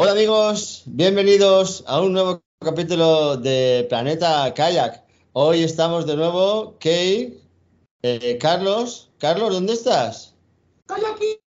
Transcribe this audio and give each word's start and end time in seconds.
Hola 0.00 0.12
amigos, 0.12 0.82
bienvenidos 0.86 1.82
a 1.88 2.00
un 2.00 2.12
nuevo 2.12 2.40
capítulo 2.64 3.36
de 3.36 3.84
Planeta 3.88 4.54
Kayak. 4.54 5.02
Hoy 5.32 5.64
estamos 5.64 6.06
de 6.06 6.14
nuevo, 6.14 6.76
Kay, 6.78 7.36
eh, 8.02 8.38
Carlos. 8.40 9.10
Carlos, 9.18 9.52
¿dónde 9.52 9.72
estás? 9.72 10.34
Estoy 10.88 11.02
aquí, 11.12 11.40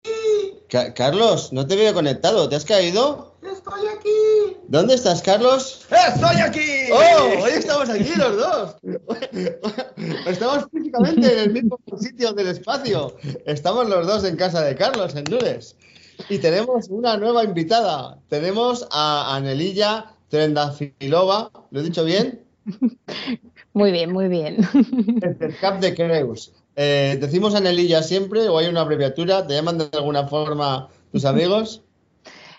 Ca- 0.67 0.95
Carlos, 0.95 1.53
no 1.53 1.67
te 1.67 1.75
veo 1.75 1.93
conectado, 1.93 2.49
¿te 2.49 2.55
has 2.55 2.65
caído? 2.65 3.35
estoy 3.43 3.87
aquí. 3.87 4.57
¿Dónde 4.67 4.95
estás, 4.95 5.21
Carlos? 5.21 5.85
¡Estoy 5.91 6.41
aquí! 6.41 6.91
¡Oh! 6.91 7.43
Hoy 7.43 7.51
estamos 7.51 7.87
aquí 7.89 8.11
los 8.15 8.35
dos. 8.37 8.75
Estamos 10.27 10.65
físicamente 10.71 11.33
en 11.33 11.39
el 11.39 11.53
mismo 11.53 11.77
sitio 11.99 12.33
del 12.33 12.47
espacio. 12.47 13.15
Estamos 13.45 13.87
los 13.89 14.07
dos 14.07 14.23
en 14.23 14.35
casa 14.37 14.61
de 14.63 14.75
Carlos, 14.75 15.13
en 15.15 15.23
Nules. 15.25 15.75
Y 16.27 16.39
tenemos 16.39 16.89
una 16.89 17.17
nueva 17.17 17.43
invitada. 17.43 18.19
Tenemos 18.27 18.87
a 18.91 19.35
Anelilla 19.35 20.13
Trendafilova. 20.29 21.51
¿Lo 21.71 21.79
he 21.79 21.83
dicho 21.83 22.03
bien? 22.03 22.41
Muy 23.73 23.91
bien, 23.91 24.11
muy 24.11 24.27
bien. 24.27 24.57
El 25.39 25.55
Cap 25.61 25.79
de 25.79 25.93
Creus. 25.95 26.51
Eh, 26.75 27.17
¿Decimos 27.21 27.53
Anelilla 27.55 28.01
siempre 28.01 28.49
o 28.49 28.57
hay 28.57 28.67
una 28.67 28.81
abreviatura? 28.81 29.45
¿Te 29.45 29.53
llaman 29.53 29.77
de 29.77 29.89
alguna 29.93 30.27
forma 30.27 30.89
tus 31.11 31.23
amigos? 31.23 31.83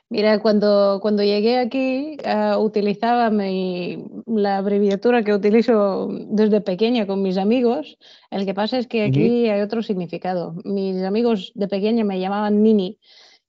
Mira, 0.08 0.40
cuando, 0.40 0.98
cuando 1.02 1.22
llegué 1.22 1.58
aquí 1.58 2.16
ah, 2.24 2.58
utilizaba 2.58 3.28
mi- 3.30 4.04
la 4.26 4.58
abreviatura 4.58 5.22
que 5.22 5.34
utilizo 5.34 6.08
desde 6.28 6.60
pequeña 6.60 7.06
con 7.06 7.22
mis 7.22 7.36
amigos. 7.36 7.98
El 8.30 8.46
que 8.46 8.54
pasa 8.54 8.78
es 8.78 8.86
que 8.86 9.04
aquí 9.04 9.48
hay 9.48 9.60
otro 9.60 9.82
significado. 9.82 10.54
Mis 10.64 11.02
amigos 11.02 11.52
de 11.54 11.68
pequeña 11.68 12.04
me 12.04 12.18
llamaban 12.20 12.62
Nini. 12.62 12.98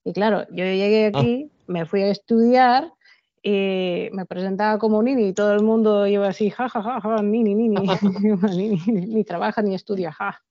Y 0.04 0.14
claro, 0.14 0.46
yo 0.50 0.64
llegué 0.64 1.08
aquí, 1.08 1.52
me 1.68 1.86
fui 1.86 2.02
a 2.02 2.10
estudiar 2.10 2.92
y 3.44 4.10
me 4.12 4.26
presentaba 4.26 4.78
como 4.78 5.02
Nini 5.02 5.30
y 5.30 5.34
todo 5.34 5.54
el 5.54 5.64
mundo 5.64 6.06
iba 6.08 6.28
así, 6.28 6.50
ja, 6.50 6.70
ja, 6.70 6.82
ja, 6.82 7.02
ja, 7.02 7.22
Nini, 7.22 7.56
Nini. 7.56 7.78
Ni 8.88 9.24
trabaja 9.24 9.62
ni 9.62 9.76
estudia, 9.76 10.12
ja. 10.12 10.42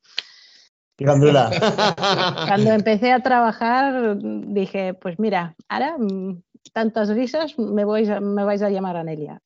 Cuando 2.47 2.73
empecé 2.73 3.11
a 3.11 3.21
trabajar 3.21 4.19
dije, 4.21 4.93
pues 4.95 5.19
mira, 5.19 5.57
ahora 5.69 5.97
mm, 5.99 6.43
tantas 6.73 7.09
risas 7.09 7.59
me, 7.59 7.85
vais 7.85 8.09
a, 8.11 8.21
me 8.21 8.45
vais 8.45 8.61
a 8.61 8.69
llamar 8.69 8.97
Anelia. 8.97 9.41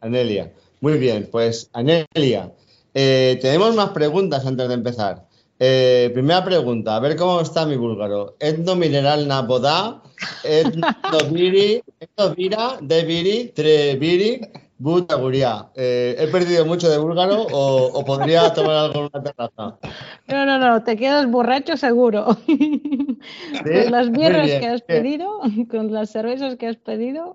Anelia. 0.00 0.52
Muy 0.80 0.98
bien, 0.98 1.28
pues 1.30 1.70
Anelia, 1.72 2.52
eh, 2.94 3.38
tenemos 3.40 3.76
más 3.76 3.90
preguntas 3.90 4.44
antes 4.44 4.66
de 4.66 4.74
empezar. 4.74 5.28
Eh, 5.62 6.10
primera 6.14 6.42
pregunta, 6.42 6.96
a 6.96 7.00
ver 7.00 7.16
cómo 7.16 7.42
está 7.42 7.66
mi 7.66 7.76
búlgaro. 7.76 8.34
Etno 8.40 8.76
mineral 8.76 9.28
napoda, 9.28 10.00
etno 10.42 10.88
viri, 11.30 11.82
etno 12.00 12.34
vira, 12.34 12.78
de 12.80 13.04
viri, 13.04 13.52
tre 13.54 13.94
viri, 13.96 14.40
buta 14.78 15.16
guria. 15.16 15.68
Eh, 15.76 16.16
¿He 16.18 16.28
perdido 16.28 16.64
mucho 16.64 16.88
de 16.88 16.96
búlgaro 16.96 17.42
o, 17.42 17.92
o 17.92 18.04
podría 18.06 18.50
tomar 18.54 18.74
algo 18.76 19.00
en 19.00 19.10
una 19.12 19.22
terraza? 19.22 19.78
No, 20.28 20.46
no, 20.46 20.58
no, 20.58 20.82
te 20.82 20.96
quedas 20.96 21.30
borracho 21.30 21.76
seguro. 21.76 22.24
Con 22.46 23.90
las 23.90 24.10
birras 24.10 24.48
que 24.48 24.66
has 24.66 24.80
pedido, 24.80 25.40
con 25.70 25.92
las 25.92 26.08
cervezas 26.08 26.56
que 26.56 26.68
has 26.68 26.76
pedido, 26.76 27.34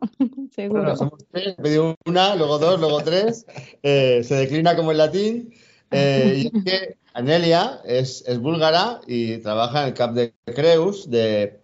seguro. 0.56 0.82
Bueno, 0.82 0.98
somos 0.98 1.24
tres, 1.32 1.54
he 1.60 1.62
pedido 1.62 1.94
una, 2.08 2.36
luego 2.36 2.58
dos, 2.58 2.80
luego 2.80 3.02
tres. 3.02 3.46
eh, 3.84 4.24
se 4.24 4.34
declina 4.34 4.76
como 4.76 4.92
en 4.94 4.98
latín. 4.98 5.54
eh, 5.92 6.34
y 6.38 6.48
es 6.48 6.64
que 6.64 7.05
Anelia 7.20 7.82
es, 7.86 8.24
es 8.28 8.40
búlgara 8.40 9.02
y 9.08 9.38
trabaja 9.40 9.82
en 9.84 9.88
el 9.90 9.94
Cap 9.94 10.14
de 10.14 10.34
Creus 10.56 11.10
de, 11.10 11.60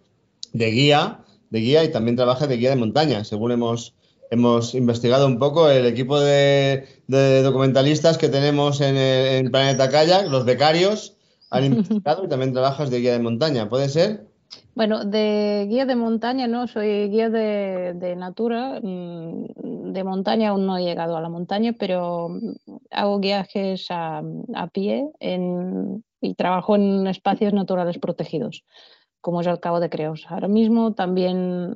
de 0.52 0.70
guía, 0.70 1.24
de 1.50 1.60
guía 1.60 1.84
y 1.84 1.92
también 1.92 2.16
trabaja 2.16 2.46
de 2.46 2.56
guía 2.56 2.70
de 2.70 2.76
montaña, 2.76 3.24
según 3.24 3.52
hemos, 3.52 3.94
hemos 4.30 4.74
investigado 4.74 5.26
un 5.26 5.38
poco 5.38 5.68
el 5.70 5.86
equipo 5.86 6.18
de, 6.20 6.86
de 7.06 7.42
documentalistas 7.42 8.18
que 8.18 8.28
tenemos 8.30 8.80
en, 8.80 8.96
el- 8.96 9.46
en 9.46 9.50
Planeta 9.52 9.90
Kayak, 9.90 10.28
los 10.28 10.44
becarios, 10.46 11.16
han 11.50 11.64
investigado 11.66 12.24
y 12.24 12.28
también 12.28 12.52
trabajas 12.54 12.90
de 12.90 13.00
guía 13.00 13.12
de 13.12 13.18
montaña, 13.20 13.68
¿puede 13.68 13.88
ser? 13.90 14.31
Bueno, 14.74 15.04
de 15.04 15.66
guía 15.68 15.84
de 15.86 15.96
montaña 15.96 16.46
no, 16.46 16.66
soy 16.66 17.08
guía 17.10 17.28
de, 17.30 17.92
de 17.94 18.16
natura. 18.16 18.80
mm, 18.82 19.92
De 19.92 20.04
montaña 20.04 20.50
aún 20.50 20.66
no 20.66 20.78
he 20.78 20.82
llegado 20.84 21.16
a 21.16 21.20
la 21.20 21.28
montaña, 21.28 21.74
pero 21.78 22.28
hago 22.90 23.18
viajes 23.18 23.86
a, 23.90 24.22
a 24.54 24.66
pie 24.68 25.10
en- 25.20 26.02
y 26.20 26.34
trabajo 26.34 26.76
en 26.76 27.06
espacios 27.06 27.52
naturales 27.52 27.98
protegidos, 27.98 28.64
como 29.20 29.40
es 29.42 29.46
el 29.46 29.60
Cabo 29.60 29.80
de 29.80 29.90
Creus. 29.90 30.24
Ahora 30.30 30.48
mismo 30.48 30.94
también 30.94 31.72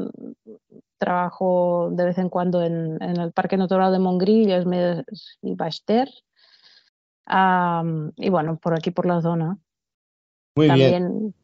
trabajo 0.98 1.90
de 1.92 2.04
vez 2.06 2.18
en 2.18 2.30
cuando 2.30 2.62
en, 2.62 2.96
en 3.02 3.16
el 3.20 3.32
Parque 3.32 3.56
Natural 3.58 3.92
de 3.92 3.98
Medes 4.66 5.04
y 5.42 5.54
Baix-Ter. 5.54 6.08
Am, 7.26 8.12
y 8.16 8.30
bueno, 8.30 8.56
por 8.58 8.74
aquí, 8.74 8.90
por 8.90 9.04
la 9.06 9.20
zona. 9.20 9.58
Muy 10.54 10.68
bien. 10.90 11.34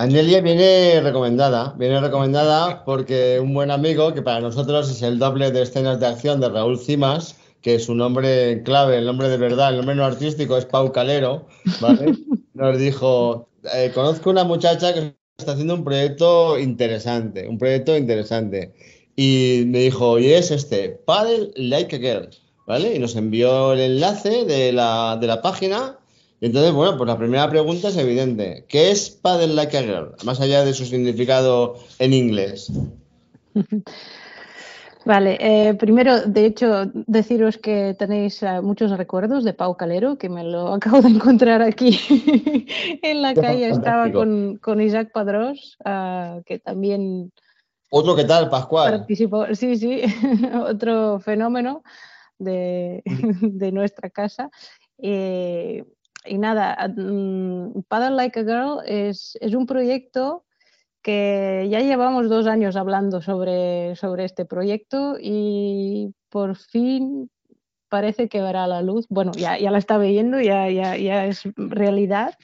Anelia 0.00 0.40
viene 0.40 0.98
recomendada, 1.02 1.74
viene 1.76 2.00
recomendada 2.00 2.86
porque 2.86 3.38
un 3.38 3.52
buen 3.52 3.70
amigo, 3.70 4.14
que 4.14 4.22
para 4.22 4.40
nosotros 4.40 4.90
es 4.90 5.02
el 5.02 5.18
doble 5.18 5.50
de 5.50 5.60
escenas 5.60 6.00
de 6.00 6.06
acción 6.06 6.40
de 6.40 6.48
Raúl 6.48 6.78
Cimas, 6.78 7.36
que 7.60 7.78
su 7.78 7.94
nombre 7.94 8.62
clave, 8.62 8.96
el 8.96 9.04
nombre 9.04 9.28
de 9.28 9.36
verdad, 9.36 9.68
el 9.68 9.76
nombre 9.76 9.94
no 9.94 10.06
artístico 10.06 10.56
es 10.56 10.64
Pau 10.64 10.90
Calero, 10.90 11.46
¿vale? 11.82 12.14
Nos 12.54 12.78
dijo, 12.78 13.46
eh, 13.74 13.92
conozco 13.94 14.30
una 14.30 14.42
muchacha 14.42 14.94
que 14.94 15.14
está 15.36 15.52
haciendo 15.52 15.74
un 15.74 15.84
proyecto 15.84 16.58
interesante, 16.58 17.46
un 17.46 17.58
proyecto 17.58 17.94
interesante. 17.94 18.72
Y 19.16 19.64
me 19.66 19.80
dijo, 19.80 20.18
y 20.18 20.32
es 20.32 20.50
este, 20.50 20.98
Paddle 21.04 21.50
Like 21.56 21.96
a 21.96 21.98
Girl, 21.98 22.30
¿vale? 22.66 22.94
Y 22.94 22.98
nos 23.00 23.16
envió 23.16 23.74
el 23.74 23.80
enlace 23.80 24.46
de 24.46 24.72
la, 24.72 25.18
de 25.20 25.26
la 25.26 25.42
página. 25.42 25.99
Y 26.40 26.46
entonces, 26.46 26.72
bueno, 26.72 26.96
pues 26.96 27.06
la 27.06 27.18
primera 27.18 27.50
pregunta 27.50 27.88
es 27.88 27.96
evidente. 27.98 28.64
¿Qué 28.66 28.90
es 28.90 29.10
Paddle 29.10 29.54
Like 29.54 29.76
a 29.76 29.82
Girl? 29.82 30.14
Más 30.24 30.40
allá 30.40 30.64
de 30.64 30.72
su 30.72 30.86
significado 30.86 31.76
en 31.98 32.14
inglés. 32.14 32.72
Vale, 35.04 35.38
eh, 35.40 35.74
primero, 35.74 36.20
de 36.22 36.44
hecho, 36.44 36.84
deciros 37.06 37.56
que 37.56 37.94
tenéis 37.98 38.42
eh, 38.42 38.60
muchos 38.60 38.90
recuerdos 38.96 39.44
de 39.44 39.54
Pau 39.54 39.76
Calero, 39.76 40.18
que 40.18 40.28
me 40.28 40.44
lo 40.44 40.68
acabo 40.74 41.00
de 41.00 41.08
encontrar 41.08 41.62
aquí 41.62 41.98
en 43.02 43.22
la 43.22 43.34
calle. 43.34 43.68
Estaba 43.68 44.10
con, 44.12 44.58
con 44.58 44.80
Isaac 44.80 45.10
Padrós, 45.12 45.76
ah, 45.84 46.40
que 46.46 46.58
también 46.58 47.32
Otro 47.90 48.14
que 48.14 48.24
tal, 48.24 48.48
Pascual. 48.50 48.98
participó, 48.98 49.46
sí, 49.54 49.76
sí, 49.76 50.02
otro 50.66 51.18
fenómeno 51.20 51.82
de, 52.38 53.02
de 53.40 53.72
nuestra 53.72 54.10
casa. 54.10 54.50
Eh, 54.98 55.84
y 56.24 56.38
nada, 56.38 56.76
mm, 56.96 57.82
Paddle 57.88 58.16
Like 58.16 58.40
a 58.40 58.42
Girl 58.44 58.80
es, 58.86 59.38
un 59.54 59.66
proyecto 59.66 60.44
que 61.02 61.66
ya 61.70 61.80
llevamos 61.80 62.28
dos 62.28 62.46
años 62.46 62.76
hablando 62.76 63.22
sobre, 63.22 63.96
sobre 63.96 64.24
este 64.24 64.44
proyecto 64.44 65.16
y 65.20 66.12
por 66.28 66.56
fin 66.56 67.30
parece 67.88 68.28
que 68.28 68.42
verá 68.42 68.66
la 68.66 68.82
luz. 68.82 69.06
Bueno, 69.08 69.32
ya, 69.34 69.58
ya 69.58 69.70
la 69.70 69.78
está 69.78 69.98
viendo, 69.98 70.40
ya, 70.40 70.68
ya, 70.70 70.96
ya 70.96 71.26
es 71.26 71.42
realidad. 71.56 72.34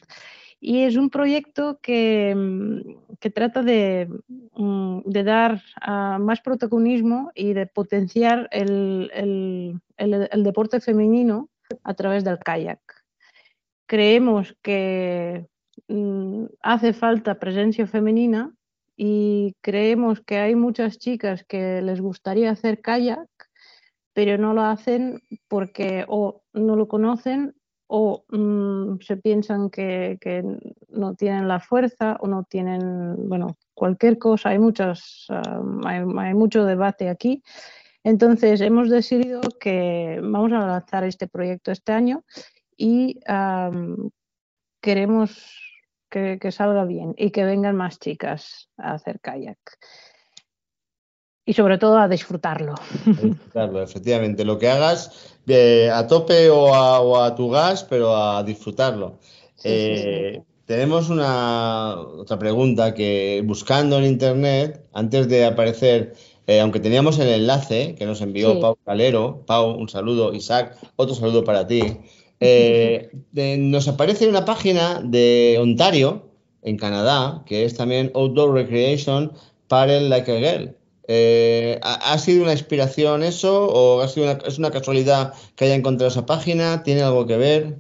Y 0.59 0.81
es 0.85 0.97
un 0.97 1.11
proyecto 1.11 1.79
que, 1.83 2.35
mm, 2.35 3.17
que 3.21 3.31
trata 3.31 3.63
de, 3.63 4.09
mm, 4.55 5.01
de 5.05 5.23
dar 5.23 5.61
ah, 5.83 6.19
más 6.19 6.41
protagonismo 6.41 7.31
y 7.35 7.53
de 7.53 7.67
potenciar 7.67 8.49
el- 8.51 9.11
el- 9.15 9.81
el 9.99 10.43
deporte 10.43 10.81
femenino 10.81 11.51
a 11.85 11.93
través 11.95 12.25
del 12.25 12.39
kayak. 12.39 12.81
Creemos 13.87 14.57
que 14.63 15.47
mm, 15.89 16.47
hace 16.63 16.93
falta 16.93 17.39
presencia 17.39 17.87
femenina 17.87 18.53
y 18.97 19.55
creemos 19.61 20.21
que 20.21 20.39
hay 20.39 20.55
muchas 20.55 20.99
chicas 20.99 21.45
que 21.45 21.83
les 21.83 22.01
gustaría 22.01 22.51
hacer 22.51 22.81
kayak, 22.81 23.29
pero 24.13 24.39
no 24.39 24.55
lo 24.55 24.63
hacen 24.63 25.21
porque 25.49 26.05
o 26.09 26.43
no 26.53 26.75
lo 26.77 26.89
conocen 26.89 27.55
o 27.89 28.25
mm, 28.29 29.01
se 29.01 29.17
piensan 29.17 29.71
que, 29.71 30.19
no 30.89 31.15
tienen 31.15 31.47
la 31.47 31.61
fuerza 31.61 32.17
o 32.21 32.27
no 32.27 32.45
tienen, 32.45 33.29
bueno, 33.29 33.59
cualquier 33.75 34.19
cosa. 34.19 34.49
Hay, 34.51 34.59
muchas, 34.59 35.27
hay, 35.85 36.03
hay, 36.19 36.35
mucho 36.35 36.65
debate 36.65 37.09
aquí. 37.09 37.43
Entonces, 38.03 38.61
hemos 38.61 38.89
decidido 38.89 39.41
que 39.61 40.19
vamos 40.23 40.53
a 40.53 40.67
lanzar 40.67 41.05
este 41.05 41.29
proyecto 41.29 41.71
este 41.71 41.93
año 41.93 42.25
y 42.77 43.21
um, 43.29 44.11
queremos 44.81 45.61
que, 46.11 46.39
que, 46.41 46.53
salga 46.53 46.85
bien 46.85 47.15
y 47.17 47.31
que 47.31 47.45
vengan 47.45 47.77
más 47.77 47.99
chicas 47.99 48.69
a 48.77 48.95
hacer 48.95 49.21
kayak. 49.21 49.59
Y 51.49 51.53
sobre 51.53 51.79
todo 51.79 51.99
a 51.99 52.09
disfrutarlo. 52.09 52.75
A 52.75 53.21
disfrutarlo, 53.23 53.83
efectivamente. 53.83 54.45
Lo 54.45 54.59
que 54.59 54.69
hagas 54.69 55.37
eh, 55.47 55.91
a 55.93 56.07
tope 56.07 56.51
o 56.51 56.75
a, 56.75 57.01
o 57.01 57.23
a, 57.23 57.35
tu 57.37 57.49
gas, 57.51 57.85
pero 57.85 58.17
a 58.17 58.43
disfrutarlo. 58.43 59.19
Sí, 59.55 59.69
eh, 59.69 60.33
sí, 60.35 60.41
sí. 60.41 60.47
Tenemos 60.67 61.09
una 61.09 62.01
otra 62.01 62.41
pregunta 62.41 62.93
que 62.93 63.41
buscando 63.45 63.99
en 63.99 64.05
internet, 64.05 64.85
antes 64.93 65.29
de 65.29 65.45
aparecer, 65.45 66.15
eh, 66.49 66.59
aunque 66.59 66.81
teníamos 66.81 67.21
el 67.21 67.29
enlace 67.29 67.95
que 67.95 68.05
nos 68.05 68.21
envió 68.21 68.55
Sí. 68.55 68.61
Pau 68.61 68.77
Calero, 68.85 69.45
Pau, 69.47 69.77
un 69.77 69.89
saludo, 69.89 70.35
Isaac, 70.35 70.77
otro 70.97 71.15
saludo 71.15 71.45
para 71.45 71.69
ti. 71.69 72.01
Eh, 72.41 73.11
nos 73.59 73.89
aparece 73.89 74.29
una 74.29 74.45
página 74.45 75.01
de 75.03 75.59
Ontario, 75.61 76.27
en 76.67 76.77
Canadá, 76.77 77.43
que 77.47 77.65
es 77.65 77.77
también 77.77 78.11
Outdoor 78.15 78.53
Recreation 78.53 79.33
Paddle 79.69 80.09
Like 80.09 80.31
a 80.31 80.39
Girl. 80.39 80.77
Eh, 81.09 81.79
¿ha, 81.83 82.19
sido 82.19 82.43
una 82.43 82.53
inspiración 82.53 83.23
eso 83.23 83.67
o 83.69 84.03
ha 84.03 84.09
sido 84.09 84.27
una, 84.27 84.43
es 84.45 84.59
una 84.59 84.73
casualidad 84.73 85.33
que 85.55 85.67
haya 85.67 85.77
encontrado 85.77 86.09
esa 86.09 86.27
página? 86.27 86.83
¿Tiene 86.83 87.03
algo 87.03 87.25
que 87.27 87.37
ver? 87.37 87.77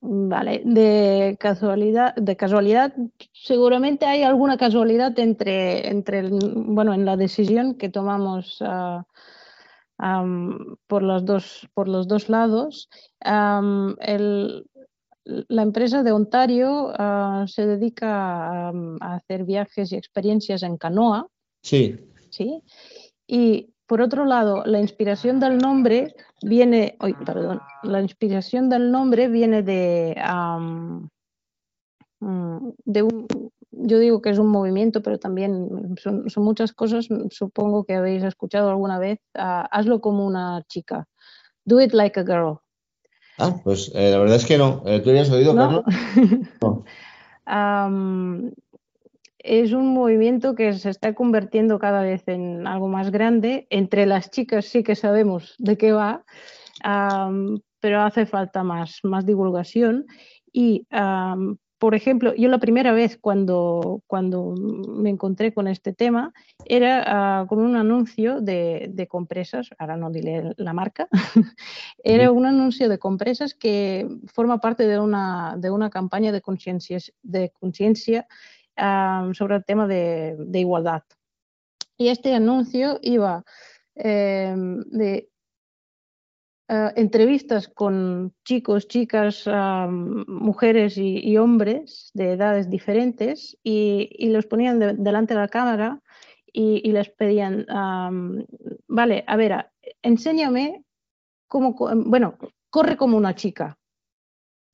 Vale, 0.00 0.60
de 0.64 1.36
casualidad, 1.38 2.14
de 2.16 2.36
casualidad, 2.36 2.92
seguramente 3.32 4.04
hay 4.04 4.22
alguna 4.22 4.58
casualidad 4.58 5.18
entre, 5.18 5.88
entre 5.88 6.28
bueno, 6.30 6.92
en 6.92 7.06
la 7.06 7.16
decisión 7.16 7.76
que 7.76 7.88
tomamos 7.88 8.58
ah, 8.60 9.06
por 10.86 11.02
los 11.02 11.24
dos, 11.24 11.68
por 11.74 11.88
los 11.88 12.06
dos 12.08 12.28
lados. 12.28 12.88
El- 13.20 14.66
la 15.24 15.62
empresa 15.62 16.02
de 16.02 16.12
Ontario 16.12 16.92
ah, 16.98 17.46
se 17.48 17.66
dedica 17.66 18.68
a, 18.68 18.72
a 19.00 19.14
hacer 19.14 19.44
viajes 19.44 19.90
y 19.92 19.96
experiencias 19.96 20.62
en 20.62 20.76
canoa. 20.76 21.26
Sí. 21.62 21.96
¿sí? 22.30 22.62
Y 23.26 23.70
por 23.86 24.02
otro 24.02 24.24
lado, 24.24 24.64
la 24.66 24.80
inspiración 24.80 25.40
del 25.40 25.58
nombre 25.58 26.14
viene, 26.42 26.96
ay, 27.00 27.14
perdón, 27.24 27.60
la 27.82 28.00
inspiración 28.00 28.68
del 28.68 28.90
nombre 28.90 29.28
viene 29.28 29.62
de, 29.62 30.14
mm, 32.20 32.68
de 32.84 33.02
un, 33.02 33.26
yo 33.76 33.98
digo 33.98 34.22
que 34.22 34.30
es 34.30 34.38
un 34.38 34.48
movimiento, 34.48 35.02
pero 35.02 35.18
también 35.18 35.96
son, 36.00 36.28
son 36.30 36.44
muchas 36.44 36.72
cosas, 36.72 37.08
supongo 37.30 37.84
que 37.84 37.94
habéis 37.94 38.22
escuchado 38.22 38.70
alguna 38.70 38.98
vez, 38.98 39.18
hazlo 39.34 40.00
como 40.00 40.26
una 40.26 40.62
chica, 40.68 41.06
do 41.64 41.80
it 41.80 41.92
like 41.92 42.18
a 42.18 42.24
girl. 42.24 42.58
Ah, 43.38 43.56
pues 43.64 43.90
eh, 43.94 44.10
la 44.10 44.18
verdad 44.18 44.36
es 44.36 44.46
que 44.46 44.58
no. 44.58 44.82
Eh, 44.86 45.00
¿Tú 45.00 45.10
habías 45.10 45.30
oído, 45.30 45.54
¿no? 45.54 45.82
Carlos? 45.82 45.84
No. 47.46 48.52
Es 49.38 49.72
un 49.72 49.88
movimiento 49.92 50.54
que 50.54 50.72
se 50.72 50.88
está 50.88 51.14
convirtiendo 51.14 51.78
cada 51.78 52.00
vez 52.00 52.26
en 52.28 52.66
algo 52.66 52.88
más 52.88 53.10
grande. 53.10 53.66
Entre 53.68 54.06
las 54.06 54.30
chicas 54.30 54.64
sí 54.64 54.82
que 54.82 54.94
sabemos 54.94 55.54
de 55.58 55.76
qué 55.76 55.92
va, 55.92 56.24
pero 57.80 58.00
hace 58.00 58.24
falta 58.24 58.62
más, 58.62 59.00
más 59.02 59.26
divulgación. 59.26 60.06
Y, 60.50 60.86
por 61.84 61.94
ejemplo, 61.94 62.34
yo 62.34 62.48
la 62.48 62.56
primera 62.56 62.92
vez 62.92 63.18
cuando, 63.20 64.02
cuando 64.06 64.54
me 64.56 65.10
encontré 65.10 65.52
con 65.52 65.68
este 65.68 65.92
tema 65.92 66.32
era 66.64 67.04
ah, 67.06 67.46
con 67.46 67.58
un 67.58 67.76
anuncio 67.76 68.40
de, 68.40 68.86
de 68.90 69.06
compresas, 69.06 69.68
ahora 69.76 69.98
no 69.98 70.10
diré 70.10 70.54
la 70.56 70.72
marca, 70.72 71.08
era 72.02 72.32
un 72.32 72.46
anuncio 72.46 72.88
de 72.88 72.98
compresas 72.98 73.52
que 73.52 74.08
forma 74.32 74.60
parte 74.60 74.86
de 74.86 74.98
una, 74.98 75.56
de 75.58 75.70
una 75.70 75.90
campaña 75.90 76.32
de 76.32 76.40
conciencia 76.40 76.96
de 77.22 77.50
conciencia 77.50 78.26
ah, 78.78 79.28
sobre 79.34 79.56
el 79.56 79.64
tema 79.66 79.86
de, 79.86 80.36
de 80.38 80.60
igualdad. 80.60 81.02
Y 81.98 82.08
este 82.08 82.34
anuncio 82.34 82.98
iba 83.02 83.44
eh, 83.94 84.54
de 84.86 85.28
eh, 86.68 86.92
entrevistas 86.96 87.68
con 87.68 88.32
chicos, 88.44 88.88
chicas, 88.88 89.44
ah, 89.46 89.88
mujeres 89.90 90.96
y, 90.98 91.18
y 91.18 91.36
hombres 91.36 92.10
de 92.14 92.32
edades 92.32 92.70
diferentes 92.70 93.56
y, 93.62 94.08
y 94.18 94.30
los 94.30 94.46
ponían 94.46 94.78
de- 94.78 94.94
delante 94.94 95.34
de 95.34 95.40
la 95.40 95.48
cámara 95.48 96.00
y, 96.52 96.80
y 96.88 96.92
les 96.92 97.10
pedían, 97.10 97.66
vale, 98.86 99.24
a 99.26 99.36
ver, 99.36 99.66
enséñame 100.02 100.84
cómo, 101.48 101.74
bueno, 102.06 102.36
corre 102.70 102.96
como 102.96 103.16
una 103.16 103.34
chica. 103.34 103.76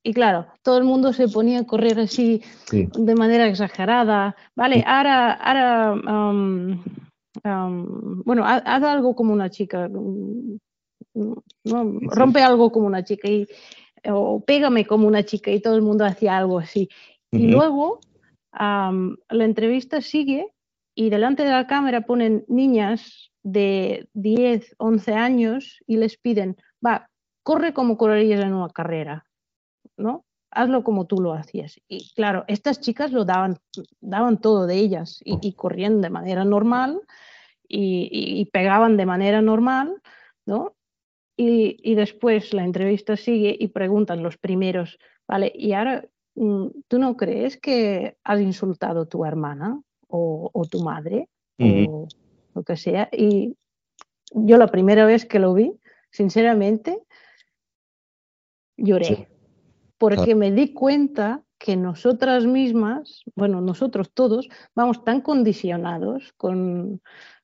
Y 0.02 0.14
claro, 0.14 0.46
todo 0.62 0.78
el 0.78 0.84
mundo 0.84 1.12
se 1.12 1.28
ponía 1.28 1.60
a 1.60 1.66
correr 1.66 1.98
así 2.00 2.42
Sí. 2.70 2.88
de 2.94 3.14
manera 3.14 3.46
exagerada. 3.46 4.34
Vale, 4.54 4.82
ahora, 4.86 5.32
ahora 5.32 5.94
bueno, 8.24 8.44
ha- 8.46 8.62
haz 8.64 8.82
algo 8.82 9.14
como 9.14 9.32
una 9.32 9.50
chica. 9.50 9.88
¿No? 11.14 11.42
Rompe 12.16 12.40
algo 12.42 12.70
como 12.72 12.86
una 12.86 13.04
chica 13.04 13.28
y, 13.28 13.46
o 14.08 14.40
pégame 14.44 14.86
como 14.86 15.06
una 15.06 15.22
chica 15.24 15.50
y 15.50 15.60
todo 15.60 15.74
el 15.76 15.82
mundo 15.82 16.04
hacía 16.04 16.36
algo 16.38 16.58
así. 16.58 16.88
Y 17.32 17.46
luego 17.52 18.00
la 18.52 19.44
entrevista 19.44 20.00
sigue 20.00 20.48
y 20.94 21.10
delante 21.10 21.44
de 21.44 21.50
la 21.50 21.66
cámara 21.66 22.02
ponen 22.02 22.44
niñas 22.48 23.30
de 23.42 24.08
10, 24.14 24.74
11 24.78 25.12
años 25.14 25.78
y 25.86 25.96
les 25.96 26.16
piden, 26.18 26.56
va, 26.84 27.08
corre 27.42 27.72
como 27.72 27.96
correrías 27.96 28.40
en 28.40 28.52
una 28.54 28.68
carrera, 28.68 29.24
¿no? 29.96 30.24
Hazlo 30.50 30.82
como 30.82 31.06
tú 31.06 31.20
lo 31.22 31.32
hacías. 31.32 31.80
Y 31.88 32.12
claro, 32.14 32.44
estas 32.48 32.80
chicas 32.80 33.12
lo 33.12 33.24
daban, 33.24 33.56
daban 34.00 34.40
todo 34.40 34.66
de 34.66 34.76
ellas 34.76 35.20
y, 35.24 35.38
y 35.40 35.52
corrían 35.54 36.00
de 36.00 36.10
manera 36.10 36.44
normal 36.44 37.00
y, 37.68 38.08
y- 38.10 38.40
y 38.40 38.44
pegaban 38.46 38.96
de 38.96 39.06
manera 39.06 39.40
normal, 39.40 40.02
¿no? 40.44 40.74
Y, 41.42 41.78
y 41.82 41.94
después 41.94 42.52
la 42.52 42.64
entrevista 42.64 43.16
sigue 43.16 43.56
y 43.58 43.68
preguntan 43.68 44.22
los 44.22 44.36
primeros, 44.36 44.98
¿vale? 45.26 45.50
Y 45.54 45.72
ahora, 45.72 46.04
mm, 46.34 46.66
¿tú 46.86 46.98
no 46.98 47.16
crees 47.16 47.56
que 47.56 48.18
has 48.24 48.42
insultado 48.42 49.00
a 49.00 49.06
tu 49.06 49.24
hermana 49.24 49.80
o, 50.06 50.50
o 50.52 50.64
tu 50.66 50.82
madre 50.82 51.30
o 51.58 52.06
lo 52.54 52.62
que 52.62 52.76
sea? 52.76 53.08
Y 53.10 53.56
yo 54.34 54.58
la 54.58 54.66
primera 54.66 55.06
vez 55.06 55.24
que 55.24 55.38
lo 55.38 55.54
vi, 55.54 55.72
sinceramente, 56.10 56.98
lloré. 58.76 59.06
Sí. 59.06 59.26
Porque 59.96 60.34
me 60.34 60.52
di 60.52 60.74
cuenta 60.74 61.42
que 61.56 61.74
nosotras 61.74 62.44
mismas, 62.44 63.22
bueno, 63.34 63.62
nosotros 63.62 64.10
todos, 64.12 64.46
vamos 64.74 65.04
tan 65.04 65.22
condicionados 65.22 66.34
con, 66.36 67.00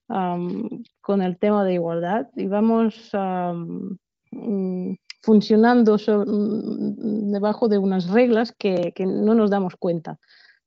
am, 0.08 0.68
con 1.00 1.22
el 1.22 1.38
tema 1.38 1.64
de 1.64 1.74
igualdad 1.74 2.28
y 2.36 2.46
vamos 2.46 3.10
am, 3.12 3.96
mm, 4.32 4.94
funcionando 5.22 5.98
so- 5.98 6.24
mm, 6.26 7.32
debajo 7.32 7.68
de 7.68 7.78
unas 7.78 8.08
reglas 8.10 8.52
que, 8.56 8.92
que 8.94 9.06
no 9.06 9.34
nos 9.34 9.50
damos 9.50 9.74
cuenta. 9.76 10.18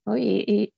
¿no? 0.06 0.18
Y, 0.18 0.44
y 0.48 0.74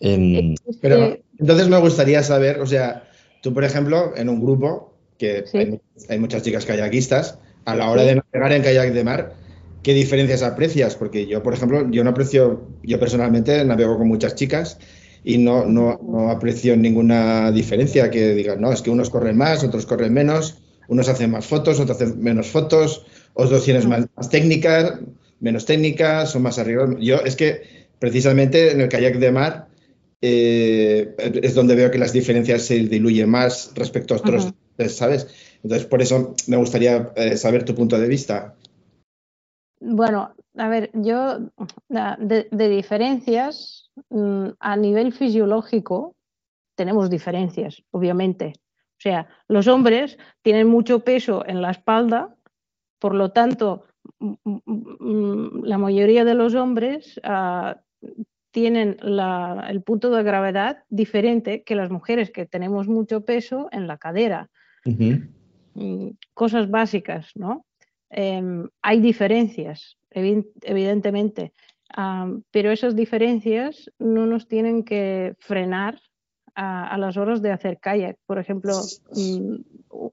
Em, 0.00 0.54
este- 0.54 0.78
Pero 0.80 1.16
entonces 1.38 1.68
me 1.68 1.78
gustaría 1.78 2.22
saber, 2.22 2.60
o 2.60 2.66
sea, 2.66 3.04
tú, 3.42 3.52
por 3.52 3.64
ejemplo, 3.64 4.16
en 4.16 4.28
un 4.30 4.40
grupo, 4.40 4.94
que 5.18 5.44
Sí. 5.46 5.58
hay, 5.58 5.80
hay 6.08 6.18
muchas 6.18 6.42
chicas 6.42 6.64
kayakistas, 6.64 7.38
a 7.66 7.76
la 7.76 7.90
hora 7.90 8.02
Sí. 8.02 8.08
de 8.08 8.14
navegar 8.16 8.52
en 8.52 8.62
kayak 8.62 8.94
de 8.94 9.04
mar, 9.04 9.34
¿qué 9.82 9.92
diferencias 9.92 10.42
aprecias? 10.42 10.96
Porque 10.96 11.26
yo, 11.26 11.42
por 11.42 11.52
ejemplo, 11.52 11.86
yo 11.90 12.02
no 12.02 12.10
aprecio, 12.10 12.62
yo 12.82 12.98
personalmente 12.98 13.62
navego 13.64 13.98
con 13.98 14.08
muchas 14.08 14.34
chicas 14.34 14.78
y 15.24 15.38
no, 15.38 15.64
no, 15.66 16.00
no 16.02 16.30
aprecio 16.30 16.76
ninguna 16.76 17.50
diferencia 17.52 18.10
que 18.10 18.34
digan, 18.34 18.60
no, 18.60 18.72
es 18.72 18.82
que 18.82 18.90
unos 18.90 19.10
corren 19.10 19.36
más, 19.36 19.62
otros 19.64 19.86
corren 19.86 20.12
menos, 20.12 20.58
unos 20.88 21.08
hacen 21.08 21.30
más 21.30 21.46
fotos, 21.46 21.78
otros 21.78 22.00
hacen 22.00 22.20
menos 22.22 22.48
fotos, 22.48 23.06
otros 23.34 23.64
tienes 23.64 23.86
más, 23.86 24.06
más 24.16 24.30
técnicas, 24.30 25.00
menos 25.40 25.66
técnicas, 25.66 26.30
son 26.30 26.42
más 26.42 26.58
arriesgados. 26.58 26.96
Yo 27.00 27.16
es 27.16 27.36
que 27.36 27.88
precisamente 27.98 28.72
en 28.72 28.80
el 28.80 28.88
kayak 28.88 29.18
de 29.18 29.32
mar 29.32 29.68
eh, 30.22 31.14
es 31.18 31.54
donde 31.54 31.74
veo 31.74 31.90
que 31.90 31.98
las 31.98 32.12
diferencias 32.12 32.62
se 32.62 32.74
diluyen 32.78 33.28
más 33.28 33.72
respecto 33.74 34.14
a 34.14 34.18
otros. 34.18 34.52
¿sabes? 34.88 35.28
Entonces, 35.62 35.86
por 35.86 36.00
eso 36.00 36.34
me 36.46 36.56
gustaría 36.56 37.12
eh, 37.16 37.36
saber 37.36 37.64
tu 37.64 37.74
punto 37.74 37.98
de 37.98 38.08
vista. 38.08 38.54
Bueno, 39.80 40.34
a 40.56 40.68
ver, 40.68 40.90
yo 40.94 41.38
de, 41.88 42.48
de 42.50 42.68
diferencias 42.68 43.79
a 44.60 44.76
nivel 44.76 45.12
fisiológico 45.12 46.14
tenemos 46.76 47.10
diferencias, 47.10 47.82
obviamente. 47.90 48.52
O 48.98 49.02
sea, 49.02 49.28
los 49.48 49.66
hombres 49.66 50.18
tienen 50.42 50.66
mucho 50.68 51.00
peso 51.04 51.44
en 51.46 51.62
la 51.62 51.70
espalda, 51.70 52.34
por 52.98 53.14
lo 53.14 53.30
tanto, 53.32 53.84
mm, 54.18 54.34
mm, 54.44 55.64
la 55.64 55.78
mayoría 55.78 56.24
de 56.24 56.34
los 56.34 56.54
hombres 56.54 57.18
ah, 57.24 57.80
tienen 58.50 58.96
la- 59.00 59.66
el 59.70 59.82
punto 59.82 60.10
de 60.10 60.22
gravedad 60.22 60.84
diferente 60.88 61.62
que 61.62 61.76
las 61.76 61.90
mujeres 61.90 62.30
que 62.30 62.46
tenemos 62.46 62.88
mucho 62.88 63.24
peso 63.24 63.68
en 63.72 63.86
la 63.86 63.96
cadera. 63.98 64.50
Mm, 65.74 66.10
Cosas 66.34 66.70
básicas, 66.70 67.30
¿no? 67.36 67.64
Em, 68.10 68.68
hay 68.82 69.00
diferencias, 69.00 69.96
evi- 70.10 70.46
evidentemente, 70.62 71.52
am, 71.94 72.42
pero 72.50 72.70
esas 72.70 72.96
diferencias 72.96 73.90
no 73.98 74.26
nos 74.26 74.48
tienen 74.48 74.84
que 74.84 75.34
frenar 75.40 76.00
a, 76.54 76.98
las 76.98 77.16
horas 77.16 77.42
de 77.42 77.52
hacer 77.52 77.78
kayak. 77.78 78.18
Por 78.26 78.38
ejemplo, 78.38 78.74
mm, 79.14 79.54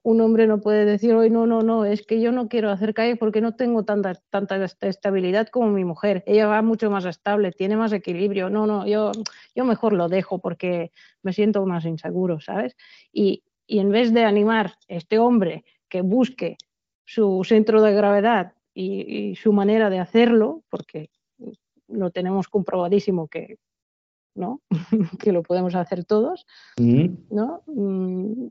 un 0.02 0.20
hombre 0.20 0.46
no 0.46 0.60
puede 0.60 0.84
decir 0.84 1.14
hoy 1.14 1.30
no, 1.30 1.46
no, 1.46 1.62
no, 1.62 1.84
es 1.84 2.06
que 2.06 2.20
yo 2.20 2.32
no 2.32 2.48
quiero 2.48 2.70
hacer 2.70 2.94
kayak 2.94 3.18
porque 3.18 3.40
no 3.40 3.54
tengo 3.54 3.84
tanta, 3.84 4.14
tanta 4.30 4.62
est- 4.64 4.82
estabilidad 4.82 5.48
como 5.48 5.70
mi 5.70 5.84
mujer. 5.84 6.22
Ella 6.26 6.46
va 6.46 6.62
mucho 6.62 6.90
más 6.90 7.04
estable, 7.04 7.52
tiene 7.52 7.76
más 7.76 7.92
equilibrio. 7.92 8.50
No, 8.50 8.66
no, 8.66 8.86
yo, 8.86 9.12
yo 9.54 9.64
mejor 9.64 9.92
lo 9.92 10.08
dejo 10.08 10.38
porque 10.38 10.92
me 11.22 11.32
siento 11.32 11.64
más 11.66 11.84
inseguro, 11.84 12.40
¿sabes? 12.40 12.76
Y, 13.12 13.42
y 13.66 13.80
en 13.80 13.90
vez 13.90 14.12
de 14.14 14.24
animar 14.24 14.66
a 14.66 14.94
este 14.94 15.18
hombre 15.18 15.64
que 15.88 16.00
busque 16.02 16.56
su 17.04 17.42
centro 17.44 17.82
de 17.82 17.94
gravedad 17.94 18.52
y, 18.74 19.30
y 19.30 19.36
su 19.36 19.52
manera 19.52 19.90
de 19.90 19.98
hacerlo, 19.98 20.62
porque 20.70 21.10
lo 21.88 22.10
tenemos 22.10 22.48
comprobadísimo 22.48 23.28
que, 23.28 23.58
¿no? 24.34 24.60
que 25.20 25.32
lo 25.32 25.42
podemos 25.42 25.74
hacer 25.74 26.04
todos, 26.04 26.46
Ujú. 26.78 27.16
¿no? 27.30 27.62
Mm, 27.66 28.48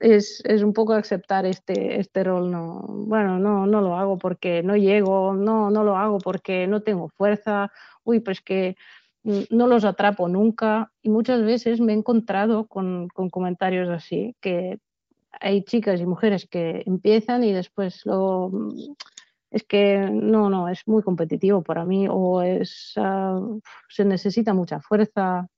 Es, 0.00 0.42
es 0.44 0.62
un 0.62 0.72
poco 0.72 0.92
aceptar 0.92 1.46
este, 1.46 1.98
este 2.00 2.24
rol, 2.24 2.50
no, 2.50 2.84
bueno, 2.88 3.38
no, 3.38 3.66
no 3.66 3.80
lo 3.80 3.96
hago 3.96 4.18
porque 4.18 4.62
no 4.62 4.76
llego, 4.76 5.34
no, 5.34 5.70
no 5.70 5.84
lo 5.84 5.96
hago 5.96 6.18
porque 6.18 6.66
no 6.66 6.82
tengo 6.82 7.08
fuerza, 7.08 7.70
uy, 8.04 8.20
pues 8.20 8.40
que 8.40 8.76
mm, 9.22 9.40
no 9.50 9.66
los 9.66 9.84
atrapo 9.84 10.28
nunca. 10.28 10.92
Y 11.02 11.08
muchas 11.10 11.42
veces 11.42 11.80
me 11.80 11.92
he 11.92 11.96
encontrado 11.96 12.66
con, 12.66 13.08
con 13.08 13.30
comentarios 13.30 13.88
así, 13.88 14.34
que 14.40 14.78
hay 15.40 15.62
chicas 15.62 16.00
y 16.00 16.06
mujeres 16.06 16.46
que 16.50 16.82
empiezan 16.86 17.44
y 17.44 17.52
después 17.52 18.02
mm, 18.06 18.92
es 19.50 19.64
que 19.64 19.98
no, 20.10 20.50
no, 20.50 20.68
es 20.68 20.82
muy 20.86 21.02
competitivo 21.02 21.62
para 21.62 21.84
mí 21.84 22.06
o 22.10 22.42
es, 22.42 22.92
ah, 22.96 23.40
se 23.88 24.04
necesita 24.04 24.54
mucha 24.54 24.80
fuerza. 24.80 25.48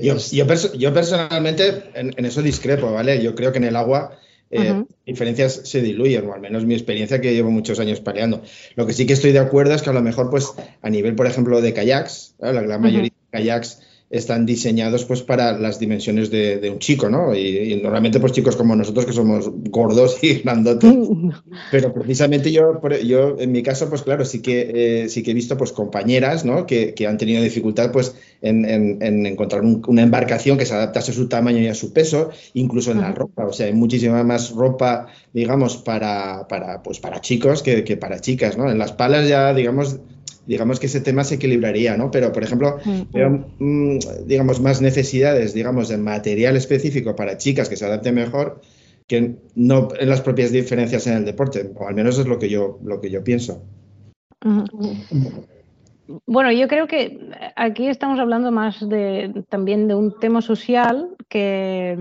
Yo, 0.00 0.16
yo, 0.16 0.46
perso- 0.46 0.74
yo 0.74 0.92
personalmente 0.92 1.90
en, 1.94 2.12
en 2.16 2.24
eso 2.24 2.42
discrepo, 2.42 2.92
¿vale? 2.92 3.22
Yo 3.22 3.34
creo 3.34 3.52
que 3.52 3.58
en 3.58 3.64
el 3.64 3.76
agua 3.76 4.18
eh, 4.50 4.84
diferencias 5.06 5.62
se 5.64 5.80
diluyen, 5.80 6.28
o 6.28 6.34
al 6.34 6.40
menos 6.40 6.66
mi 6.66 6.74
experiencia 6.74 7.20
que 7.20 7.32
llevo 7.32 7.50
muchos 7.50 7.78
años 7.80 8.00
paleando. 8.00 8.42
Lo 8.76 8.86
que 8.86 8.92
sí 8.92 9.06
que 9.06 9.14
estoy 9.14 9.32
de 9.32 9.38
acuerdo 9.38 9.74
es 9.74 9.82
que 9.82 9.90
a 9.90 9.94
lo 9.94 10.02
mejor, 10.02 10.28
pues, 10.30 10.52
a 10.82 10.90
nivel, 10.90 11.14
por 11.14 11.26
ejemplo, 11.26 11.60
de 11.62 11.72
kayaks, 11.72 12.34
¿vale? 12.38 12.54
la 12.54 12.62
gran 12.62 12.82
mayoría 12.82 13.10
de 13.10 13.38
kayaks 13.38 13.80
están 14.12 14.46
diseñados 14.46 15.04
pues 15.06 15.22
para 15.22 15.58
las 15.58 15.80
dimensiones 15.80 16.30
de, 16.30 16.58
de 16.58 16.70
un 16.70 16.78
chico, 16.78 17.08
¿no? 17.10 17.34
Y, 17.34 17.72
y 17.72 17.82
normalmente 17.82 18.20
pues 18.20 18.32
chicos 18.32 18.54
como 18.56 18.76
nosotros 18.76 19.06
que 19.06 19.12
somos 19.12 19.50
gordos 19.70 20.22
y 20.22 20.34
grandotes, 20.42 20.94
pero 21.70 21.92
precisamente 21.92 22.52
yo, 22.52 22.78
yo 23.04 23.36
en 23.38 23.50
mi 23.52 23.62
caso, 23.62 23.88
pues 23.88 24.02
claro, 24.02 24.24
sí 24.24 24.40
que, 24.42 25.04
eh, 25.04 25.08
sí 25.08 25.22
que 25.22 25.30
he 25.30 25.34
visto 25.34 25.56
pues 25.56 25.72
compañeras, 25.72 26.44
¿no? 26.44 26.66
Que, 26.66 26.94
que 26.94 27.06
han 27.06 27.18
tenido 27.18 27.42
dificultad 27.42 27.90
pues 27.90 28.14
en, 28.42 28.64
en- 28.64 29.02
en 29.02 29.26
encontrar 29.26 29.62
un- 29.62 29.82
una 29.88 30.02
embarcación 30.02 30.58
que 30.58 30.66
se 30.66 30.74
adaptase 30.74 31.12
a 31.12 31.14
su 31.14 31.28
tamaño 31.28 31.58
y 31.60 31.68
a 31.68 31.74
su 31.74 31.92
peso, 31.92 32.30
incluso 32.54 32.92
en 32.92 33.00
la 33.00 33.12
ropa. 33.12 33.46
O 33.46 33.52
sea, 33.52 33.66
hay 33.66 33.72
muchísima 33.72 34.22
más 34.24 34.50
ropa, 34.50 35.06
digamos, 35.32 35.78
para, 35.78 36.46
para, 36.48 36.82
pues, 36.82 37.00
para 37.00 37.20
chicos 37.20 37.62
que, 37.62 37.84
que 37.84 37.96
para 37.96 38.20
chicas, 38.20 38.56
¿no? 38.58 38.70
En 38.70 38.78
las 38.78 38.92
palas 38.92 39.28
ya, 39.28 39.54
digamos, 39.54 39.98
digamos 40.46 40.80
que 40.80 40.86
ese 40.86 41.00
tema 41.00 41.24
se 41.24 41.36
equilibraría, 41.36 41.96
¿no? 41.96 42.10
Pero, 42.10 42.32
por 42.32 42.42
ejemplo, 42.42 42.78
veo, 43.12 43.52
mm, 43.58 43.98
digamos, 44.26 44.60
más 44.60 44.80
necesidades, 44.80 45.54
digamos, 45.54 45.88
de 45.88 45.98
material 45.98 46.56
específico 46.56 47.14
para 47.14 47.36
chicas 47.38 47.68
que 47.68 47.76
se 47.76 47.86
adapte 47.86 48.12
mejor 48.12 48.60
que 49.06 49.36
no 49.54 49.88
en 49.98 50.08
las 50.08 50.20
propias 50.20 50.52
diferencias 50.52 51.06
en 51.06 51.14
el 51.14 51.24
deporte, 51.24 51.70
o 51.74 51.86
al 51.86 51.94
menos 51.94 52.18
es 52.18 52.26
lo 52.26 52.38
que 52.38 52.48
yo, 52.48 52.78
lo 52.84 53.00
que 53.00 53.10
yo 53.10 53.22
pienso. 53.22 53.62
Ujú. 54.44 55.46
Bueno, 56.26 56.50
yo 56.52 56.66
creo 56.68 56.86
que 56.86 57.18
aquí 57.56 57.86
estamos 57.86 58.18
hablando 58.18 58.50
más 58.50 58.86
de 58.88 59.44
también 59.48 59.86
de 59.86 59.94
un 59.94 60.18
tema 60.18 60.42
social 60.42 61.16
que, 61.28 61.96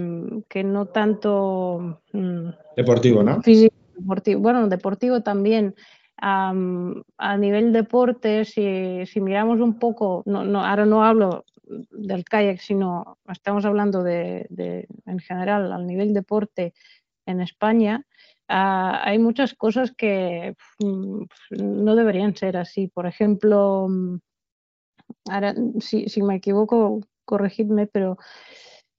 que 0.50 0.64
no 0.64 0.88
tanto 0.88 2.02
mm, 2.12 2.50
Deportivo, 2.76 3.24
¿no? 3.24 3.42
físico, 3.42 3.76
deportivo. 3.96 4.42
Bueno, 4.42 4.68
deportivo 4.68 5.22
también. 5.22 5.76
A 6.24 7.38
nivel 7.38 7.74
deporte, 7.74 8.46
si, 8.46 9.06
si 9.08 9.22
miramos 9.22 9.60
un 9.60 9.80
poco, 9.80 10.22
no, 10.28 10.44
no, 10.46 10.64
ahora 10.64 10.86
no 10.86 11.04
hablo 11.04 11.46
del 11.90 12.24
kayak, 12.26 12.60
sino 12.60 13.18
estamos 13.28 13.66
hablando 13.66 14.04
de, 14.04 14.48
en 15.06 15.20
general 15.20 15.72
al 15.72 15.88
nivel 15.88 16.14
deporte 16.14 16.74
en 17.26 17.42
España, 17.42 18.06
ah, 18.48 19.02
hay 19.04 19.18
muchas 19.18 19.54
cosas 19.56 19.94
que 19.96 20.56
mm, 20.80 21.24
no 21.60 21.96
deberían 21.96 22.36
ser 22.36 22.58
así. 22.58 22.88
Por 22.88 23.08
ejemplo, 23.08 23.88
mm, 23.90 24.18
ahora, 25.30 25.56
si, 25.80 26.08
si 26.08 26.22
me 26.22 26.36
equivoco, 26.36 27.02
corregidme, 27.26 27.88
pero 27.88 28.18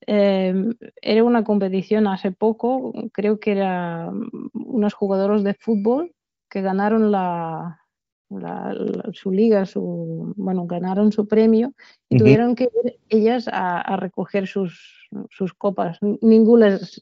eh, 0.07 0.55
era 1.01 1.25
una 1.25 1.45
competición 1.45 2.07
hace 2.09 2.33
poco, 2.33 2.93
creo 3.13 3.39
que 3.39 3.53
era 3.53 4.11
mm, 4.11 4.51
unos 4.55 4.95
jugadores 4.95 5.45
de 5.45 5.55
fútbol 5.55 6.13
que 6.53 6.61
ganaron 6.61 7.11
la, 7.11 7.81
la- 8.29 8.75
la- 8.75 9.11
su 9.15 9.31
liga, 9.33 9.65
su, 9.65 10.35
bueno, 10.37 10.67
ganaron 10.67 11.11
su 11.11 11.27
premio 11.27 11.73
y 12.11 12.17
tuvieron 12.19 12.55
que 12.55 12.65
ir 12.85 13.01
ellas 13.09 13.49
a, 13.49 13.81
a 13.81 13.97
recoger 13.97 14.47
sus, 14.47 15.09
sus 15.31 15.55
copas. 15.55 15.97
Ninguno 16.21 16.67
les, 16.67 17.01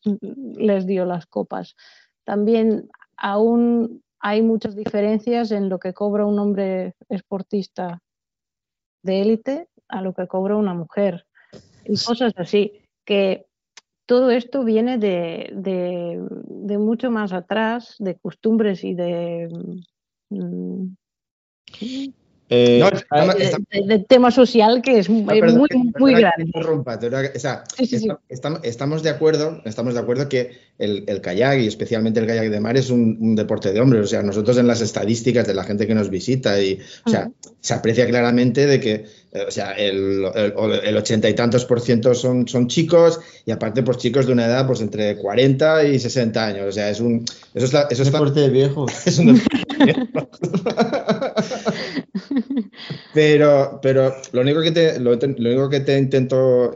les 0.56 0.86
dio 0.86 1.04
las 1.04 1.26
copas. 1.26 1.74
También 2.24 2.88
aún 3.16 4.04
hay 4.20 4.40
muchas 4.42 4.76
diferencias 4.76 5.50
en 5.50 5.68
lo 5.68 5.80
que 5.80 5.94
cobra 5.94 6.24
un 6.26 6.38
hombre 6.38 6.94
esportista 7.08 8.00
de 9.02 9.22
élite 9.22 9.68
a 9.88 10.00
lo 10.00 10.12
que 10.14 10.28
cobra 10.28 10.54
una 10.54 10.74
mujer 10.74 11.26
y 11.84 11.94
cosas 12.04 12.34
así, 12.36 12.82
que 13.04 13.46
todo 14.10 14.32
esto 14.32 14.64
viene 14.64 14.98
de, 14.98 16.18
mucho 16.80 17.12
más 17.12 17.32
atrás, 17.32 17.94
de 18.00 18.18
costumbres 18.18 18.82
y 18.82 18.94
de, 18.94 19.48
mm, 20.30 20.96
Eh, 22.52 22.78
No, 22.80 22.88
está- 22.88 23.32
está- 23.38 23.58
de- 23.70 23.86
de 23.86 23.98
tema 24.00 24.30
social 24.32 24.82
que 24.82 24.98
es 24.98 25.08
No, 25.08 25.24
perdón 25.26 25.58
muy, 25.58 25.68
que- 25.68 25.78
muy 26.00 26.14
que 26.14 26.20
grande. 26.20 26.44
interrumpa, 26.46 26.98
te 26.98 27.08
voy 27.08 27.26
a- 27.26 27.32
o 27.34 27.38
sea, 27.38 27.62
Sí, 27.76 27.86
sí, 27.86 27.98
sí. 28.00 28.08
esta- 28.28 28.48
estam- 28.48 28.60
estamos 28.64 29.02
de 29.04 29.10
acuerdo, 29.10 29.62
estamos 29.64 29.94
de 29.94 30.00
acuerdo 30.00 30.28
que 30.28 30.50
el, 30.78 31.04
el 31.06 31.20
kayak 31.20 31.60
y 31.60 31.66
especialmente 31.68 32.18
el 32.20 32.26
kayak 32.26 32.50
de 32.50 32.58
mar 32.60 32.76
es 32.76 32.90
un, 32.90 33.16
un 33.20 33.36
deporte 33.36 33.72
de 33.72 33.80
hombres. 33.80 34.02
O 34.02 34.06
sea, 34.08 34.22
nosotros 34.22 34.56
en 34.58 34.66
las 34.66 34.80
estadísticas 34.80 35.46
de 35.46 35.54
la 35.54 35.62
gente 35.62 35.86
que 35.86 35.94
nos 35.94 36.10
visita 36.10 36.60
y, 36.60 36.78
o 37.06 37.10
sea, 37.10 37.30
se 37.60 37.74
aprecia 37.74 38.06
claramente 38.08 38.66
de 38.66 38.80
que, 38.80 39.04
eh, 39.32 39.44
o 39.46 39.50
sea, 39.50 39.72
el, 39.72 40.24
ochenta 40.96 41.28
y 41.28 41.34
tantos 41.34 41.64
por 41.66 41.80
ciento 41.80 42.14
son, 42.14 42.48
son 42.48 42.66
chicos 42.66 43.20
y 43.46 43.50
aparte, 43.52 43.82
pues 43.84 43.98
chicos 43.98 44.26
de 44.26 44.32
una 44.32 44.46
edad, 44.46 44.66
pues 44.66 44.80
entre 44.80 45.16
40 45.18 45.84
y 45.84 45.98
60 46.00 46.46
años. 46.46 46.66
O 46.66 46.72
sea, 46.72 46.90
es 46.90 46.98
un, 47.00 47.24
eso 47.54 47.66
está, 47.66 47.82
eso 47.90 48.02
está, 48.02 48.18
deporte 48.18 48.40
de 48.40 48.48
viejos. 48.48 48.90
es 49.06 49.18
un 49.18 49.40
Pero, 53.12 53.80
pero 53.82 54.14
lo 54.32 54.40
único 54.40 54.62
que 54.62 54.70
te, 54.70 55.00
lo, 55.00 55.14
lo 55.16 55.48
único 55.50 55.68
que 55.68 55.80
te 55.80 55.98
intento 55.98 56.74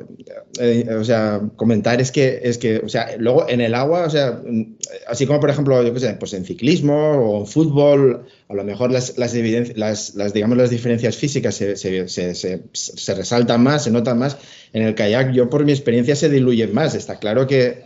eh, 0.59 0.87
o 0.99 1.05
sea, 1.05 1.41
comentar 1.57 2.01
es 2.01 2.11
que, 2.13 2.41
es 2.43 2.59
que, 2.59 2.79
o 2.79 2.89
sea, 2.89 3.17
luego 3.19 3.49
en 3.49 3.61
el 3.61 3.75
agua, 3.75 4.05
o 4.07 4.11
sea, 4.11 4.41
mm, 4.45 4.77
así 5.09 5.27
como 5.27 5.41
por 5.41 5.51
ejemplo, 5.51 5.83
yo 5.83 5.93
qué 5.95 6.01
sé, 6.01 6.15
pues 6.15 6.33
en 6.35 6.45
ciclismo 6.45 6.95
o 7.13 7.41
en 7.41 7.47
fútbol, 7.47 8.27
a 8.49 8.55
lo 8.55 8.65
mejor 8.65 8.91
las, 8.91 9.17
las, 9.19 9.35
las, 9.77 10.15
las, 10.15 10.33
digamos, 10.35 10.57
las 10.59 10.71
diferencias 10.71 11.17
físicas 11.17 11.55
se, 11.55 11.77
se, 11.77 12.09
se, 12.09 12.35
se- 12.35 12.63
se 12.73 13.15
resaltan 13.15 13.63
más, 13.63 13.85
se 13.85 13.91
notan 13.91 14.19
más. 14.19 14.37
En 14.73 14.83
el 14.83 14.95
kayak, 14.95 15.33
yo 15.33 15.49
por 15.51 15.65
mi 15.65 15.73
experiencia 15.73 16.17
se 16.17 16.29
diluyen 16.29 16.73
más. 16.75 16.95
Está 16.95 17.19
claro 17.19 17.47
que, 17.47 17.85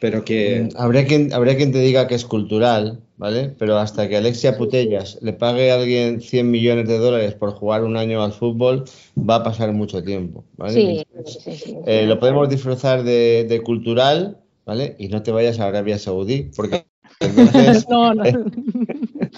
pero 0.00 0.24
que, 0.24 0.68
Mm, 0.72 0.76
Habría 0.76 1.06
quien, 1.06 1.32
habría 1.32 1.56
quien 1.56 1.72
te 1.72 1.78
diga 1.80 2.06
que 2.08 2.14
es 2.14 2.24
cultural, 2.24 3.00
¿vale? 3.20 3.54
Pero 3.58 3.76
hasta 3.76 4.08
que 4.08 4.16
Alexia 4.16 4.56
Putellas 4.56 5.18
le 5.20 5.34
pague 5.34 5.70
a 5.70 5.74
alguien 5.74 6.22
100 6.22 6.50
millones 6.50 6.88
de 6.88 6.96
dólares 6.96 7.34
por 7.34 7.52
jugar 7.52 7.84
un 7.84 7.98
año 7.98 8.22
al 8.22 8.32
fútbol, 8.32 8.84
va 9.18 9.36
a 9.36 9.42
pasar 9.44 9.72
mucho 9.74 10.02
tiempo, 10.02 10.42
¿vale? 10.56 10.72
Sí, 10.72 11.04
Entonces, 11.14 11.42
sí, 11.42 11.52
sí. 11.52 11.76
eh, 11.86 12.06
lo 12.06 12.18
podemos 12.18 12.48
disfrazar 12.48 13.04
de, 13.04 13.44
de 13.46 13.60
cultural, 13.62 14.38
¿vale? 14.64 14.96
Y 14.98 15.08
no 15.08 15.22
te 15.22 15.32
vayas 15.32 15.60
a 15.60 15.66
Arabia 15.66 15.98
Saudí, 15.98 16.50
porque 16.56 16.86
entonces 17.20 17.86
No, 17.90 18.14
no. 18.14 18.22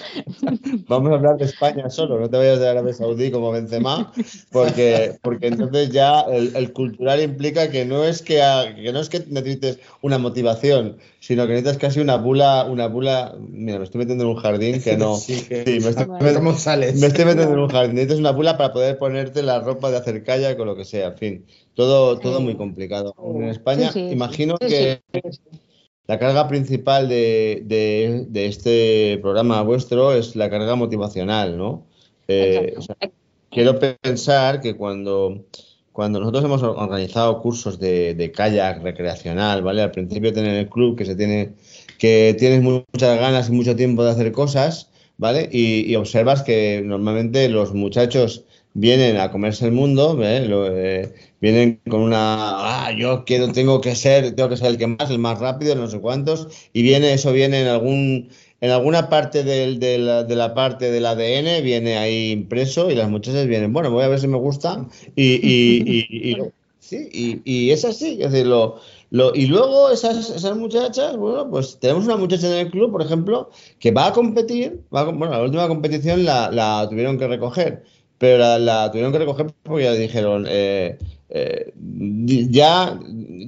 Vamos 0.89 1.11
a 1.11 1.15
hablar 1.15 1.37
de 1.39 1.45
España 1.45 1.89
solo, 1.91 2.19
no 2.21 2.29
te 2.29 2.37
vayas 2.37 2.61
de 2.61 2.69
Arabia 2.69 2.93
Saudí 2.93 3.31
como 3.31 3.51
Benzema, 3.53 4.13
porque, 4.51 5.17
porque 5.23 5.47
entonces 5.49 5.91
ya 5.91 6.21
el, 6.23 6.55
el 6.57 6.73
cultural 6.73 7.23
implica 7.23 7.71
que 7.71 7.85
no 7.85 8.05
es 8.05 8.23
que, 8.23 8.43
a- 8.43 8.75
que 8.75 8.93
no 8.93 9.01
es 9.01 9.09
que 9.09 9.25
necesites 9.29 9.79
una 10.01 10.19
motivación, 10.19 10.99
sino 11.21 11.47
que 11.47 11.53
necesitas 11.55 11.79
casi 11.79 12.01
una 12.01 12.17
bula, 12.17 12.65
una 12.69 12.87
bula. 12.89 13.35
Mira, 13.39 13.79
me 13.79 13.85
estoy 13.85 14.01
metiendo 14.01 14.25
en 14.25 14.31
un 14.31 14.37
jardín 14.37 14.83
que 14.83 14.97
no. 14.97 15.17
Sí, 15.17 15.43
que- 15.49 15.65
Sí, 15.65 15.71
me 15.81 15.91
estoy, 15.91 16.07
metiendo 17.01 17.43
en 17.43 17.59
un 17.59 17.69
jardín. 17.69 17.95
Necesitas 17.95 18.19
una 18.19 18.33
bula 18.33 18.57
para 18.57 18.73
poder 18.73 18.99
ponerte 18.99 19.43
la 19.43 19.61
ropa 19.61 19.91
de 19.91 19.97
hacer 19.99 20.23
calla 20.25 20.57
con 20.57 20.67
lo 20.67 20.77
que 20.77 20.85
sea. 20.85 21.09
En 21.09 21.17
fin, 21.19 21.47
todo, 21.75 22.19
todo 22.19 22.41
muy 22.41 22.57
complicado. 22.57 23.15
En 23.25 23.45
España, 23.45 23.93
Sí, 23.93 24.01
sí, 24.09 24.13
imagino 24.13 24.57
sí, 24.61 24.69
que 24.69 25.03
sí. 25.11 25.39
La 26.13 26.19
carga 26.19 26.47
principal 26.47 27.09
de, 27.09 27.63
de- 27.65 28.27
de 28.29 28.47
este 28.47 29.19
programa 29.23 29.63
vuestro 29.63 30.13
es 30.13 30.37
la 30.37 30.51
carga 30.51 30.75
motivacional, 30.75 31.57
¿no? 31.57 31.87
Eh, 32.29 32.75
o 32.77 32.83
sea, 32.83 32.97
quiero 33.51 33.79
pensar 33.79 34.61
que 34.61 34.77
cuando, 34.77 35.47
cuando 35.91 36.21
nosotros 36.21 36.45
hemos 36.45 36.63
or- 36.63 36.77
organizado 36.77 37.41
cursos 37.41 37.79
de, 37.81 38.15
de 38.15 38.31
kayak 38.31 38.83
recreacional, 38.83 39.63
¿vale? 39.63 39.81
Al 39.81 39.91
principio 39.91 40.35
tener 40.35 40.55
el 40.57 40.69
club 40.69 40.99
que 40.99 41.07
se 41.07 41.17
tiene, 41.17 41.53
que 41.99 42.37
tienes 42.39 42.61
mu- 42.63 42.83
muchas 42.93 43.19
ganas 43.19 43.49
y 43.49 43.53
mucho 43.53 43.75
tiempo 43.75 44.05
de 44.05 44.11
hacer 44.11 44.33
cosas, 44.33 44.91
¿vale? 45.17 45.49
Y, 45.51 45.91
y 45.91 45.97
observas 45.97 46.43
que 46.43 46.83
normalmente 46.85 47.49
los 47.49 47.73
muchachos 47.73 48.45
vienen 48.75 49.17
a 49.19 49.31
comerse 49.31 49.67
el 49.67 49.73
mundo, 49.73 50.19
¿eh? 50.23 50.47
Eh, 50.51 51.15
vienen 51.41 51.81
con 51.89 52.01
una, 52.03 52.87
ah, 52.87 52.93
yo 52.93 53.25
quiero, 53.25 53.53
tengo 53.53 53.81
que 53.81 53.95
ser, 53.95 54.35
tengo 54.35 54.49
que 54.49 54.57
ser 54.57 54.69
el 54.69 54.79
que 54.79 54.87
más, 54.87 55.11
el 55.11 55.19
más 55.19 55.39
rápido, 55.41 55.75
no 55.75 55.89
sé 55.89 56.01
cuántos, 56.01 56.49
y 56.73 56.83
viene, 56.83 57.13
eso 57.13 57.33
viene 57.33 57.61
en 57.63 57.69
algún, 57.69 58.31
en 58.61 58.71
alguna 58.71 59.09
parte 59.09 59.43
del- 59.45 59.79
de, 59.81 59.99
la, 59.99 60.25
de 60.25 60.37
la 60.37 60.55
parte 60.55 60.91
del 60.91 61.07
ADN, 61.07 61.61
viene 61.63 61.99
ahí 61.99 62.31
impreso, 62.33 62.91
y 62.91 62.95
las 62.95 63.11
muchachas 63.11 63.47
vienen, 63.47 63.73
bueno, 63.73 63.91
voy 63.91 64.05
a 64.05 64.09
ver 64.09 64.21
si 64.21 64.29
me 64.29 64.39
gusta, 64.39 64.87
y, 65.17 65.35
y, 65.35 66.31
y- 66.33 66.37
sí, 66.79 67.41
y, 67.45 67.71
es 67.71 67.85
así, 67.85 68.19
lo, 69.11 69.35
y 69.35 69.47
luego 69.47 69.91
esas, 69.91 70.31
esas 70.31 70.57
muchachas, 70.57 71.17
bueno, 71.17 71.49
pues 71.51 71.79
tenemos 71.81 72.05
una 72.07 72.17
muchacha 72.17 72.47
en 72.49 72.67
el 72.67 72.71
club, 72.71 72.91
por 72.93 73.03
ejemplo, 73.03 73.51
que 73.79 73.91
va 73.91 74.07
a 74.07 74.13
competir, 74.13 74.81
va 74.95 75.01
a 75.03 75.05
bueno, 75.05 75.31
la 75.31 75.43
última 75.43 75.69
competición 75.69 76.25
la 76.25 76.87
tuvieron 76.89 77.19
que 77.19 77.29
recoger, 77.29 77.85
pero 78.23 78.39
la, 78.39 78.57
la 78.57 78.89
tuvieron 78.89 79.11
que 79.11 79.19
recoger 79.19 79.53
porque 79.65 79.83
ya 79.83 79.95
dijeron, 79.95 80.47
eh, 80.49 80.97
eh, 81.29 81.73
ya, 81.75 83.01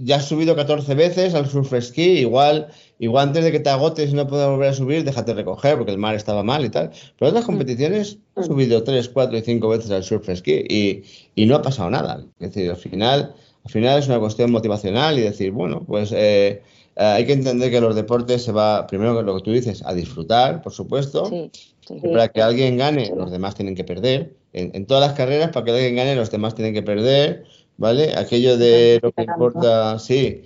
ya 0.02 0.16
has 0.16 0.24
subido 0.24 0.56
14 0.56 0.96
veces 0.96 1.32
al 1.36 1.48
surf 1.48 1.72
ski, 1.80 2.18
igual, 2.18 2.66
igual 2.98 3.28
antes 3.28 3.44
de 3.44 3.52
que 3.52 3.60
te 3.60 3.70
agotes 3.70 4.10
y 4.10 4.14
no 4.14 4.26
puedas 4.26 4.50
volver 4.50 4.70
a 4.70 4.74
subir, 4.74 5.04
déjate 5.04 5.32
recoger 5.32 5.76
porque 5.76 5.92
el 5.92 5.98
mar 5.98 6.16
estaba 6.16 6.42
mal 6.42 6.64
y 6.64 6.70
tal. 6.70 6.90
Pero 7.16 7.28
otras 7.28 7.44
competiciones 7.44 8.18
han 8.34 8.46
subido 8.46 8.82
3, 8.82 9.10
4 9.10 9.38
y 9.38 9.42
5 9.42 9.68
veces 9.68 9.92
al 9.92 10.02
surf 10.02 10.28
ski 10.34 10.64
y, 10.68 11.04
y 11.36 11.46
no 11.46 11.54
ha 11.54 11.62
pasado 11.62 11.88
nada. 11.88 12.26
Es 12.40 12.52
decir, 12.52 12.68
al 12.68 12.76
final, 12.76 13.32
al 13.62 13.70
final 13.70 14.00
es 14.00 14.08
una 14.08 14.18
cuestión 14.18 14.50
motivacional 14.50 15.16
y 15.20 15.22
decir, 15.22 15.52
bueno, 15.52 15.84
pues 15.86 16.10
eh, 16.10 16.62
eh, 16.96 17.04
hay 17.04 17.24
que 17.26 17.34
entender 17.34 17.70
que 17.70 17.80
los 17.80 17.94
deportes 17.94 18.42
se 18.42 18.50
va, 18.50 18.88
primero 18.88 19.22
lo 19.22 19.36
que 19.36 19.42
tú 19.42 19.52
dices, 19.52 19.84
a 19.86 19.94
disfrutar, 19.94 20.62
por 20.62 20.72
supuesto. 20.72 21.26
Sí, 21.26 21.48
sí. 21.86 21.94
Y 22.02 22.08
para 22.08 22.26
que 22.26 22.42
alguien 22.42 22.76
gane, 22.76 23.12
los 23.16 23.30
demás 23.30 23.54
tienen 23.54 23.76
que 23.76 23.84
perder. 23.84 24.34
En, 24.54 24.70
en 24.74 24.86
todas 24.86 25.06
las 25.06 25.16
carreras, 25.16 25.50
para 25.50 25.64
que 25.64 25.72
alguien 25.72 25.96
gane, 25.96 26.14
los 26.16 26.30
demás 26.30 26.54
tienen 26.54 26.72
que 26.72 26.82
perder, 26.82 27.44
¿vale? 27.76 28.14
Aquello 28.16 28.56
de 28.56 29.00
lo 29.02 29.12
que 29.12 29.22
importa, 29.22 29.98
sí, 29.98 30.44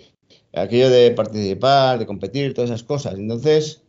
aquello 0.53 0.91
de 0.91 1.11
participar, 1.12 1.99
de 1.99 2.07
competir, 2.07 2.55
todas 2.55 2.71
esas 2.71 2.83
cosas. 2.83 3.15
Entonces, 3.15 3.83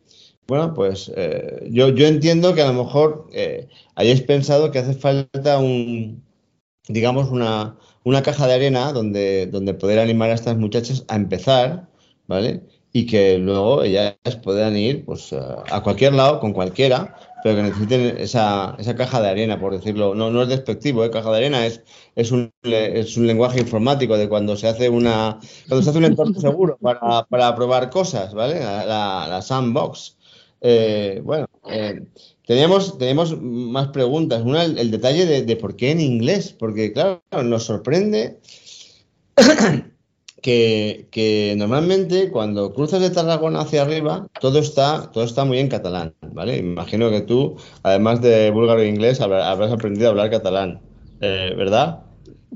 bueno, 0.46 0.74
pues 0.74 1.12
eh, 1.16 1.68
yo, 1.70 1.90
yo 1.90 2.06
entiendo 2.06 2.54
que 2.54 2.62
a 2.62 2.72
lo 2.72 2.84
mejor 2.84 3.28
eh, 3.32 3.68
hayáis 3.94 4.22
pensado 4.22 4.70
que 4.70 4.80
hace 4.80 4.94
falta 4.94 5.58
un, 5.58 6.22
digamos, 6.88 7.30
una, 7.30 7.76
una 8.04 8.22
caja 8.22 8.46
de 8.46 8.54
arena 8.54 8.92
donde, 8.92 9.46
donde 9.46 9.74
poder 9.74 9.98
animar 9.98 10.30
a 10.30 10.34
estas 10.34 10.56
muchachas 10.56 11.04
a 11.08 11.16
empezar, 11.16 11.88
¿vale? 12.26 12.62
Y 12.92 13.06
que 13.06 13.38
luego 13.38 13.84
ellas 13.84 14.16
puedan 14.42 14.76
ir 14.76 15.04
pues, 15.04 15.32
a 15.32 15.62
a 15.70 15.82
cualquier 15.82 16.14
lado, 16.14 16.40
con 16.40 16.52
cualquiera, 16.52 17.16
pero 17.42 17.56
que 17.56 17.62
necesiten 17.62 18.16
esa, 18.18 18.74
esa 18.78 18.94
caja 18.94 19.20
de 19.22 19.28
arena, 19.28 19.58
por 19.60 19.72
decirlo. 19.72 20.14
No, 20.14 20.30
no 20.30 20.42
es 20.42 20.48
despectivo, 20.48 21.04
¿eh? 21.04 21.10
Caja 21.10 21.30
de 21.30 21.36
arena 21.38 21.66
es, 21.66 21.82
es, 22.14 22.32
un, 22.32 22.52
es 22.62 23.16
un 23.16 23.26
lenguaje 23.26 23.60
informático 23.60 24.16
de 24.16 24.28
cuando 24.28 24.56
se 24.56 24.68
hace 24.68 24.88
una 24.88 25.38
cuando 25.68 25.82
se 25.82 25.90
hace 25.90 25.98
un 25.98 26.04
entorno 26.04 26.38
seguro 26.40 26.76
para, 26.80 27.24
para 27.24 27.54
probar 27.56 27.90
cosas, 27.90 28.34
¿vale? 28.34 28.60
La, 28.60 28.84
la- 28.84 29.26
la 29.28 29.42
sandbox. 29.42 30.16
Eh, 30.62 31.22
bueno, 31.24 31.46
eh, 31.70 32.02
teníamos, 32.46 32.98
teníamos 32.98 33.40
más 33.40 33.88
preguntas. 33.88 34.42
Una, 34.42 34.64
el, 34.64 34.78
el 34.78 34.90
detalle 34.90 35.24
de, 35.24 35.42
de 35.42 35.56
por 35.56 35.76
qué 35.76 35.90
en 35.92 36.00
inglés, 36.00 36.54
porque 36.58 36.92
claro, 36.92 37.22
nos 37.44 37.64
sorprende 37.64 38.38
que, 40.42 41.08
que 41.10 41.54
normalmente 41.56 42.30
cuando 42.30 42.72
cruzas 42.72 43.00
de 43.00 43.10
Tarragona 43.10 43.60
hacia 43.60 43.82
arriba, 43.82 44.26
todo 44.40 44.58
está, 44.58 45.10
todo 45.12 45.24
está 45.24 45.44
muy 45.44 45.58
en 45.58 45.68
catalán, 45.68 46.14
¿vale? 46.32 46.56
Imagino 46.58 47.10
que 47.10 47.20
tú, 47.20 47.56
además 47.82 48.20
de 48.22 48.50
búlgaro 48.50 48.80
e 48.80 48.88
inglés, 48.88 49.20
habrá- 49.20 49.50
habrás 49.50 49.72
aprendido 49.72 50.08
a 50.08 50.10
hablar 50.10 50.30
catalán, 50.30 50.80
eh, 51.20 51.54
¿verdad? 51.56 52.00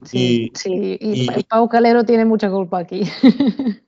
Sí, 0.04 0.50
Y- 0.52 0.58
sí, 0.58 0.98
y, 1.00 1.22
y- 1.24 1.28
el 1.34 1.44
Pau 1.44 1.68
Calero 1.68 2.04
tiene 2.04 2.24
mucha 2.24 2.50
culpa 2.50 2.78
aquí. 2.78 3.02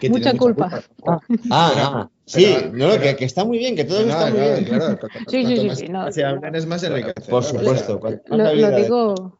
Tiene 0.00 0.16
Mucha 0.16 0.34
culpa. 0.36 0.82
Ah, 1.06 1.20
ah, 1.50 2.10
sí, 2.24 2.46
pero- 2.58 2.72
no, 2.72 2.88
pero- 2.90 3.02
que, 3.02 3.16
que 3.16 3.24
está 3.26 3.44
muy 3.44 3.58
bien, 3.58 3.76
que 3.76 3.84
todo 3.84 4.02
No, 4.02 4.08
está 4.10 4.30
muy 4.30 4.40
bien. 4.40 4.64
claro, 4.64 4.98
Sí, 5.28 5.44
sí, 5.46 5.56
sí, 5.76 5.88
más 5.90 6.16
no, 6.16 6.26
hablan 6.26 6.54
es 6.54 6.66
más 6.66 6.82
enriquecedor. 6.82 7.28
Por 7.30 7.44
supuesto. 7.44 8.00
Lo, 8.28 8.50
digo, 8.76 9.38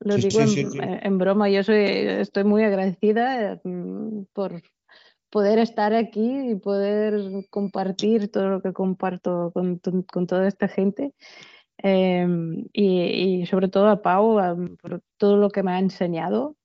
lo 0.00 0.16
Sí, 0.16 0.22
digo 0.22 0.40
sí, 0.42 0.62
en, 0.62 0.70
sí, 0.72 0.78
en 0.80 1.18
broma, 1.18 1.48
yo 1.50 1.62
soy, 1.64 1.76
estoy 1.78 2.44
muy 2.44 2.64
agradecida 2.64 3.60
mm, 3.64 4.24
por 4.32 4.62
poder 5.30 5.58
estar 5.58 5.94
aquí 5.94 6.50
y 6.50 6.54
poder 6.56 7.46
compartir 7.50 8.30
todo 8.30 8.48
lo 8.48 8.62
que 8.62 8.72
comparto 8.72 9.52
con, 9.52 9.78
con 9.78 10.26
toda 10.26 10.48
esta 10.48 10.68
gente. 10.68 11.14
Em, 11.78 12.66
y, 12.72 13.40
y 13.42 13.46
sobre 13.46 13.68
todo 13.68 13.88
a 13.88 14.02
Pau 14.02 14.36
por 14.82 15.00
todo 15.16 15.36
lo 15.36 15.50
que 15.50 15.62
me 15.62 15.72
ha 15.72 15.78
enseñado. 15.78 16.56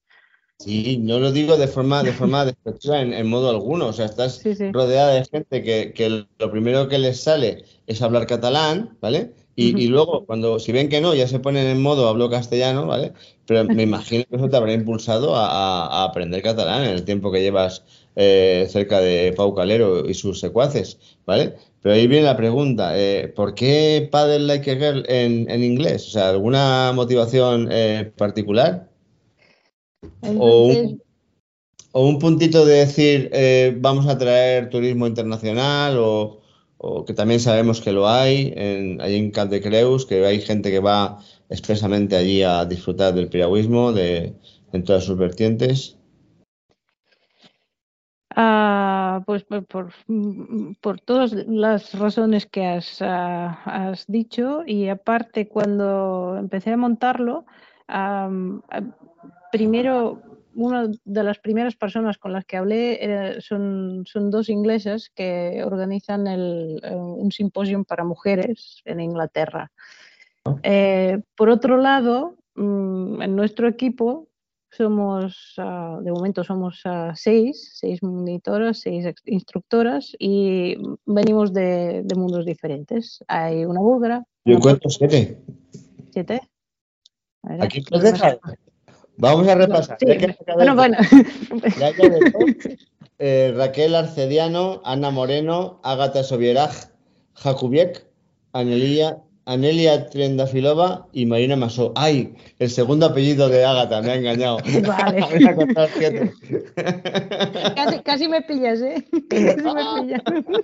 Sí, 0.57 0.97
no 0.97 1.19
lo 1.19 1.31
digo 1.31 1.57
de 1.57 1.67
forma, 1.67 2.03
de 2.03 2.13
forma 2.13 2.43
despectiva 2.45 3.01
en, 3.01 3.13
en 3.13 3.27
modo 3.27 3.49
alguno. 3.49 3.87
O 3.87 3.93
sea, 3.93 4.05
estás 4.05 4.39
Sí, 4.41 4.55
sí. 4.55 4.71
rodeada 4.71 5.13
de 5.13 5.25
gente 5.25 5.63
que, 5.63 5.93
que 5.93 6.25
lo 6.37 6.51
primero 6.51 6.87
que 6.87 6.97
les 6.97 7.21
sale 7.21 7.63
es 7.87 8.01
hablar 8.01 8.25
catalán, 8.27 8.97
¿vale? 9.01 9.33
Y, 9.57 9.87
luego, 9.87 10.25
cuando 10.25 10.59
si 10.59 10.71
ven 10.73 10.89
que 10.89 10.99
no, 10.99 11.15
ya 11.15 11.27
se 11.27 11.39
ponen 11.39 11.67
en 11.67 11.81
modo 11.81 12.09
hablo 12.09 12.29
castellano, 12.29 12.87
¿vale? 12.87 13.13
Pero 13.45 13.63
me 13.65 13.83
imagino 13.83 14.25
que 14.29 14.35
eso 14.35 14.49
te 14.49 14.57
habrá 14.57 14.73
impulsado 14.73 15.35
a, 15.35 15.47
a- 15.47 16.01
a 16.01 16.03
aprender 16.03 16.41
catalán 16.41 16.83
en 16.83 16.89
el 16.89 17.05
tiempo 17.05 17.31
que 17.31 17.41
llevas 17.41 17.83
eh, 18.17 18.67
cerca 18.69 18.99
de 18.99 19.33
Pau 19.35 19.53
Calero 19.55 20.09
y 20.09 20.13
sus 20.13 20.39
secuaces, 20.41 20.99
¿vale? 21.25 21.53
Pero 21.81 21.95
ahí 21.95 22.07
viene 22.07 22.25
la 22.25 22.35
pregunta, 22.37 22.97
eh, 22.99 23.31
¿por 23.35 23.55
qué 23.55 24.07
Paddle 24.11 24.39
Like 24.39 24.71
a 24.71 24.75
Girl 24.75 25.05
en, 25.07 25.49
en 25.49 25.63
inglés? 25.63 26.07
O 26.07 26.11
sea, 26.11 26.29
¿alguna 26.29 26.91
motivación 26.93 27.69
eh, 27.71 28.11
particular? 28.17 28.89
O 30.21 30.67
un, 30.67 31.01
o 31.91 32.07
un 32.07 32.19
puntito 32.19 32.65
de 32.65 32.75
decir, 32.85 33.29
eh, 33.33 33.75
vamos 33.79 34.07
a 34.07 34.17
traer 34.17 34.69
turismo 34.69 35.07
internacional 35.07 35.97
o, 35.99 36.41
o 36.77 37.05
que 37.05 37.13
también 37.13 37.39
sabemos 37.39 37.81
que 37.81 37.91
lo 37.91 38.07
hay 38.07 38.53
en, 38.55 39.01
allí 39.01 39.15
en 39.15 39.31
Cap 39.31 39.49
de 39.49 39.61
Creus, 39.61 40.05
que 40.05 40.25
hay 40.25 40.41
gente 40.41 40.71
que 40.71 40.79
va 40.79 41.19
expresamente 41.49 42.15
allí 42.15 42.43
a 42.43 42.65
disfrutar 42.65 43.13
del 43.13 43.29
piragüismo 43.29 43.93
de, 43.93 44.35
en 44.73 44.83
todas 44.83 45.03
sus 45.03 45.17
vertientes. 45.17 45.97
Ah, 48.37 49.23
pues 49.25 49.45
por, 49.45 49.65
por, 50.81 50.99
todas 50.99 51.31
las 51.31 51.97
razones 51.97 52.45
que 52.45 52.65
has, 52.65 53.01
ah, 53.01 53.61
has 53.63 54.05
dicho 54.07 54.63
y 54.65 54.89
aparte 54.89 55.47
cuando 55.47 56.35
empecé 56.37 56.73
a 56.73 56.77
montarlo, 56.77 57.45
primero 59.53 60.34
una 60.55 60.89
de 61.03 61.23
las 61.23 61.37
primeras 61.39 61.75
personas 61.75 62.17
con 62.17 62.33
las 62.33 62.45
que 62.45 62.57
hablé 62.57 63.03
era- 63.03 63.41
son, 63.41 64.03
son 64.07 64.31
dos 64.31 64.49
inglesas 64.49 65.11
que 65.13 65.61
organizan 65.63 66.27
el, 66.27 66.79
eh, 66.83 66.95
un 66.95 67.31
simposio 67.31 67.83
para 67.83 68.03
mujeres 68.03 68.81
en 68.85 68.99
Inglaterra. 69.01 69.71
Eh, 70.63 71.21
por 71.35 71.49
otro 71.49 71.77
lado, 71.77 72.37
mm, 72.55 73.21
en 73.21 73.35
nuestro 73.35 73.67
equipo 73.67 74.27
somos, 74.71 75.53
ah, 75.57 75.99
de 76.01 76.11
momento 76.11 76.43
somos 76.43 76.81
ah, 76.85 77.13
seis, 77.15 77.71
seis 77.75 78.01
monitoras, 78.03 78.79
seis 78.79 79.05
instructoras 79.25 80.15
y 80.19 80.75
venimos 81.05 81.53
de, 81.53 82.01
de 82.03 82.15
mundos 82.15 82.45
diferentes. 82.45 83.23
Hay 83.27 83.65
una 83.65 83.79
búlgara, 83.79 84.23
Yo 84.45 84.55
encuentro 84.55 84.89
siete. 84.89 85.37
siete. 86.11 86.41
Ver, 87.43 87.63
Aquí 87.63 87.83
más- 87.91 88.01
deja. 88.03 88.39
Vamos 89.17 89.47
a 89.47 89.55
repasar. 89.55 89.97
Sí, 89.99 90.07
Ya 90.07 90.35
Bueno, 90.55 90.75
bueno, 90.75 90.97
ya- 91.79 91.91
eh, 93.19 93.53
Raquel 93.55 93.95
Arcediano, 93.95 94.81
Ana 94.83 95.09
Moreno, 95.09 95.79
Ágata 95.83 96.23
Sobieraj, 96.23 96.89
Jakubiek, 97.35 98.05
Anelia, 98.51 99.17
Anelia 99.45 100.09
Trendafilova 100.09 101.07
y 101.13 101.25
Marina 101.25 101.55
Masó. 101.55 101.93
¡Ay! 101.95 102.35
El 102.59 102.69
segundo 102.69 103.05
apellido 103.05 103.47
de 103.47 103.63
Ágata, 103.63 104.01
me 104.01 104.11
ha 104.11 104.15
engañado. 104.15 104.57
Vale. 104.85 105.21
Voy 105.21 105.47
a 105.47 105.55
contar 105.55 105.89
siete. 105.95 106.33
Casi, 107.75 107.99
casi 107.99 108.27
me 108.27 108.41
pillas, 108.41 108.81
¿eh? 108.81 109.05
Casi 109.29 109.43
me 109.45 109.53
pillas. 110.01 110.21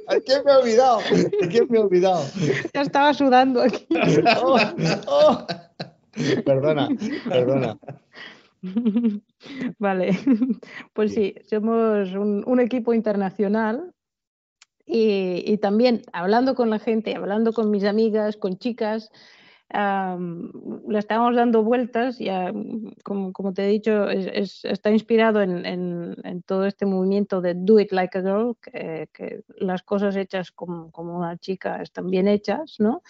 ¿De 0.09 0.23
quién 0.25 0.43
me 0.43 0.51
he 0.51 0.55
olvidado? 0.55 0.99
¿De 1.41 1.47
quién 1.47 1.67
me 1.69 1.77
he 1.77 1.81
olvidado? 1.81 2.25
Ya 2.73 2.81
estaba 2.81 3.13
sudando 3.13 3.61
aquí. 3.61 3.87
Oh, 4.43 4.57
oh. 5.07 5.47
Perdona, 6.45 6.89
perdona. 7.29 7.77
Vale, 9.79 10.11
pues 10.93 11.13
sí, 11.13 11.35
somos 11.49 12.13
un, 12.13 12.43
un 12.45 12.59
equipo 12.59 12.93
internacional 12.93 13.93
y, 14.85 15.43
y 15.45 15.57
también 15.59 16.03
hablando 16.13 16.55
con 16.55 16.69
la 16.69 16.79
gente, 16.79 17.15
hablando 17.15 17.53
con 17.53 17.71
mis 17.71 17.85
amigas, 17.85 18.37
con 18.37 18.57
chicas, 18.57 19.11
am, 19.73 20.51
le 20.87 20.99
estamos 20.99 21.35
dando 21.35 21.63
vueltas, 21.63 22.17
ya, 22.19 22.51
como, 23.03 23.31
como 23.33 23.53
te 23.53 23.65
he 23.65 23.67
dicho, 23.69 24.09
es- 24.09 24.29
es- 24.33 24.65
está 24.65 24.91
inspirado 24.91 25.41
en, 25.41 25.65
en- 25.65 26.15
en 26.23 26.41
todo 26.43 26.65
este 26.65 26.85
movimiento 26.85 27.41
de 27.41 27.53
Do 27.55 27.79
It 27.79 27.91
Like 27.91 28.17
a 28.17 28.21
Girl, 28.21 28.55
que, 28.61 29.09
que 29.13 29.41
las 29.57 29.81
cosas 29.83 30.15
hechas 30.15 30.51
como, 30.51 30.91
como 30.91 31.17
una 31.17 31.37
chica 31.37 31.81
están 31.81 32.09
bien 32.09 32.27
hechas, 32.27 32.75
¿no? 32.79 33.01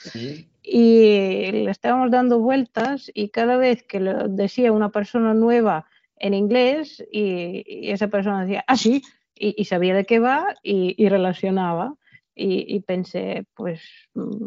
y 0.63 1.51
le 1.51 1.71
estábamos 1.71 2.11
dando 2.11 2.39
vueltas 2.39 3.09
y 3.13 3.29
cada 3.29 3.57
vez 3.57 3.83
que 3.83 3.99
lo 3.99 4.27
decía 4.27 4.71
una 4.71 4.89
persona 4.89 5.33
nueva 5.33 5.85
en 6.17 6.33
inglés 6.35 7.03
y, 7.11 7.63
y 7.65 7.89
esa 7.91 8.09
persona 8.09 8.41
decía, 8.45 8.63
ah, 8.67 8.77
sí, 8.77 9.01
y, 9.35 9.55
y 9.59 9.65
sabía 9.65 9.95
de 9.95 10.05
qué 10.05 10.19
va 10.19 10.53
y, 10.61 10.93
y 11.03 11.09
relacionaba. 11.09 11.95
Y, 12.35 12.75
y 12.75 12.79
pensé, 12.81 13.45
pues 13.55 13.81
mm, 14.13 14.45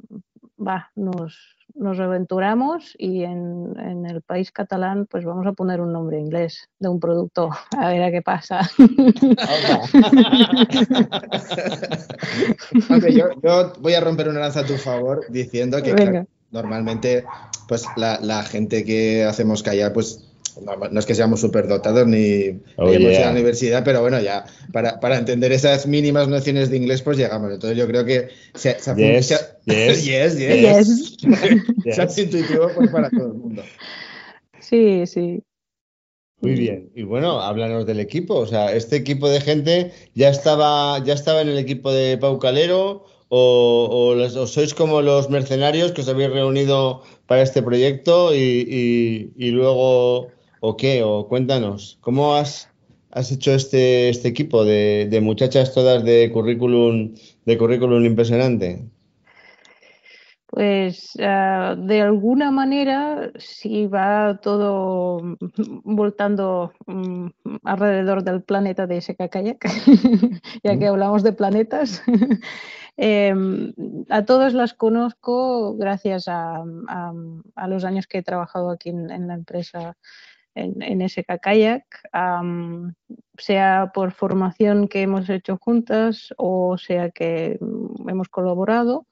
va, 0.66 0.90
nos, 0.94 1.53
nos 1.74 1.98
aventuramos 1.98 2.94
y 2.98 3.24
en, 3.24 3.74
en 3.78 4.06
el 4.06 4.22
país 4.22 4.52
catalán 4.52 5.06
pues 5.06 5.24
vamos 5.24 5.46
a 5.46 5.52
poner 5.52 5.80
un 5.80 5.92
nombre 5.92 6.18
inglés 6.18 6.68
de 6.78 6.88
un 6.88 7.00
producto, 7.00 7.50
a 7.78 7.88
ver 7.88 8.02
a 8.02 8.10
qué 8.10 8.22
pasa. 8.22 8.70
Yo, 13.10 13.26
yo 13.42 13.72
voy 13.80 13.94
a 13.94 14.00
romper 14.00 14.28
una 14.28 14.40
lanza 14.40 14.60
a 14.60 14.66
tu 14.66 14.76
favor 14.76 15.26
diciendo 15.28 15.82
que 15.82 15.94
claro, 15.94 16.26
normalmente 16.50 17.24
pues 17.68 17.84
la, 17.96 18.18
la 18.20 18.42
gente 18.42 18.84
que 18.84 19.24
hacemos 19.24 19.62
callar 19.62 19.92
pues 19.92 20.33
no, 20.62 20.76
no 20.76 21.00
es 21.00 21.06
que 21.06 21.14
seamos 21.14 21.40
súper 21.40 21.66
dotados 21.68 22.06
ni 22.06 22.60
Oh, 22.76 22.92
yeah. 22.92 23.22
a 23.22 23.24
la 23.26 23.30
universidad, 23.32 23.82
pero 23.84 24.00
bueno, 24.00 24.20
ya 24.20 24.44
para, 24.72 25.00
para 25.00 25.18
entender 25.18 25.52
esas 25.52 25.86
mínimas 25.86 26.28
nociones 26.28 26.70
de 26.70 26.76
inglés 26.76 27.02
pues 27.02 27.16
llegamos. 27.18 27.52
Entonces 27.52 27.76
yo 27.78 27.86
creo 27.86 28.04
que 28.04 28.28
se, 28.54 28.78
se 28.78 28.90
hace 28.90 29.14
Yes, 29.14 29.26
se- 29.26 29.36
yes, 29.66 30.04
yes, 30.04 30.36
yes. 30.38 31.16
Yes. 31.84 31.94
Se 31.96 32.02
hace 32.02 32.22
intuitivo 32.22 32.70
pues, 32.74 32.90
para 32.90 33.10
todo 33.10 33.26
el 33.28 33.34
mundo. 33.34 33.62
Sí, 34.60 35.06
sí. 35.06 35.42
Muy 36.40 36.52
bien. 36.54 36.90
Y 36.94 37.02
bueno, 37.04 37.40
háblanos 37.40 37.86
del 37.86 38.00
equipo. 38.00 38.34
O 38.34 38.46
sea, 38.46 38.74
¿este 38.74 38.96
equipo 38.96 39.28
de 39.30 39.40
gente 39.40 39.92
ya 40.14 40.28
estaba, 40.28 41.02
ya 41.04 41.14
estaba 41.14 41.40
en 41.40 41.48
el 41.48 41.58
equipo 41.58 41.92
de 41.92 42.18
Pau 42.18 42.38
Calero? 42.38 43.06
¿O, 43.28 43.88
o 43.90 44.14
los- 44.14 44.36
o 44.36 44.46
sois 44.46 44.74
como 44.74 45.00
los 45.02 45.28
mercenarios 45.30 45.92
que 45.92 46.02
os 46.02 46.08
habéis 46.08 46.30
reunido 46.30 47.02
para 47.26 47.42
este 47.42 47.62
proyecto 47.62 48.34
y, 48.34 48.38
y- 48.38 49.32
y 49.36 49.50
luego, 49.50 50.28
o 50.66 50.76
qué? 50.76 51.02
O 51.02 51.28
cuéntanos, 51.28 51.98
¿cómo 52.00 52.34
has, 52.36 52.70
has 53.10 53.30
hecho 53.30 53.52
este, 53.52 54.08
este 54.08 54.28
equipo 54.28 54.64
de, 54.64 55.06
de 55.10 55.20
muchachas 55.20 55.74
todas 55.74 56.02
de 56.04 56.30
currículum, 56.32 57.14
de 57.44 57.58
currículum 57.58 58.04
impresionante? 58.04 58.84
Pues 60.46 61.10
ah, 61.20 61.74
de 61.76 62.00
alguna 62.00 62.50
manera 62.52 63.32
sí 63.38 63.86
va 63.88 64.38
todo 64.40 65.36
voltando 65.84 66.72
mm, 66.86 67.26
alrededor 67.64 68.22
del 68.22 68.42
planeta 68.42 68.86
de 68.86 68.98
SK 68.98 69.28
Kayak, 69.30 69.66
ya 70.62 70.78
que 70.78 70.86
hablamos 70.86 71.22
de 71.22 71.32
planetas. 71.32 72.02
Em, 72.96 73.72
a 74.08 74.24
todas 74.24 74.54
las 74.54 74.72
conozco 74.72 75.74
gracias 75.76 76.28
a, 76.28 76.62
a- 76.86 77.12
a 77.56 77.66
los 77.66 77.82
años 77.84 78.06
que 78.06 78.18
he 78.18 78.22
trabajado 78.22 78.70
aquí 78.70 78.90
en, 78.90 79.10
en 79.10 79.26
la 79.26 79.34
empresa 79.34 79.96
en, 80.54 80.82
en 80.82 81.08
SK 81.08 81.40
Kayak, 81.40 81.84
sea 83.36 83.90
por 83.92 84.12
formación 84.12 84.88
que 84.88 85.02
hemos 85.02 85.28
hecho 85.28 85.58
juntas 85.58 86.32
o 86.36 86.78
sea 86.78 87.10
que 87.10 87.58
mm, 87.60 88.08
hemos 88.08 88.28
colaborado 88.28 89.06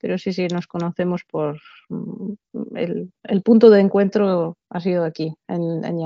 pero 0.00 0.16
sí, 0.16 0.32
sí, 0.32 0.48
nos 0.48 0.66
conocemos 0.66 1.24
por 1.24 1.60
mm, 1.90 2.32
el, 2.74 3.42
punto 3.44 3.68
de 3.70 3.80
encuentro 3.80 4.56
ha 4.70 4.80
sido 4.80 5.04
aquí, 5.04 5.34
en, 5.46 5.84
en 5.84 6.00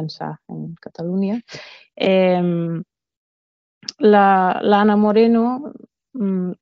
en 0.49 0.75
Cataluña. 0.81 1.41
Em, 1.95 2.83
la, 3.99 4.61
Ana 4.61 4.97
Moreno 4.97 5.73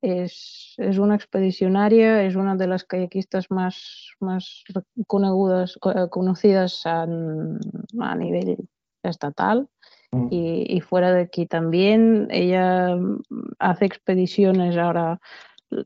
es, 0.01 0.73
es 0.77 0.97
una 0.97 1.15
expedicionaria, 1.15 2.23
es 2.23 2.35
una 2.35 2.55
de 2.55 2.67
las 2.67 2.83
kayakistas 2.85 3.51
más, 3.51 4.09
más 4.19 4.63
conegudas- 5.07 5.77
co- 5.79 6.09
conocidas 6.09 6.81
a, 6.85 7.03
a 7.03 8.15
nivel 8.15 8.57
estatal. 9.03 9.67
Y, 10.29 10.65
y 10.69 10.79
fuera 10.81 11.11
de 11.11 11.21
aquí 11.23 11.45
también, 11.47 12.27
ella 12.29 12.95
mm, 12.95 13.21
hace 13.59 13.85
expediciones 13.85 14.77
ahora 14.77 15.19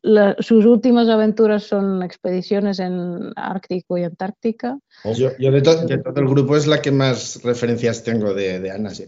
la- 0.02 0.36
sus 0.40 0.66
últimas 0.66 1.08
aventuras 1.08 1.64
son 1.64 2.04
expediciones 2.04 2.80
en 2.80 3.32
Ártico 3.38 3.98
y 3.98 4.04
Antártica. 4.04 4.78
Yo, 5.16 5.32
yo 5.40 5.52
de, 5.52 5.62
to- 5.62 5.86
de 5.86 5.98
todo 6.00 6.20
el 6.20 6.28
grupo 6.28 6.58
es 6.58 6.68
la 6.68 6.82
que 6.82 6.92
más 6.92 7.42
referencias 7.44 8.04
tengo 8.04 8.34
de, 8.34 8.60
de 8.60 8.72
Ana, 8.72 8.90
sí. 8.90 9.06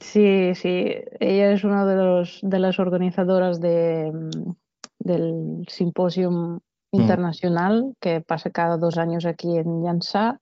Sí, 0.00 0.54
sí, 0.54 0.94
ella 1.20 1.52
es 1.52 1.62
una 1.62 1.84
de, 1.84 1.96
los, 1.96 2.40
de 2.42 2.58
las 2.58 2.78
organizadoras 2.78 3.60
de, 3.60 4.10
mm, 4.12 4.52
del 4.98 5.64
Simposium 5.68 6.60
Internacional 6.92 7.94
que 8.00 8.20
pasa 8.20 8.50
cada 8.50 8.76
dos 8.76 8.98
años 8.98 9.26
aquí 9.26 9.56
en 9.56 9.82
Llançà. 9.82 10.40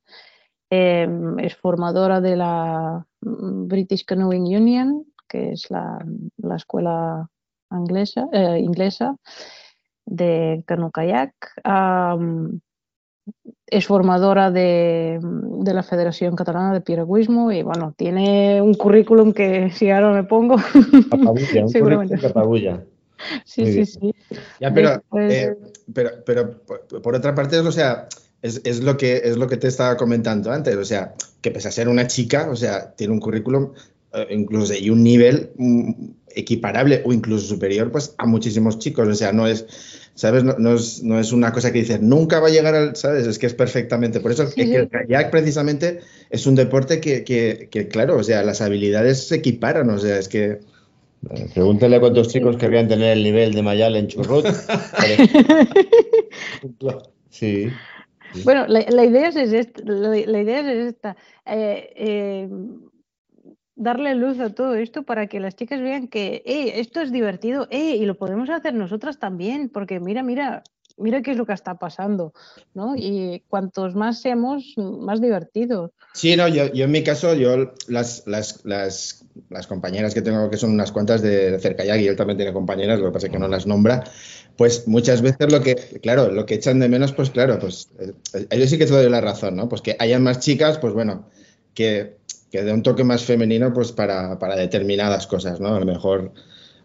Eh, 0.71 1.09
es 1.39 1.57
formadora 1.57 2.21
de 2.21 2.37
la 2.37 3.05
mm, 3.21 3.67
British 3.67 4.05
Canoeing 4.05 4.57
Union, 4.57 5.05
que 5.29 5.53
es 5.53 5.71
la, 5.71 5.99
la 6.37 6.57
escuela 6.57 7.29
inglesa, 7.71 8.29
eh, 8.33 8.61
inglesa 8.61 9.17
de 10.07 10.65
canoe 10.67 10.91
kayak. 10.91 11.35
Am, 11.65 12.61
es 13.67 13.87
formadora 13.87 14.51
de, 14.51 15.21
de 15.23 15.75
la 15.75 15.83
Federación 15.83 16.35
Catalana 16.37 16.73
de 16.73 16.81
Piragüismo 16.81 17.53
y 17.53 17.63
bueno, 17.63 17.93
tiene 17.97 18.63
un 18.63 18.75
currículum 18.75 19.33
que 19.33 19.71
si 19.71 19.91
ahora 19.91 20.13
me 20.13 20.25
pongo, 20.25 20.57
Papabulla, 21.11 21.63
un 21.63 21.69
Seguramente. 21.69 22.19
papabulla. 22.19 22.83
sí, 23.45 23.63
Muy 23.63 23.71
sí, 23.71 23.75
bien. 23.75 23.87
sí. 23.87 24.15
Ya, 24.61 24.73
pero, 24.73 24.91
Después- 24.91 25.33
eh, 25.35 25.57
pero, 25.93 26.11
pero 26.25 26.59
por, 26.63 26.87
por 27.03 27.15
otra 27.15 27.35
parte, 27.35 27.59
o 27.59 27.73
sea, 27.73 28.09
es, 28.43 28.61
es 28.65 28.83
lo 28.83 28.97
que, 28.97 29.17
es 29.25 29.37
lo 29.37 29.47
que 29.49 29.57
te 29.57 29.69
estaba 29.69 29.97
comentando 29.97 30.51
antes, 30.53 30.77
o 30.77 30.85
sea, 30.85 31.15
que 31.41 31.51
pese 31.51 31.69
a 31.69 31.73
ser 31.73 31.89
una 31.89 32.07
chica, 32.07 32.49
o 32.51 32.57
sea, 32.57 32.93
tiene 32.95 33.13
un 33.13 33.21
currículum 33.21 33.73
eh, 34.15 34.27
incluso 34.31 34.73
y 34.75 34.89
un 34.91 35.03
nivel 35.03 35.51
mm, 35.59 35.93
equiparable 36.35 37.03
o 37.05 37.13
incluso 37.13 37.47
superior 37.47 37.91
pues 37.91 38.15
a 38.19 38.27
muchísimos 38.27 38.79
chicos, 38.79 39.09
o 39.09 39.15
sea, 39.15 39.33
no 39.33 39.47
es, 39.47 39.67
¿sabes? 40.15 40.45
No, 40.45 40.55
no 40.59 40.75
es, 40.75 41.03
no 41.03 41.19
es 41.19 41.33
una 41.33 41.53
cosa 41.53 41.73
que 41.73 41.81
dices, 41.81 42.01
nunca 42.01 42.41
va 42.41 42.49
a 42.49 42.51
llegar 42.51 42.75
al, 42.75 42.97
¿sabes? 42.97 43.27
Es 43.27 43.39
que 43.39 43.47
es 43.47 43.55
perfectamente, 43.55 44.21
por 44.21 44.33
eso 44.33 44.45
Sí, 44.47 44.49
es 44.49 44.55
que 44.55 44.67
sí. 44.67 44.75
el 44.75 44.89
kayak 44.89 45.31
precisamente 45.31 46.01
es 46.31 46.47
un 46.47 46.55
deporte 46.55 47.01
que, 47.01 47.25
que, 47.25 47.69
que, 47.71 47.89
claro, 47.89 48.17
o 48.17 48.23
sea, 48.23 48.43
las 48.43 48.61
habilidades 48.61 49.29
se 49.29 49.37
equiparan, 49.37 49.89
o 49.91 49.99
sea, 49.99 50.19
es 50.19 50.29
que... 50.29 50.61
Eh, 51.31 51.49
Pregúntale 51.53 51.97
a 51.97 52.01
cuántos 52.01 52.29
chicos 52.29 52.57
querrían 52.57 52.87
tener 52.87 53.17
el 53.17 53.25
nivel 53.25 53.53
de 53.53 53.63
Mayal 53.63 53.97
en 53.97 54.07
Churrut. 54.07 54.47
Sí. 57.31 57.69
Bueno, 58.45 58.67
la, 58.67 58.85
la 58.89 59.05
idea 59.05 59.29
es, 59.29 59.37
es 59.37 59.53
esta, 59.53 59.83
la, 59.85 60.09
la 60.09 60.41
idea 60.43 60.61
es 60.61 60.89
esta, 60.89 61.17
eh, 61.47 61.91
eh, 61.97 62.49
darle 63.79 64.15
luz 64.15 64.39
a 64.41 64.51
todo 64.51 64.75
esto 64.75 65.05
para 65.05 65.29
que 65.29 65.41
las 65.41 65.55
chicas 65.57 65.81
vean 65.81 66.09
que 66.09 66.43
"Eh, 66.45 66.81
esto 66.81 67.01
es 67.01 67.13
divertido 67.13 67.69
eh, 67.71 67.97
y 67.97 68.05
lo 68.05 68.17
podemos 68.17 68.51
hacer 68.51 68.75
nosotras 68.75 69.19
también, 69.19 69.71
porque 69.71 70.01
mira, 70.01 70.23
mira, 70.23 70.65
mira 70.99 71.23
qué 71.23 71.31
es 71.31 71.37
lo 71.37 71.47
que 71.47 71.53
está 71.53 71.77
pasando, 71.79 72.35
¿no? 72.75 72.95
Y 72.97 73.45
cuantos 73.49 73.95
más 73.95 74.21
seamos, 74.21 74.75
más 74.77 75.21
divertido. 75.21 75.93
Sí, 76.13 76.35
no, 76.37 76.49
yo, 76.49 76.73
yo 76.73 76.87
en 76.87 76.91
mi 76.91 77.05
caso, 77.05 77.35
yo 77.35 77.73
las, 77.87 78.27
las, 78.27 78.65
las, 78.65 79.25
las 79.49 79.67
compañeras 79.69 80.13
que 80.13 80.23
tengo, 80.23 80.51
que 80.51 80.57
son 80.57 80.71
unas 80.73 80.91
cuantas 80.91 81.23
de 81.23 81.55
hacer 81.55 81.77
kayak, 81.77 82.01
y 82.01 82.09
él 82.09 82.17
también 82.17 82.37
tiene 82.37 82.53
compañeras, 82.53 82.99
lo 82.99 83.07
que 83.07 83.13
pasa 83.13 83.27
es 83.27 83.33
que 83.33 83.39
no 83.39 83.47
las 83.47 83.69
nombra, 83.69 84.03
pues 84.57 84.89
muchas 84.89 85.23
veces 85.23 85.53
lo 85.53 85.61
que, 85.63 85.77
claro, 86.03 86.33
lo 86.33 86.45
que 86.47 86.55
echan 86.55 86.81
de 86.81 86.89
menos, 86.89 87.13
pues 87.13 87.31
claro, 87.31 87.61
pues 87.61 87.89
eh, 88.01 88.13
a 88.51 88.55
ellos 88.57 88.71
sí 88.71 88.79
que 88.79 88.87
te 88.87 88.93
doy 88.93 89.09
la 89.09 89.21
razón, 89.21 89.55
¿no? 89.55 89.69
Pues 89.69 89.83
que 89.83 89.95
hayan 90.01 90.25
más 90.25 90.41
chicas, 90.41 90.79
pues 90.79 90.93
bueno, 90.95 91.29
que, 91.75 92.18
que 92.51 92.63
dé 92.63 92.73
un 92.73 92.83
toque 92.83 93.05
más 93.05 93.25
femenino 93.25 93.73
pues 93.73 93.93
para, 93.93 94.39
para 94.39 94.57
determinadas 94.57 95.27
cosas, 95.27 95.61
¿no? 95.61 95.75
A 95.75 95.81
lo 95.81 95.87
mejor 95.87 96.33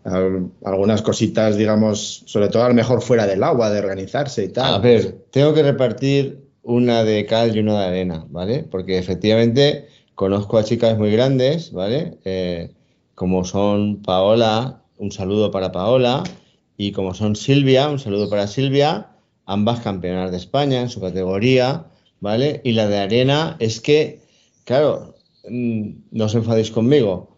al- 0.04 0.52
algunas 0.66 1.02
cositas, 1.02 1.58
digamos, 1.58 2.24
sobre 2.26 2.50
todo 2.50 2.64
a 2.64 2.68
lo 2.70 2.74
mejor 2.74 3.02
fuera 3.02 3.26
del 3.28 3.44
agua, 3.44 3.70
de 3.70 3.80
organizarse 3.80 4.44
y 4.46 4.50
tal. 4.50 4.76
A 4.76 4.78
ver, 4.80 5.26
tengo 5.32 5.54
que 5.54 5.64
repartir 5.64 6.44
una 6.64 7.04
de 7.04 7.26
cal 7.26 7.56
y 7.56 7.60
una 7.60 7.80
de 7.82 7.88
arena, 7.88 8.26
¿vale? 8.30 8.64
Porque 8.70 8.98
efectivamente 8.98 9.88
conozco 10.16 10.58
a 10.58 10.64
chicas 10.64 10.98
muy 10.98 11.12
grandes, 11.12 11.72
¿vale? 11.72 12.18
Eh, 12.26 12.72
como 13.16 13.46
son 13.46 14.02
Paola, 14.02 14.82
un 14.98 15.12
saludo 15.12 15.52
para 15.52 15.72
Paola, 15.72 16.24
y 16.78 16.92
como 16.92 17.14
son 17.14 17.36
Silvia, 17.36 17.90
un 17.90 18.00
saludo 18.00 18.30
para 18.30 18.48
Silvia, 18.48 19.10
ambas 19.46 19.80
campeonas 19.82 20.32
de 20.32 20.38
España 20.38 20.82
en 20.82 20.90
su 20.90 21.00
categoría, 21.02 21.86
¿vale? 22.20 22.62
Y 22.64 22.72
la 22.74 22.88
de 22.88 22.98
arena 23.00 23.56
es 23.60 23.80
que, 23.80 24.22
claro, 24.66 25.16
no 25.50 26.26
os 26.26 26.36
enfadéis 26.36 26.72
conmigo, 26.72 27.30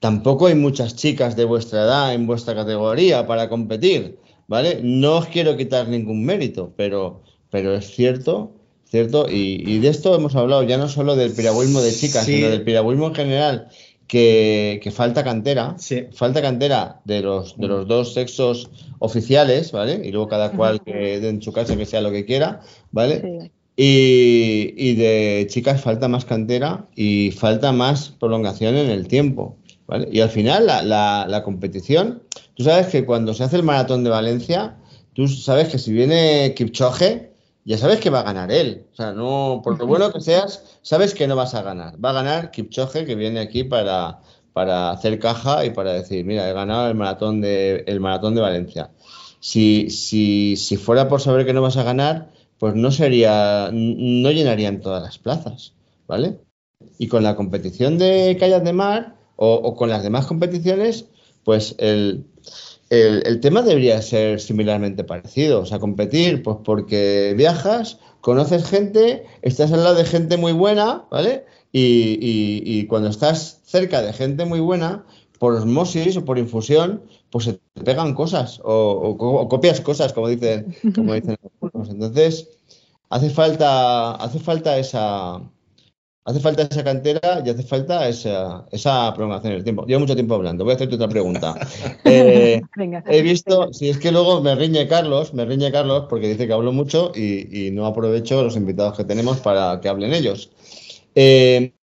tampoco 0.00 0.46
hay 0.46 0.54
muchas 0.54 0.96
chicas 0.96 1.36
de 1.36 1.44
vuestra 1.44 1.82
edad 1.82 2.14
en 2.14 2.26
vuestra 2.26 2.54
categoría 2.54 3.26
para 3.26 3.48
competir, 3.48 4.18
¿vale? 4.48 4.80
No 4.82 5.18
os 5.18 5.26
quiero 5.26 5.56
quitar 5.56 5.88
ningún 5.88 6.24
mérito, 6.24 6.72
pero, 6.76 7.22
pero 7.50 7.74
es 7.74 7.86
cierto, 7.94 8.52
cierto, 8.84 9.26
y, 9.30 9.62
y 9.66 9.78
de 9.78 9.88
esto 9.88 10.14
hemos 10.14 10.34
hablado 10.34 10.62
ya 10.64 10.76
no 10.76 10.88
solo 10.88 11.14
del 11.16 11.32
piragüismo 11.32 11.80
de 11.80 11.92
chicas, 11.92 12.24
Sí. 12.26 12.34
sino 12.36 12.48
del 12.50 12.62
piragüismo 12.62 13.06
en 13.08 13.14
general, 13.14 13.68
que, 14.08 14.80
que 14.82 14.90
falta 14.90 15.24
cantera, 15.24 15.76
Sí. 15.78 16.06
falta 16.12 16.42
cantera 16.42 17.00
de 17.04 17.20
los, 17.22 17.56
de 17.56 17.68
los 17.68 17.86
dos 17.88 18.12
sexos 18.12 18.68
oficiales, 18.98 19.72
¿vale? 19.72 20.02
Y 20.04 20.10
luego 20.10 20.28
cada 20.28 20.50
cual 20.52 20.82
que 20.82 21.16
en 21.26 21.40
su 21.40 21.52
casa 21.52 21.76
que 21.76 21.86
sea 21.86 22.00
lo 22.02 22.10
que 22.10 22.26
quiera, 22.26 22.60
¿vale? 22.90 23.20
Sí. 23.22 23.50
Y, 23.76 24.74
y 24.76 24.94
de 24.96 25.46
chicas 25.50 25.80
falta 25.80 26.06
más 26.08 26.24
cantera 26.24 26.86
y 26.94 27.30
falta 27.32 27.72
más 27.72 28.10
prolongación 28.10 28.76
en 28.76 28.90
el 28.90 29.08
tiempo. 29.08 29.56
¿vale? 29.86 30.08
Y 30.12 30.20
al 30.20 30.28
final 30.30 30.66
la, 30.66 30.82
la- 30.82 31.26
la 31.28 31.42
competición, 31.42 32.22
tú 32.54 32.64
sabes 32.64 32.88
que 32.88 33.04
cuando 33.06 33.32
se 33.34 33.44
hace 33.44 33.56
el 33.56 33.62
maratón 33.62 34.04
de 34.04 34.10
Valencia, 34.10 34.76
tú 35.14 35.26
sabes 35.26 35.68
que 35.68 35.78
si 35.78 35.92
viene 35.92 36.52
Kipchoge, 36.54 37.32
ya 37.64 37.78
sabes 37.78 38.00
que 38.00 38.10
va 38.10 38.20
a 38.20 38.24
ganar 38.24 38.52
él. 38.52 38.84
O 38.92 38.96
sea, 38.96 39.12
no, 39.12 39.60
por 39.64 39.78
lo 39.78 39.86
bueno 39.86 40.12
que 40.12 40.20
seas, 40.20 40.78
sabes 40.82 41.14
que 41.14 41.26
no 41.26 41.36
vas 41.36 41.54
a 41.54 41.62
ganar. 41.62 41.94
Va 42.04 42.10
a 42.10 42.14
ganar 42.14 42.50
Kipchoge 42.50 43.04
que 43.06 43.14
viene 43.14 43.40
aquí 43.40 43.64
para, 43.64 44.20
para 44.52 44.90
hacer 44.90 45.18
caja 45.18 45.64
y 45.64 45.70
para 45.70 45.92
decir, 45.92 46.24
mira, 46.26 46.48
he 46.48 46.52
ganado 46.52 46.88
el 46.88 46.94
maratón 46.94 47.40
de, 47.40 47.84
el 47.86 48.00
maratón 48.00 48.34
de 48.34 48.40
Valencia. 48.42 48.90
Si, 49.40 49.90
si, 49.90 50.56
si 50.56 50.76
fuera 50.76 51.08
por 51.08 51.20
saber 51.20 51.46
que 51.46 51.52
no 51.52 51.62
vas 51.62 51.76
a 51.76 51.82
ganar, 51.84 52.30
pues 52.62 52.76
no 52.76 52.92
sería, 52.92 53.70
no 53.72 54.30
llenarían 54.30 54.80
todas 54.80 55.02
las 55.02 55.18
plazas, 55.18 55.72
¿vale? 56.06 56.38
Y 56.96 57.08
con 57.08 57.24
la 57.24 57.34
competición 57.34 57.98
de 57.98 58.36
kayak 58.38 58.62
de 58.62 58.72
mar 58.72 59.16
o, 59.34 59.74
con 59.74 59.88
las 59.88 60.04
demás 60.04 60.26
competiciones, 60.26 61.06
pues 61.42 61.74
el, 61.78 62.24
el, 62.88 63.40
tema 63.40 63.62
debería 63.62 64.00
ser 64.00 64.38
similarmente 64.40 65.02
parecido. 65.02 65.62
O 65.62 65.66
sea, 65.66 65.80
competir, 65.80 66.44
pues 66.44 66.58
porque 66.64 67.34
viajas, 67.36 67.98
conoces 68.20 68.64
gente, 68.64 69.24
estás 69.42 69.72
al 69.72 69.82
lado 69.82 69.96
de 69.96 70.04
gente 70.04 70.36
muy 70.36 70.52
buena, 70.52 71.06
¿vale? 71.10 71.44
Y- 71.72 72.62
y 72.64 72.86
cuando 72.86 73.08
estás 73.08 73.60
cerca 73.64 74.02
de 74.02 74.12
gente 74.12 74.44
muy 74.44 74.60
buena, 74.60 75.04
por 75.40 75.54
osmosis 75.54 76.16
o 76.16 76.24
por 76.24 76.38
infusión, 76.38 77.02
pues 77.32 77.46
se 77.46 77.54
te 77.74 77.82
pegan 77.82 78.14
cosas 78.14 78.60
o, 78.64 78.74
o 79.08 79.18
co- 79.18 79.40
o 79.42 79.48
copias 79.48 79.80
cosas, 79.80 80.12
como 80.12 80.28
dicen, 80.28 80.74
como 80.94 81.14
dicen 81.18 81.36
algunos. 81.42 81.90
Entonces, 81.90 82.50
hace 83.10 83.30
falta, 83.30 84.12
hace 84.16 84.38
falta 84.38 84.78
esa, 84.78 85.40
hace 86.24 86.40
falta 86.40 86.62
esa 86.62 86.84
cantera 86.84 87.42
y 87.44 87.50
hace 87.50 87.62
falta 87.64 88.08
esa, 88.08 88.66
esa 88.70 89.12
prolongación 89.14 89.54
del 89.54 89.64
tiempo. 89.64 89.84
Llevo 89.86 90.00
mucho 90.00 90.14
tiempo 90.14 90.34
hablando, 90.36 90.64
voy 90.64 90.72
a 90.72 90.76
hacerte 90.76 90.94
otra 90.96 91.08
pregunta. 91.08 91.54
Eh, 92.04 92.60
Venga. 92.76 93.02
He 93.06 93.22
visto, 93.22 93.72
si 93.72 93.88
es 93.88 93.98
que 93.98 94.12
luego 94.12 94.40
me 94.40 94.54
riñe 94.54 94.86
Carlos, 94.88 95.34
me 95.34 95.44
riñe 95.44 95.72
Carlos 95.72 96.06
porque 96.10 96.28
dice 96.28 96.46
que 96.46 96.52
hablo 96.52 96.72
mucho 96.72 97.12
y, 97.14 97.66
y 97.68 97.70
no 97.72 97.86
aprovecho 97.86 98.42
los 98.42 98.56
invitados 98.56 98.96
que 98.96 99.04
tenemos 99.04 99.38
para 99.40 99.80
que 99.80 99.88
hablen 99.88 100.12
ellos. 100.14 100.50
Eh, 101.14 101.74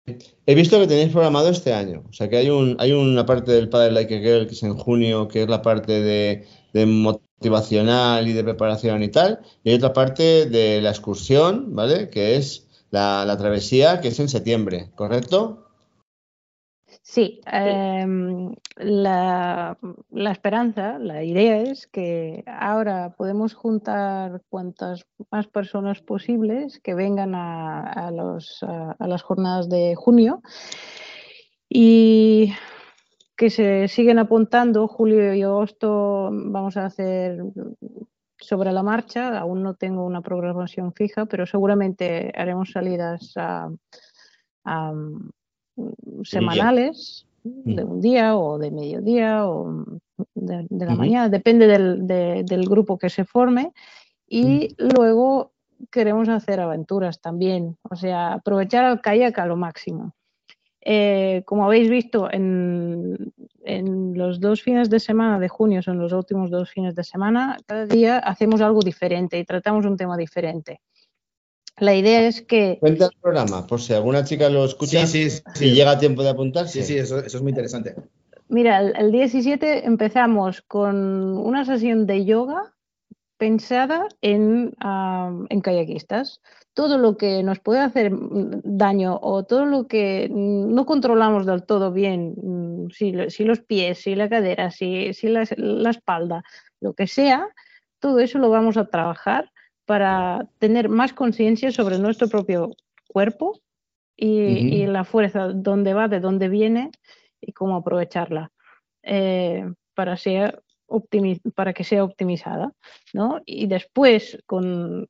he 0.50 0.56
visto 0.56 0.80
que 0.80 0.88
tenéis 0.88 1.12
programado 1.12 1.50
este 1.50 1.74
año, 1.74 2.04
o 2.10 2.12
sea 2.12 2.28
que 2.28 2.38
hay, 2.38 2.50
un, 2.50 2.76
hay 2.80 2.92
una 2.92 3.24
parte 3.24 3.52
del 3.52 3.70
Padre 3.70 3.92
Like 3.92 4.16
a 4.16 4.20
Girl 4.20 4.48
que 4.48 4.54
es 4.54 4.64
en 4.64 4.76
junio, 4.76 5.28
que 5.28 5.44
es 5.44 5.48
la 5.48 5.62
parte 5.62 6.02
de, 6.02 6.86
motivacional 6.88 8.28
y 8.28 8.34
de 8.34 8.44
preparación 8.44 9.04
y 9.04 9.10
tal, 9.10 9.42
y 9.64 9.70
hay 9.70 9.76
otra 9.76 9.94
parte 9.94 10.48
de 10.48 10.82
la 10.82 10.90
excursión, 10.90 11.76
¿vale? 11.76 12.10
Que 12.10 12.36
es 12.36 12.68
la 12.90 13.38
travesía, 13.38 14.02
que 14.02 14.08
es 14.08 14.20
en 14.20 14.28
septiembre, 14.28 14.90
¿correcto? 14.96 15.69
Sí, 17.12 17.42
em, 17.52 18.54
la, 18.76 19.76
la 20.12 20.32
esperanza, 20.32 21.00
la 21.00 21.24
idea 21.24 21.58
es 21.64 21.88
que 21.88 22.44
ahora 22.46 23.16
podemos 23.18 23.56
juntar 23.56 24.44
cuantas 24.48 25.08
más 25.32 25.48
personas 25.48 26.02
posibles 26.02 26.80
que 26.84 26.94
vengan 26.94 27.34
a, 27.34 27.82
a 27.82 28.12
los, 28.12 28.62
a, 28.62 28.92
a 29.00 29.08
las 29.08 29.24
jornadas 29.24 29.70
de 29.70 29.96
junio 29.96 30.44
y 31.68 32.54
que 33.36 33.50
se 33.50 33.88
siguen 33.88 34.20
apuntando. 34.20 34.88
Julio 34.88 35.34
y 35.34 35.42
agosto 35.42 36.30
vamos 36.32 36.78
a 36.78 36.86
hacer 36.86 37.40
sobre 38.38 38.72
la 38.72 38.84
marcha. 38.84 39.36
Aún 39.40 39.64
no 39.64 39.74
tengo 39.74 40.06
una 40.06 40.22
programación 40.22 40.94
fija, 40.94 41.26
pero 41.26 41.48
seguramente 41.48 42.32
haremos 42.36 42.70
salidas 42.72 43.34
a- 43.36 43.68
a, 44.66 44.94
semanales 46.24 47.26
de 47.44 47.84
un 47.84 48.02
día 48.02 48.36
o 48.38 48.58
de 48.58 48.72
mediodía 48.72 49.48
o 49.48 49.86
de, 50.36 50.68
de 50.70 50.86
la 50.86 50.92
mañana, 50.96 51.30
depende 51.30 51.68
del, 51.68 52.06
de- 52.08 52.44
del 52.44 52.68
grupo 52.68 52.98
que 52.98 53.10
se 53.10 53.24
forme. 53.26 53.72
Y 54.28 54.76
luego 54.78 55.54
queremos 55.90 56.28
hacer 56.30 56.60
aventuras 56.60 57.22
también, 57.22 57.78
o 57.90 57.96
sea, 57.96 58.34
aprovechar 58.34 58.86
al 58.86 59.02
kayak 59.02 59.40
a 59.40 59.46
lo 59.46 59.56
máximo. 59.56 60.14
Eh, 60.82 61.44
como 61.46 61.66
habéis 61.66 61.90
visto, 61.90 62.30
en, 62.32 63.34
en 63.64 64.14
los 64.18 64.40
dos 64.40 64.62
fines 64.62 64.90
de 64.90 65.00
semana 65.00 65.40
de 65.40 65.50
junio, 65.50 65.82
son 65.82 66.00
los 66.00 66.14
últimos 66.14 66.50
dos 66.52 66.70
fines 66.70 66.96
de 66.96 67.04
semana, 67.04 67.58
cada 67.66 67.86
día 67.86 68.18
hacemos 68.20 68.62
algo 68.62 68.82
diferente 68.82 69.38
y 69.40 69.46
tratamos 69.46 69.86
un 69.86 69.98
tema 69.98 70.16
diferente. 70.18 70.82
La 71.80 71.96
idea 71.96 72.28
es 72.28 72.42
que 72.42 72.78
Cuenta 72.80 73.06
el 73.06 73.12
programa, 73.22 73.66
por 73.68 73.82
si 73.82 73.94
alguna 73.94 74.24
chica 74.24 74.50
lo 74.50 74.66
escucha 74.66 75.06
Sí, 75.06 75.30
sí, 75.30 75.42
sí. 75.56 75.66
y 75.66 75.74
llega 75.74 75.92
a 75.92 76.00
tiempo 76.00 76.24
de 76.24 76.30
apuntarse. 76.30 76.82
Sí, 76.82 76.94
sí, 76.94 76.98
eso, 77.00 77.20
eso 77.20 77.38
es 77.38 77.44
muy 77.44 77.52
interesante. 77.52 77.96
Mira, 78.48 78.80
el, 78.82 78.94
el 78.98 79.12
17 79.12 79.86
empezamos 79.86 80.62
con 80.62 81.38
una 81.38 81.66
sesión 81.66 82.06
de 82.08 82.26
yoga 82.26 82.74
pensada 83.38 84.08
en, 84.22 84.74
en 85.50 85.62
kayakistas. 85.62 86.42
Todo 86.74 86.98
lo 86.98 87.16
que 87.16 87.42
nos 87.44 87.60
puede 87.60 87.80
hacer 87.80 88.12
daño 88.14 89.18
o 89.22 89.44
todo 89.44 89.66
lo 89.66 89.88
que 89.88 90.28
no 90.32 90.86
controlamos 90.86 91.46
del 91.46 91.64
todo 91.64 91.92
bien, 91.94 92.34
mm, 92.36 92.90
si, 92.92 93.12
lo- 93.14 93.30
si 93.30 93.46
los 93.46 93.62
pies, 93.62 94.00
si 94.00 94.16
la 94.16 94.28
cadera, 94.30 94.72
si, 94.72 95.14
si 95.14 95.30
la, 95.30 95.48
la 95.58 95.90
espalda, 95.92 96.44
lo 96.82 96.94
que 96.94 97.08
sea, 97.08 97.48
todo 98.00 98.20
eso 98.20 98.40
lo 98.40 98.50
vamos 98.50 98.76
a 98.78 98.86
trabajar 98.90 99.52
para 99.90 100.48
tener 100.60 100.88
más 100.88 101.14
conciencia 101.14 101.72
sobre 101.72 101.98
nuestro 101.98 102.28
propio 102.30 102.70
cuerpo 103.08 103.60
y, 104.16 104.86
la 104.86 105.04
fuerza, 105.04 105.48
dónde 105.48 105.96
va, 105.96 106.08
de 106.08 106.20
dónde 106.20 106.48
viene 106.48 106.92
y 107.42 107.54
cómo 107.54 107.76
aprovecharla 107.76 108.52
eh, 109.02 109.66
para, 109.96 110.16
ser 110.16 110.62
para 111.56 111.74
que 111.74 111.84
sea 111.84 112.04
optimizada. 112.04 112.72
¿no? 113.16 113.42
Y 113.48 113.66
después, 113.66 114.38
con 114.46 115.10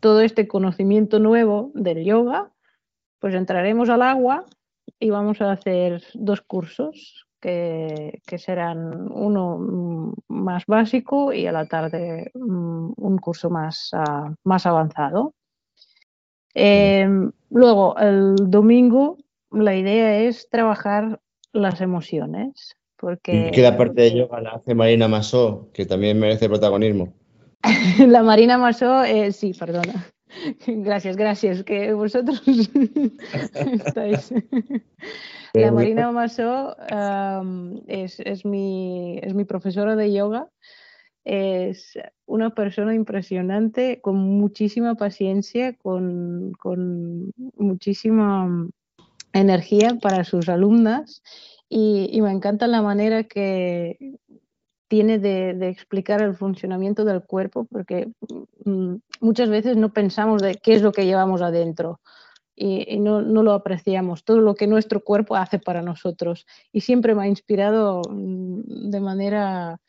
todo 0.00 0.22
este 0.22 0.48
conocimiento 0.48 1.18
nuevo 1.18 1.72
del 1.74 2.06
yoga, 2.06 2.50
pues 3.18 3.34
entraremos 3.34 3.90
al 3.90 4.00
agua 4.00 4.46
y 4.98 5.10
vamos 5.10 5.42
a 5.42 5.52
hacer 5.52 6.02
dos 6.14 6.40
cursos 6.40 7.26
que, 7.42 8.22
que 8.24 8.38
serán 8.38 9.10
uno 9.10 9.58
mm, 9.58 10.12
más 10.28 10.64
básico 10.66 11.32
y 11.32 11.46
a 11.46 11.52
la 11.52 11.66
tarde 11.66 12.30
mm, 12.34 12.92
un 12.96 13.18
curso 13.18 13.50
más, 13.50 13.90
ah, 13.92 14.32
más 14.44 14.64
avanzado. 14.64 15.34
Eh, 16.54 17.08
luego, 17.50 17.98
el 17.98 18.36
domingo, 18.36 19.18
la 19.50 19.74
idea 19.74 20.20
es 20.20 20.48
trabajar 20.48 21.20
las 21.52 21.80
emociones, 21.80 22.76
porque 22.96 23.50
Que 23.52 23.62
la 23.62 23.76
parte 23.76 24.02
de 24.02 24.16
yoga 24.16 24.40
la 24.40 24.50
hace 24.50 24.74
Marina 24.74 25.08
Masó, 25.08 25.68
que 25.74 25.84
también 25.84 26.20
merece 26.20 26.48
protagonismo. 26.48 27.12
la 28.06 28.22
Marina 28.22 28.56
Masó, 28.56 29.02
eh, 29.02 29.32
sí, 29.32 29.52
perdona. 29.58 30.06
Gracias, 30.66 31.16
gracias, 31.16 31.62
que 31.62 31.92
vosotros 31.92 32.42
estáis. 33.86 34.32
La 35.54 35.70
Marina 35.70 36.10
Masó 36.10 36.76
es, 37.86 38.20
es 38.20 38.44
mi, 38.44 39.18
es 39.18 39.34
mi 39.34 39.44
profesora 39.44 39.96
de 39.96 40.12
yoga. 40.12 40.48
Es 41.24 41.98
una 42.26 42.50
persona 42.50 42.94
impresionante, 42.94 44.00
con 44.00 44.16
muchísima 44.16 44.94
paciencia, 44.94 45.76
con, 45.76 46.52
con 46.58 47.32
muchísima 47.56 48.68
energía 49.32 49.98
para 50.00 50.24
sus 50.24 50.48
alumnas. 50.48 51.22
Y, 51.68 52.08
y 52.12 52.22
me 52.22 52.32
encanta 52.32 52.66
la 52.66 52.82
manera 52.82 53.24
que 53.24 54.16
tiene 54.88 55.18
de, 55.18 55.54
de, 55.54 55.68
explicar 55.68 56.20
el 56.20 56.34
funcionamiento 56.34 57.04
del 57.04 57.22
cuerpo, 57.22 57.66
porque 57.70 58.10
mm, 58.64 58.96
muchas 59.20 59.48
veces 59.48 59.76
no 59.76 59.92
pensamos 59.92 60.42
de 60.42 60.56
qué 60.56 60.74
es 60.74 60.82
lo 60.82 60.92
que 60.92 61.06
llevamos 61.06 61.40
adentro 61.40 62.00
y, 62.54 62.94
y 62.94 63.00
no, 63.00 63.22
no, 63.22 63.42
lo 63.42 63.52
apreciamos, 63.52 64.24
todo 64.24 64.40
lo 64.40 64.54
que 64.54 64.66
nuestro 64.66 65.02
cuerpo 65.02 65.36
hace 65.36 65.58
para 65.58 65.82
nosotros. 65.82 66.46
Y 66.72 66.82
siempre 66.82 67.14
me 67.14 67.24
ha 67.24 67.28
inspirado 67.28 68.02
mm, 68.08 68.90
de 68.90 69.00
manera 69.00 69.80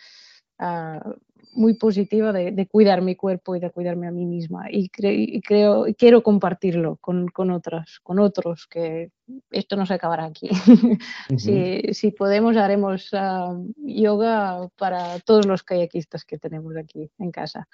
uh, 0.59 1.13
muy 1.55 1.75
positiva 1.75 2.31
de, 2.31 2.51
de, 2.51 2.67
cuidar 2.67 3.01
mi 3.01 3.15
cuerpo 3.15 3.55
y 3.55 3.59
de 3.59 3.69
cuidarme 3.69 4.07
a 4.07 4.11
mí 4.11 4.25
misma. 4.25 4.65
Y, 4.71 4.89
cre 4.89 5.13
y 5.13 5.41
creo, 5.41 5.87
y 5.87 5.93
quiero 5.93 6.23
compartirlo 6.23 6.97
con, 6.97 7.27
con, 7.27 7.51
otras, 7.51 7.99
con 8.01 8.19
otros, 8.19 8.67
que 8.67 9.11
esto 9.51 9.75
no 9.75 9.85
se 9.85 9.93
acabará 9.93 10.25
aquí. 10.25 10.49
Uh 10.49 10.53
-huh. 11.29 11.37
si, 11.37 11.93
si, 11.93 12.11
podemos, 12.11 12.57
haremos 12.57 13.11
uh, 13.13 13.71
yoga 13.77 14.67
para 14.77 15.19
todos 15.19 15.45
los 15.45 15.63
kayakistas 15.63 16.25
que 16.25 16.37
tenemos 16.37 16.75
aquí 16.75 17.09
en 17.19 17.31
casa. 17.31 17.67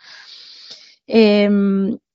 Eh, 1.07 1.49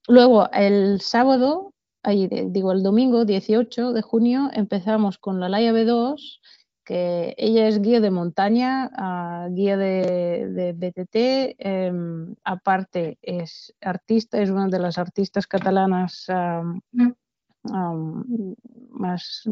luego, 0.06 0.48
el 0.52 1.00
sábado, 1.00 1.73
ahí, 2.04 2.28
digo, 2.28 2.72
el 2.72 2.82
domingo 2.82 3.24
18 3.24 3.92
de 3.92 4.02
junio, 4.02 4.50
empezamos 4.52 5.18
con 5.18 5.40
la 5.40 5.48
Laia 5.48 5.72
B2 5.72 6.40
que 6.84 7.34
ella 7.38 7.66
es 7.66 7.80
guía 7.80 8.00
de 8.00 8.10
montaña, 8.10 8.90
uh, 8.96 9.52
guía 9.52 9.76
de, 9.76 10.48
de 10.50 10.72
BTT, 10.74 11.16
eh, 11.58 11.92
aparte 12.44 13.18
es 13.22 13.74
artista, 13.80 14.40
es 14.40 14.50
una 14.50 14.68
de 14.68 14.78
las 14.78 14.98
artistas 14.98 15.46
catalanas 15.46 16.26
um, 16.28 16.80
um, 17.72 18.54
más 18.90 19.42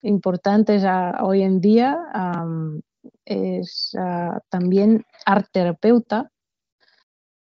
importantes 0.00 0.84
hoy 1.20 1.42
en 1.42 1.60
día, 1.60 1.98
um, 2.14 2.80
es 3.26 3.94
uh, 3.94 4.38
también 4.48 5.04
art 5.26 5.48
terapeuta, 5.52 6.30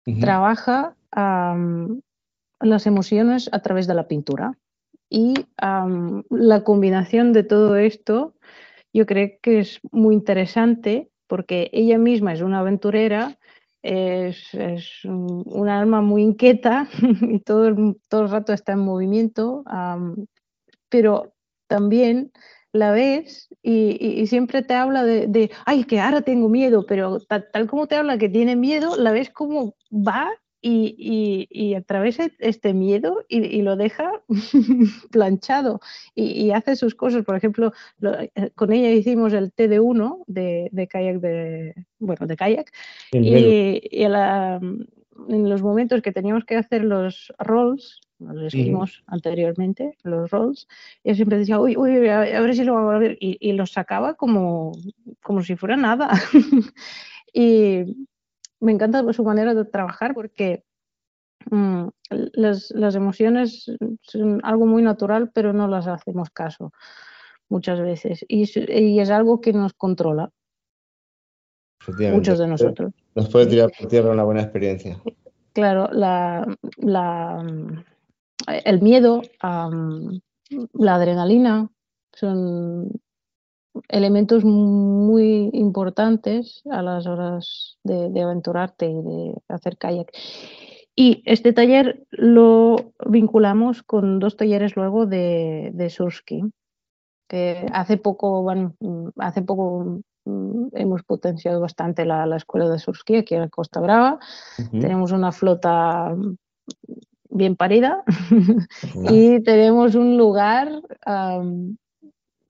uh 0.06 0.14
-huh. 0.14 0.22
trabaja 0.22 0.96
las 2.60 2.88
emociones 2.88 3.50
a 3.52 3.62
través 3.62 3.88
de 3.88 3.94
la 3.94 4.08
pintura. 4.08 4.58
Y 5.10 5.34
la 6.30 6.64
combinación 6.64 7.32
de 7.32 7.44
todo 7.44 7.78
esto 7.78 8.34
yo 8.94 9.06
creo 9.06 9.30
que 9.42 9.60
es 9.60 9.80
muy 9.92 10.16
interesante 10.16 11.10
porque 11.28 11.70
ella 11.72 11.98
misma 11.98 12.34
es 12.34 12.42
una 12.42 12.60
aventurera, 12.60 13.38
es, 13.84 14.54
es 14.54 15.06
un 15.06 15.70
alma 15.70 16.02
muy 16.02 16.24
inquieta 16.24 16.88
y 17.22 17.40
todo 17.40 17.76
todo 18.08 18.22
el 18.24 18.30
rato 18.30 18.54
está 18.54 18.74
en 18.74 18.80
movimiento, 18.80 19.64
pero 20.90 21.34
también 21.68 22.32
la 22.74 22.92
ves 22.92 23.50
y, 23.62 24.26
siempre 24.28 24.62
te 24.62 24.74
habla 24.74 25.04
de, 25.04 25.28
de, 25.28 25.52
ay, 25.66 25.84
que 25.84 26.00
ahora 26.00 26.22
tengo 26.22 26.50
miedo, 26.50 26.86
pero 26.86 27.20
tal, 27.20 27.48
tal, 27.52 27.68
como 27.68 27.88
te 27.88 27.96
habla 27.96 28.18
que 28.18 28.30
tiene 28.30 28.56
miedo, 28.56 28.96
la 28.98 29.12
ves 29.12 29.30
como 29.30 29.76
va 29.92 30.30
y, 30.70 30.96
y, 30.98 31.48
y 31.50 31.76
atraviesa 31.76 32.30
este 32.40 32.74
miedo 32.74 33.24
y, 33.30 33.38
y 33.38 33.62
lo 33.62 33.78
deja 33.78 34.12
planchado 35.12 35.80
y, 36.14 36.52
hace 36.52 36.76
sus 36.76 36.94
cosas. 36.94 37.24
Por 37.24 37.38
ejemplo, 37.38 37.72
lo, 38.00 38.20
eh, 38.20 38.32
con 38.54 38.74
ella 38.74 38.92
hicimos 38.92 39.32
el 39.32 39.54
TD1 39.54 40.26
de, 40.28 40.68
de 40.74 40.88
kayak, 40.88 41.22
de, 41.22 41.74
bueno, 42.00 42.28
de 42.28 42.36
kayak, 42.36 42.74
y, 43.14 44.08
la, 44.10 44.60
en 45.30 45.50
los 45.50 45.62
momentos 45.62 46.02
que 46.02 46.12
teníamos 46.12 46.44
que 46.44 46.58
hacer 46.58 46.84
los 46.84 47.34
rolls, 47.40 48.02
los 48.20 48.44
escribimos 48.44 48.92
sí. 48.92 49.04
anteriormente, 49.08 49.96
los 50.04 50.30
rolls, 50.30 50.68
ella 51.06 51.16
siempre 51.16 51.38
decía, 51.38 51.62
uy, 51.62 51.78
uy, 51.78 52.10
a 52.10 52.42
ver 52.42 52.56
si 52.56 52.66
lo 52.66 52.74
vamos 52.74 52.94
a 52.94 52.98
ver, 52.98 53.18
y, 53.22 53.38
y 53.40 53.54
los 53.54 53.72
sacaba 53.72 54.16
como, 54.16 54.74
como 55.24 55.44
si 55.44 55.56
fuera 55.56 55.78
nada. 55.78 56.10
y 57.34 58.08
me 58.60 58.72
encanta 58.72 59.14
su 59.14 59.24
manera 59.24 59.54
de 59.54 59.66
trabajar 59.66 60.14
porque 60.14 60.64
mmm, 61.52 61.88
las, 62.10 62.72
las, 62.72 62.96
emociones 62.96 63.72
son 64.02 64.40
algo 64.44 64.66
muy 64.66 64.82
natural, 64.82 65.32
pero 65.34 65.54
no 65.54 65.68
las 65.68 65.88
hacemos 65.88 66.30
caso 66.30 66.72
muchas 67.50 67.80
veces. 67.80 68.26
Y, 68.28 68.46
y 68.70 69.00
es 69.00 69.10
algo 69.10 69.42
que 69.42 69.54
nos 69.54 69.74
controla. 69.74 70.32
Muchos 72.12 72.40
de 72.40 72.48
nosotros. 72.48 72.94
Nos 73.16 73.30
puede 73.30 73.46
tirar 73.46 73.72
por 73.78 73.88
tierra 73.88 74.12
una 74.12 74.24
buena 74.24 74.42
experiencia. 74.42 75.02
Claro, 75.54 75.90
la, 75.92 76.46
la, 76.78 77.44
el 78.66 78.82
miedo, 78.82 79.22
um, 79.42 80.20
la 80.74 80.96
adrenalina, 80.96 81.70
son 82.14 82.92
elementos 83.88 84.44
muy 84.46 85.50
importantes 85.54 86.62
a 86.70 86.82
las 86.82 87.08
horas 87.08 87.78
de, 87.84 88.10
de, 88.10 88.22
aventurarte 88.22 88.88
y 88.88 89.02
de 89.02 89.34
hacer 89.48 89.78
kayak. 89.78 90.12
Y 90.96 91.22
este 91.26 91.54
taller 91.54 92.06
lo 92.10 92.94
vinculamos 93.06 93.84
con 93.84 94.20
dos 94.20 94.36
talleres 94.36 94.76
luego 94.76 95.06
de, 95.06 95.72
de 95.74 95.90
surski, 95.90 96.44
que 97.28 97.68
hace 97.72 97.98
poco, 97.98 98.42
bueno, 98.42 98.74
hace 99.18 99.42
poco 99.42 100.02
mm, 100.26 100.70
hemos 100.74 101.04
potenciado 101.04 101.62
bastante 101.62 102.06
la, 102.06 102.26
la 102.26 102.38
escuela 102.38 102.70
de 102.70 102.80
surski 102.80 103.18
aquí 103.18 103.36
en 103.36 103.50
Costa 103.50 103.80
Brava. 103.80 104.20
Uh 104.58 104.62
-huh. 104.64 104.82
Tenemos 104.82 105.12
una 105.12 105.32
flota 105.32 106.16
bien 107.30 107.56
parida 107.56 108.04
uh 108.08 108.36
-huh. 108.96 109.12
y 109.12 109.44
tenemos 109.44 109.96
un 109.96 110.18
lugar 110.18 110.70
um, 111.06 111.76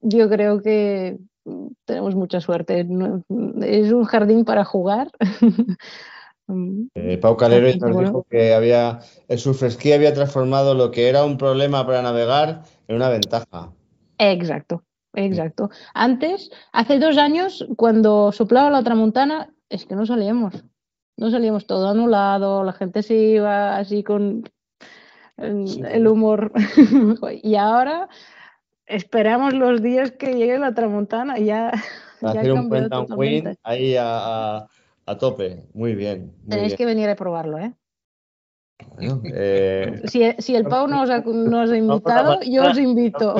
yo 0.00 0.28
creo 0.28 0.62
que 0.62 1.18
tenemos 1.84 2.14
mucha 2.14 2.40
suerte. 2.40 2.80
Es 2.80 3.92
un 3.92 4.04
jardín 4.04 4.44
para 4.44 4.64
jugar. 4.64 5.10
Eh, 6.94 7.18
Pau 7.18 7.36
Calero 7.36 7.66
nos 7.66 7.92
bueno. 7.92 8.00
dijo 8.08 8.26
que 8.30 8.54
había 8.54 9.00
el 9.28 9.38
surfesquí 9.38 9.92
había 9.92 10.14
transformado 10.14 10.74
lo 10.74 10.90
que 10.90 11.10
era 11.10 11.22
un 11.22 11.36
problema 11.36 11.84
para 11.84 12.00
navegar 12.00 12.62
en 12.86 12.96
una 12.96 13.10
ventaja. 13.10 13.70
Exacto, 14.16 14.82
exacto. 15.12 15.68
Antes, 15.92 16.50
hace 16.72 16.98
dos 16.98 17.18
años, 17.18 17.66
cuando 17.76 18.32
soplaba 18.32 18.70
la 18.70 18.82
tramontana, 18.82 19.52
es 19.68 19.84
que 19.84 19.94
no 19.94 20.06
salíamos. 20.06 20.64
No 21.18 21.30
salíamos 21.30 21.66
todo 21.66 21.90
anulado, 21.90 22.64
la 22.64 22.72
gente 22.72 23.02
se 23.02 23.14
iba 23.14 23.76
así 23.76 24.02
con 24.02 24.48
el 25.36 26.06
humor. 26.06 26.52
y 27.42 27.56
ahora 27.56 28.08
esperamos 28.88 29.54
los 29.54 29.82
días 29.82 30.12
que 30.12 30.34
llegue 30.34 30.58
la 30.58 30.74
tramontana 30.74 31.38
y 31.38 31.46
ya. 31.46 31.72
Hacer 32.20 32.46
ya 32.46 32.54
un 32.54 32.72
win 33.16 33.56
ahí 33.62 33.94
a, 33.94 34.04
a, 34.56 34.68
a, 35.06 35.18
tope. 35.18 35.64
Muy 35.72 35.94
bien. 35.94 36.32
Muy 36.42 36.50
Tenéis 36.50 36.68
bien. 36.68 36.76
que 36.78 36.86
venir 36.86 37.08
a 37.08 37.14
probarlo, 37.14 37.58
¿eh? 37.58 37.72
Bueno, 38.94 39.22
eh... 39.24 40.02
si, 40.06 40.22
si, 40.38 40.56
el 40.56 40.64
Pau 40.64 40.88
nos 40.88 41.10
ha, 41.10 41.20
nos 41.20 41.70
ha 41.70 41.76
invitado, 41.76 42.40
yo 42.42 42.64
os 42.64 42.78
invito. 42.78 43.36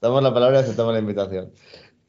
Damos 0.00 0.22
la 0.22 0.34
palabra 0.34 0.58
y 0.58 0.62
aceptamos 0.62 0.92
la 0.92 1.00
invitación. 1.00 1.52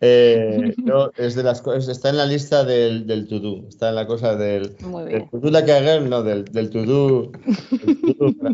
Eh, 0.01 0.73
no, 0.83 1.11
es 1.17 1.35
de 1.35 1.43
las 1.43 1.65
está 1.67 2.09
en 2.09 2.17
la 2.17 2.25
lista 2.25 2.63
del, 2.63 3.05
del 3.05 3.27
to-do, 3.27 3.67
está 3.67 3.89
en 3.89 3.95
la 3.95 4.07
cosa 4.07 4.35
del, 4.35 4.75
del 4.77 5.29
to-do 5.29 5.51
la 5.51 5.65
que 5.65 5.73
haga, 5.73 5.99
no, 5.99 6.23
del, 6.23 6.45
del 6.45 6.69
to-do, 6.69 7.31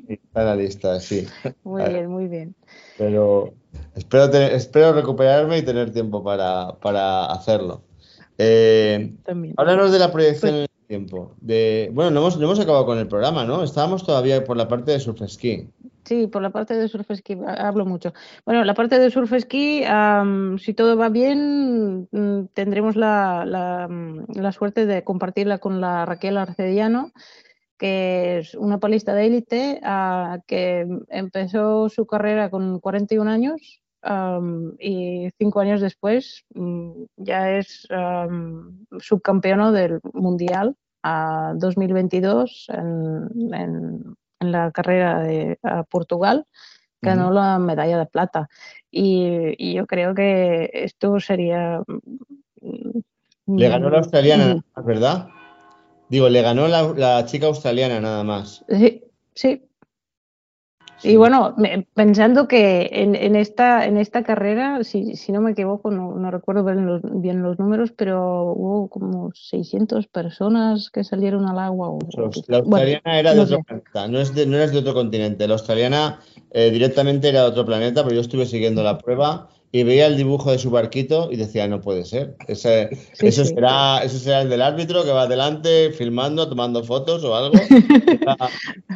está 0.08 0.42
en 0.42 0.46
la 0.48 0.56
lista, 0.56 1.00
sí. 1.00 1.28
Muy 1.64 1.84
bien, 1.84 2.08
muy 2.08 2.28
bien. 2.28 2.56
Pero 2.98 3.54
espero, 3.96 4.30
tener, 4.30 4.54
espero 4.54 4.94
recuperarme 4.94 5.58
y 5.58 5.62
tener 5.64 5.92
tiempo 5.92 6.24
para, 6.24 6.76
para 6.82 7.26
hacerlo. 7.26 7.82
Eh. 8.38 9.14
Háblanos 9.58 9.92
de 9.92 10.00
la 10.00 10.12
proyección 10.12 10.52
pues, 10.52 10.54
en 10.54 10.62
el 10.62 10.88
tiempo. 10.88 11.34
De, 11.42 11.90
bueno, 11.94 12.12
no 12.12 12.20
hemos, 12.22 12.38
no 12.38 12.46
hemos 12.46 12.60
acabado 12.60 12.86
con 12.86 12.98
el 12.98 13.08
programa, 13.08 13.46
¿no? 13.46 13.64
Estábamos 13.64 14.06
todavía 14.06 14.44
por 14.44 14.58
la 14.58 14.68
parte 14.68 14.92
de 14.92 15.00
surf 15.00 15.22
ski. 15.28 15.70
Sí, 16.06 16.28
por 16.28 16.44
la 16.44 16.52
parte 16.52 16.76
de 16.76 16.88
surf 16.88 17.10
ski 17.16 17.36
hablo 17.58 17.86
mucho. 17.86 18.14
Bueno, 18.46 18.64
la 18.64 18.76
parte 18.76 19.00
de 19.00 19.10
surf 19.10 19.34
ski, 19.40 19.84
um, 19.90 20.58
si 20.60 20.74
todo 20.74 20.96
va 20.96 21.10
bien, 21.10 22.08
mm, 22.12 22.48
tendremos 22.54 22.96
la, 22.96 23.44
la, 23.46 23.88
mm, 23.90 24.36
la, 24.36 24.52
suerte 24.52 24.86
de 24.86 25.04
compartirla 25.04 25.58
con 25.58 25.82
la 25.82 26.06
Raquel 26.06 26.38
Arcediano, 26.38 27.12
que 27.78 28.40
es 28.40 28.56
una 28.56 28.80
palista 28.80 29.14
de 29.14 29.26
élite 29.26 29.82
uh, 29.84 30.40
que 30.48 30.88
empezó 31.10 31.90
su 31.90 32.06
carrera 32.06 32.50
con 32.50 32.80
41 32.80 33.30
años 33.30 33.82
um, 34.04 34.74
y 34.80 35.30
cinco 35.38 35.60
años 35.60 35.82
después 35.82 36.46
um, 36.56 37.06
ya 37.18 37.52
es 37.52 37.88
subcampeono 39.00 39.72
del 39.72 40.00
mundial 40.14 40.76
a 41.04 41.54
2022 41.56 42.68
en, 42.70 43.54
en 43.54 44.16
en 44.40 44.52
la 44.52 44.72
carrera 44.72 45.20
de 45.20 45.60
Portugal, 45.90 46.46
ganó 47.02 47.32
la 47.32 47.60
medalla 47.60 48.00
de 48.00 48.06
plata. 48.06 48.50
Y, 48.90 49.54
y, 49.58 49.76
yo 49.76 49.86
creo 49.86 50.16
que 50.16 50.70
esto 50.74 51.20
sería... 51.20 51.82
mm, 52.62 53.58
Le 53.58 53.70
ganó 53.70 53.90
la 53.90 54.00
australiana, 54.00 54.64
¿verdad? 54.84 55.28
Digo, 56.10 56.30
le 56.30 56.42
ganó 56.42 56.68
la, 56.68 56.84
la 56.96 57.26
chica 57.26 57.48
australiana 57.48 58.00
nada 58.00 58.24
más. 58.24 58.64
Sí, 58.70 59.04
sí. 59.34 59.62
Y 61.04 61.18
bueno, 61.18 61.54
me- 61.58 61.86
pensando 61.94 62.48
que 62.48 62.90
en, 62.92 63.16
en 63.16 63.36
esta, 63.36 63.86
en 63.86 63.98
esta 63.98 64.24
carrera, 64.24 64.84
si, 64.84 65.16
si 65.16 65.32
no 65.32 65.42
me 65.42 65.52
equivoco, 65.52 65.92
no, 65.92 66.16
no 66.16 66.32
recuerdo 66.32 66.64
bien 66.64 66.86
los, 66.86 67.02
bien 67.04 67.44
los 67.44 67.60
números, 67.60 67.92
pero 67.92 68.54
hubo 68.54 68.88
como 68.90 69.30
600 69.34 70.08
personas 70.08 70.90
que 70.90 71.04
salieron 71.04 71.48
al 71.48 71.60
agua. 71.60 71.90
o- 71.90 72.00
La 72.48 72.62
bueno, 72.62 72.64
australiana 72.64 73.20
era 73.20 73.32
de 73.34 73.38
no 73.38 73.44
otro 73.44 73.58
sé. 73.58 73.64
planeta, 73.64 74.08
no, 74.08 74.20
es 74.20 74.34
de, 74.34 74.46
no 74.48 74.56
eres 74.58 74.72
de 74.72 74.80
otro 74.80 74.94
continente. 74.94 75.48
La 75.48 75.54
australiana 75.54 76.20
eh, 76.52 76.72
directamente 76.72 77.30
era 77.30 77.42
de 77.42 77.48
otro 77.50 77.66
planeta, 77.66 78.04
pero 78.04 78.16
yo 78.16 78.22
estuve 78.22 78.46
siguiendo 78.46 78.82
la 78.82 78.98
prueba 78.98 79.50
y 79.80 79.84
veía 79.84 80.08
el 80.08 80.16
dibujo 80.18 80.52
de 80.52 80.58
su 80.60 80.70
barquito 80.72 81.30
y 81.32 81.36
decía, 81.38 81.68
no 81.68 81.82
puede 81.82 82.06
ser. 82.06 82.36
Ese- 82.48 82.90
Sí, 83.14 83.28
eso, 83.28 83.44
sí. 83.46 83.54
Será, 83.56 84.04
eso 84.04 84.18
será 84.20 84.42
el 84.42 84.50
del 84.50 84.62
árbitro 84.62 85.04
que 85.04 85.12
va 85.12 85.24
adelante 85.24 85.92
filmando, 85.92 86.48
tomando 86.48 86.84
fotos 86.84 87.24
o 87.24 87.36
algo. 87.36 87.58
Y 88.08 88.16
era, 88.22 88.38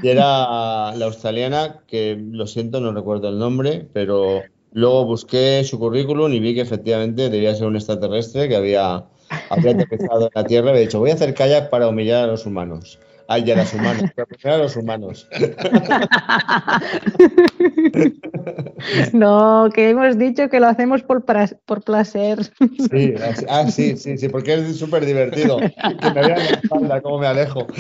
y 0.02 0.08
era 0.10 0.96
la 0.96 1.06
australiana, 1.06 1.84
que 1.88 2.18
lo 2.32 2.48
siento, 2.48 2.80
no 2.80 2.92
recuerdo 2.94 3.30
el 3.30 3.38
nombre, 3.40 3.88
pero 3.94 4.44
luego 4.72 5.06
busqué 5.06 5.64
su 5.64 5.80
currículum 5.80 6.32
y 6.34 6.40
vi 6.40 6.56
que 6.56 6.62
efectivamente 6.62 7.30
debía 7.30 7.56
ser 7.56 7.68
un 7.68 7.76
extraterrestre 7.76 8.48
que 8.48 8.56
había, 8.56 9.06
había 9.50 9.72
aterrizado 9.72 10.26
en 10.26 10.32
la 10.34 10.46
Tierra 10.48 10.68
y 10.68 10.70
había 10.72 10.82
dicho, 10.82 11.00
voy 11.00 11.12
a 11.12 11.16
hacer 11.16 11.34
kayak 11.34 11.70
para 11.70 11.88
humillar 11.90 12.24
a 12.24 12.28
los 12.28 12.46
humanos. 12.46 13.00
Ay, 13.32 13.44
ya 13.44 13.54
a 13.54 13.58
los 13.58 13.72
humanos, 13.76 14.10
pero 14.16 14.56
a 14.56 14.58
los 14.58 14.76
humanos. 14.76 15.30
No, 19.14 19.70
que 19.74 19.90
hemos 19.92 20.18
dicho 20.18 20.50
que 20.50 20.60
lo 20.60 20.66
hacemos 20.68 21.04
por, 21.04 21.24
por 21.66 21.84
placer. 21.84 22.40
Sí, 22.92 23.14
así- 23.24 23.46
ah, 23.48 23.70
sí, 23.70 23.96
sí, 23.98 24.18
sí, 24.18 24.30
porque 24.30 24.56
es 24.56 24.78
súper 24.78 25.06
divertido. 25.06 25.58
Que 25.60 26.10
me 26.12 26.22
vean 26.28 26.40
la 26.40 26.46
espalda, 26.62 27.02
cómo 27.02 27.20
me 27.20 27.28
alejo. 27.28 27.68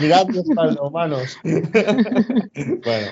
Mirad 0.00 0.26
mi 0.28 0.38
espalda, 0.38 0.82
humanos. 0.82 1.36
Bueno, 2.84 3.08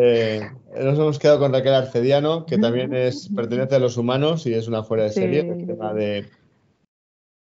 eh, 0.00 0.42
nos 0.82 0.98
hemos 0.98 1.18
quedado 1.18 1.38
con 1.38 1.52
Raquel 1.52 1.74
Arcediano, 1.74 2.44
que 2.46 2.58
también 2.58 2.94
es, 2.94 3.28
pertenece 3.34 3.76
a 3.76 3.78
los 3.78 3.96
humanos 3.96 4.46
y 4.46 4.52
es 4.54 4.68
una 4.68 4.82
fuera 4.82 5.04
de 5.04 5.10
Sí. 5.10 5.20
serie, 5.20 5.40
el 5.40 5.66
tema 5.66 5.92
de, 5.94 6.26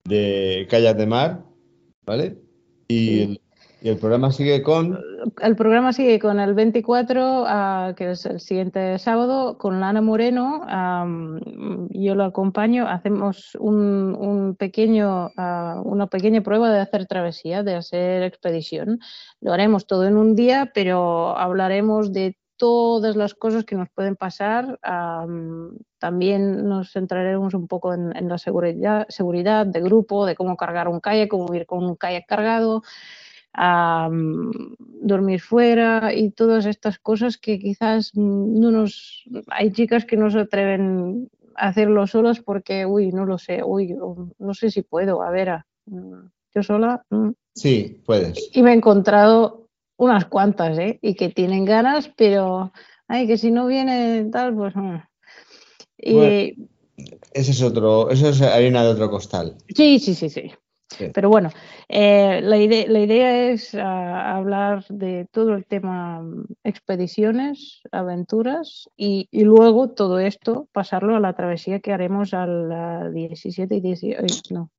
de 0.05 0.67
Callas 0.71 0.97
de 0.97 1.07
Mar, 1.07 1.43
¿vale? 2.05 2.39
Y, 2.89 2.99
Sí. 2.99 3.23
el, 3.23 3.41
y 3.83 3.89
el 3.89 3.97
programa 3.99 4.31
sigue 4.33 4.63
con... 4.63 4.99
El 5.41 5.57
programa 5.57 5.93
sigue 5.93 6.19
con 6.19 6.41
el 6.41 6.55
24, 6.55 7.45
ah, 7.47 7.95
que 7.97 8.11
es 8.11 8.27
el 8.27 8.41
siguiente 8.41 8.99
sábado, 8.99 9.57
con 9.59 9.81
Lana 9.81 10.01
Moreno. 10.01 10.67
yo 11.91 12.15
lo 12.15 12.25
acompaño. 12.25 12.89
Hacemos 12.89 13.57
un, 13.61 14.17
un 14.19 14.57
pequeño, 14.57 15.31
ah, 15.37 15.81
una 15.85 16.07
pequeña 16.09 16.43
prueba 16.43 16.71
de 16.71 16.81
hacer 16.81 17.07
travesía, 17.07 17.63
de 17.63 17.75
hacer 17.77 18.25
expedición. 18.25 18.99
Lo 19.41 19.53
haremos 19.53 19.87
todo 19.87 20.07
en 20.07 20.17
un 20.17 20.35
día, 20.35 20.71
pero 20.75 21.37
hablaremos 21.37 22.13
de 22.13 22.37
todas 22.63 23.17
las 23.17 23.35
cosas 23.35 23.65
que 23.65 23.75
nos 23.75 23.89
pueden 23.91 24.15
pasar. 24.15 24.79
am, 24.83 25.77
también 25.99 26.69
nos 26.69 26.93
centraremos 26.93 27.55
un 27.55 27.67
poco 27.67 27.93
en, 27.93 28.15
en 28.17 28.29
la 28.29 28.39
seguridad, 28.39 29.05
seguridad 29.09 29.67
de 29.67 29.81
grupo, 29.81 30.27
de 30.27 30.37
cómo 30.37 30.57
cargar 30.57 30.87
un 30.87 31.01
kayak, 31.01 31.29
cómo 31.29 31.53
ir 31.55 31.67
con 31.67 31.85
un 31.85 31.97
kayak 31.97 32.25
cargado 32.29 32.83
dormir 35.03 35.41
fuera 35.41 36.15
y 36.15 36.31
todas 36.31 36.67
estas 36.67 36.99
cosas 37.01 37.37
que 37.37 37.59
quizás 37.59 38.13
no 38.15 38.71
nos 38.71 39.25
hay 39.49 39.73
chicas 39.73 40.05
que 40.05 40.17
no 40.17 40.31
se 40.31 40.39
atreven 40.39 41.29
a 41.57 41.69
hacerlo 41.69 42.07
solas 42.07 42.41
porque 42.41 42.87
uy 42.87 43.11
no 43.13 43.27
lo 43.27 43.39
sé 43.39 43.63
uy 43.65 43.95
no 44.39 44.55
sé 44.55 44.71
si 44.71 44.83
puedo 44.83 45.23
a 45.23 45.31
ver 45.31 45.49
a- 45.51 45.67
mm, 45.87 46.29
yo 46.55 46.63
sola 46.63 47.05
mm. 47.11 47.31
Sí, 47.55 48.01
puedes. 48.07 48.51
y 48.55 48.63
me 48.63 48.71
he 48.71 48.75
encontrado 48.75 49.62
unas 50.03 50.27
cuantas 50.27 50.79
¿eh? 50.79 50.99
y 51.01 51.15
que 51.15 51.29
tienen 51.29 51.65
ganas 51.65 52.11
pero 52.17 52.73
ay 53.09 53.27
que 53.27 53.39
si 53.39 53.51
no 53.51 53.67
viene 53.67 54.29
tal 54.33 54.55
pues 54.55 54.75
mm. 54.75 54.97
y 55.99 56.15
Bueno. 56.15 56.69
Ese 57.33 57.53
es 57.53 57.63
otro, 57.63 58.11
eso 58.11 58.29
es 58.29 58.41
harina 58.43 58.85
de 58.85 58.91
otro 58.91 59.11
costal. 59.11 59.57
Sí, 59.75 59.99
sí, 59.99 60.15
sí, 60.15 60.29
sí. 60.29 60.53
Sí. 60.99 61.07
Pero 61.15 61.31
bueno, 61.31 61.49
eh, 61.89 62.41
la, 62.43 62.57
ide- 62.59 62.87
la 62.87 63.01
idea 63.01 63.51
es 63.51 63.75
ah, 63.75 64.37
hablar 64.37 64.85
de 64.89 65.27
todo 65.33 65.55
el 65.55 65.65
tema 65.65 66.21
mm, 66.21 66.45
expediciones, 66.65 67.81
aventuras 67.93 68.91
y, 68.97 69.27
y 69.31 69.45
luego 69.45 69.91
todo 69.91 70.19
esto 70.19 70.69
pasarlo 70.73 71.17
a 71.17 71.21
la 71.21 71.33
travesía 71.33 71.81
que 71.81 71.93
haremos 71.93 72.35
al 72.35 72.71
ah, 72.73 73.09
17 73.11 73.75
y 73.75 73.81
18, 73.81 74.41
no, 74.51 74.71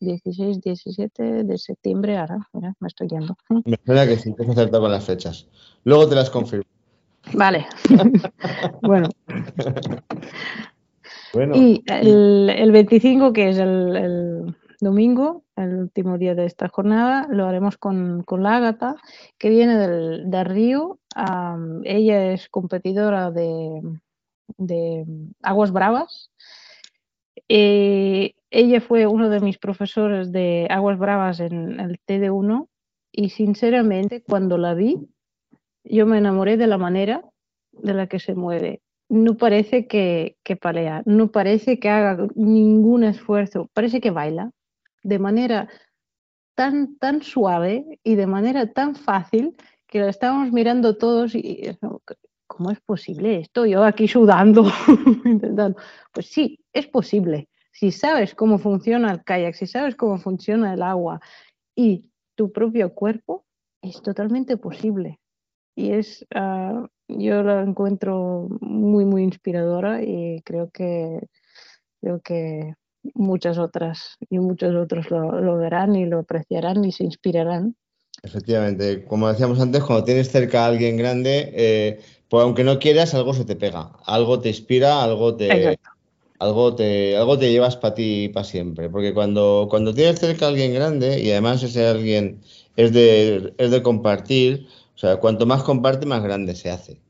16, 0.00 0.60
17 0.60 1.22
de 1.44 1.58
septiembre. 1.58 2.18
Ahora, 2.18 2.38
mira, 2.52 2.74
me 2.80 2.88
estoy 2.88 3.08
yendo. 3.08 3.34
Me 3.64 3.78
suena 3.84 4.06
que 4.06 4.16
sí, 4.16 4.34
te 4.34 4.42
has 4.42 4.50
acertado 4.50 4.82
con 4.82 4.92
las 4.92 5.04
fechas. 5.04 5.48
Luego 5.84 6.06
te 6.08 6.14
las 6.16 6.28
confirmo. 6.28 6.64
Vale. 7.32 7.66
bueno, 8.82 9.08
Bueno, 11.32 11.54
Y 11.56 11.82
el, 11.86 12.50
el 12.50 12.72
25, 12.72 13.32
que 13.32 13.50
es 13.50 13.58
el, 13.58 13.96
el 13.96 14.56
domingo, 14.80 15.44
el 15.56 15.74
último 15.76 16.18
día 16.18 16.34
de 16.34 16.46
esta 16.46 16.68
jornada, 16.68 17.26
lo 17.30 17.46
haremos 17.46 17.76
con, 17.78 18.22
con 18.24 18.42
la 18.42 18.56
Ágata, 18.56 18.96
que 19.38 19.50
viene 19.50 19.76
del, 19.76 20.30
del 20.30 20.44
Río. 20.44 20.98
Ella 21.84 22.32
es 22.32 22.48
competidora 22.48 23.30
de, 23.30 23.82
de 24.56 25.04
Aguas 25.42 25.72
Bravas. 25.72 26.30
Eh, 27.48 28.34
ella 28.50 28.80
fue 28.80 29.06
uno 29.06 29.28
de 29.28 29.40
mis 29.40 29.58
profesores 29.58 30.32
de 30.32 30.66
Aguas 30.70 30.98
Bravas 30.98 31.40
en 31.40 31.80
el 31.80 32.00
TD1 32.06 32.68
y 33.12 33.30
sinceramente 33.30 34.22
cuando 34.22 34.58
la 34.58 34.74
vi, 34.74 35.08
yo 35.84 36.06
me 36.06 36.18
enamoré 36.18 36.56
de 36.56 36.66
la 36.66 36.78
manera 36.78 37.24
de 37.72 37.94
la 37.94 38.06
que 38.06 38.18
se 38.18 38.34
mueve 38.34 38.82
no 39.10 39.36
parece 39.36 39.88
que, 39.88 40.36
que 40.44 40.54
palea, 40.54 41.02
no 41.04 41.32
parece 41.32 41.80
que 41.80 41.88
haga 41.88 42.28
ningún 42.36 43.02
esfuerzo, 43.02 43.68
parece 43.74 44.00
que 44.00 44.12
baila 44.12 44.52
de 45.02 45.18
manera 45.18 45.68
tan, 46.54 46.96
tan 46.98 47.22
suave 47.22 48.00
y 48.02 48.14
de 48.14 48.26
manera 48.26 48.72
tan 48.72 48.94
fácil 48.94 49.56
que 49.86 50.00
lo 50.00 50.08
estábamos 50.08 50.52
mirando 50.52 50.96
todos 50.96 51.34
y 51.34 51.76
¿cómo 52.46 52.70
es 52.70 52.80
posible 52.80 53.38
esto? 53.38 53.64
Yo 53.64 53.84
aquí 53.84 54.08
sudando, 54.08 54.64
intentando. 55.24 55.78
Pues 56.12 56.26
sí, 56.26 56.60
es 56.72 56.86
posible. 56.86 57.48
Si 57.72 57.92
sabes 57.92 58.34
cómo 58.34 58.58
funciona 58.58 59.12
el 59.12 59.24
kayak, 59.24 59.54
si 59.54 59.66
sabes 59.66 59.96
cómo 59.96 60.18
funciona 60.18 60.74
el 60.74 60.82
agua 60.82 61.20
y 61.74 62.10
tu 62.34 62.52
propio 62.52 62.92
cuerpo, 62.94 63.46
es 63.80 64.02
totalmente 64.02 64.56
posible. 64.56 65.20
Y 65.76 65.92
es, 65.92 66.26
ah, 66.34 66.86
yo 67.08 67.42
la 67.42 67.62
encuentro 67.62 68.48
muy, 68.60 69.04
muy 69.04 69.22
inspiradora 69.22 70.02
y 70.02 70.42
creo 70.42 70.70
que, 70.70 71.28
creo 72.00 72.20
que 72.20 72.74
muchas 73.14 73.58
otras 73.58 74.16
y 74.28 74.38
muchos 74.38 74.74
otros 74.74 75.10
lo, 75.10 75.40
lo 75.40 75.56
verán 75.56 75.96
y 75.96 76.06
lo 76.06 76.20
apreciarán 76.20 76.84
y 76.84 76.92
se 76.92 77.04
inspirarán. 77.04 77.76
efectivamente, 78.22 79.04
como 79.04 79.28
decíamos 79.28 79.60
antes, 79.60 79.82
cuando 79.84 80.04
tienes 80.04 80.30
cerca 80.30 80.64
a 80.64 80.66
alguien 80.68 80.96
grande, 80.96 81.50
eh, 81.54 82.00
pues 82.28 82.42
aunque 82.44 82.64
no 82.64 82.78
quieras, 82.78 83.14
algo 83.14 83.34
se 83.34 83.44
te 83.44 83.56
pega, 83.56 83.92
algo 84.04 84.40
te 84.40 84.48
inspira, 84.48 85.02
algo 85.02 85.36
te, 85.36 85.72
Exacto. 85.72 85.90
algo 86.38 86.74
te, 86.74 87.16
algo 87.16 87.38
te 87.38 87.50
llevas 87.52 87.76
para 87.76 87.94
ti 87.94 88.28
para 88.30 88.44
siempre. 88.44 88.88
Porque 88.90 89.14
cuando, 89.14 89.68
cuando 89.70 89.94
tienes 89.94 90.20
cerca 90.20 90.46
a 90.46 90.48
alguien 90.48 90.74
grande 90.74 91.20
y 91.20 91.30
además 91.32 91.62
ese 91.62 91.86
alguien 91.86 92.40
es 92.76 92.92
de, 92.92 93.54
es 93.58 93.70
de 93.70 93.82
compartir, 93.82 94.66
o 94.94 94.98
sea, 94.98 95.18
cuanto 95.18 95.46
más 95.46 95.62
comparte, 95.62 96.06
más 96.06 96.22
grande 96.22 96.54
se 96.54 96.70
hace. 96.70 97.00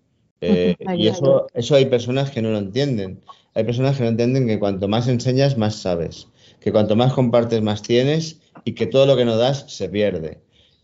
Eh, 0.40 0.76
y 0.96 1.08
eso, 1.08 1.46
eso 1.54 1.74
hay 1.74 1.86
personas 1.86 2.30
que 2.30 2.42
no 2.42 2.50
lo 2.50 2.58
entienden. 2.58 3.20
Hay 3.54 3.64
personas 3.64 3.96
que 3.96 4.02
no 4.04 4.08
entienden 4.10 4.46
que 4.46 4.58
cuanto 4.58 4.86
más 4.88 5.08
enseñas, 5.08 5.56
más 5.58 5.76
sabes. 5.76 6.28
Que 6.60 6.72
cuanto 6.72 6.94
más 6.96 7.12
compartes, 7.12 7.62
más 7.62 7.82
tienes 7.82 8.38
y 8.64 8.72
que 8.72 8.86
todo 8.86 9.06
lo 9.06 9.16
que 9.16 9.24
no 9.24 9.36
das 9.36 9.64
se 9.68 9.88
pierde. 9.88 10.38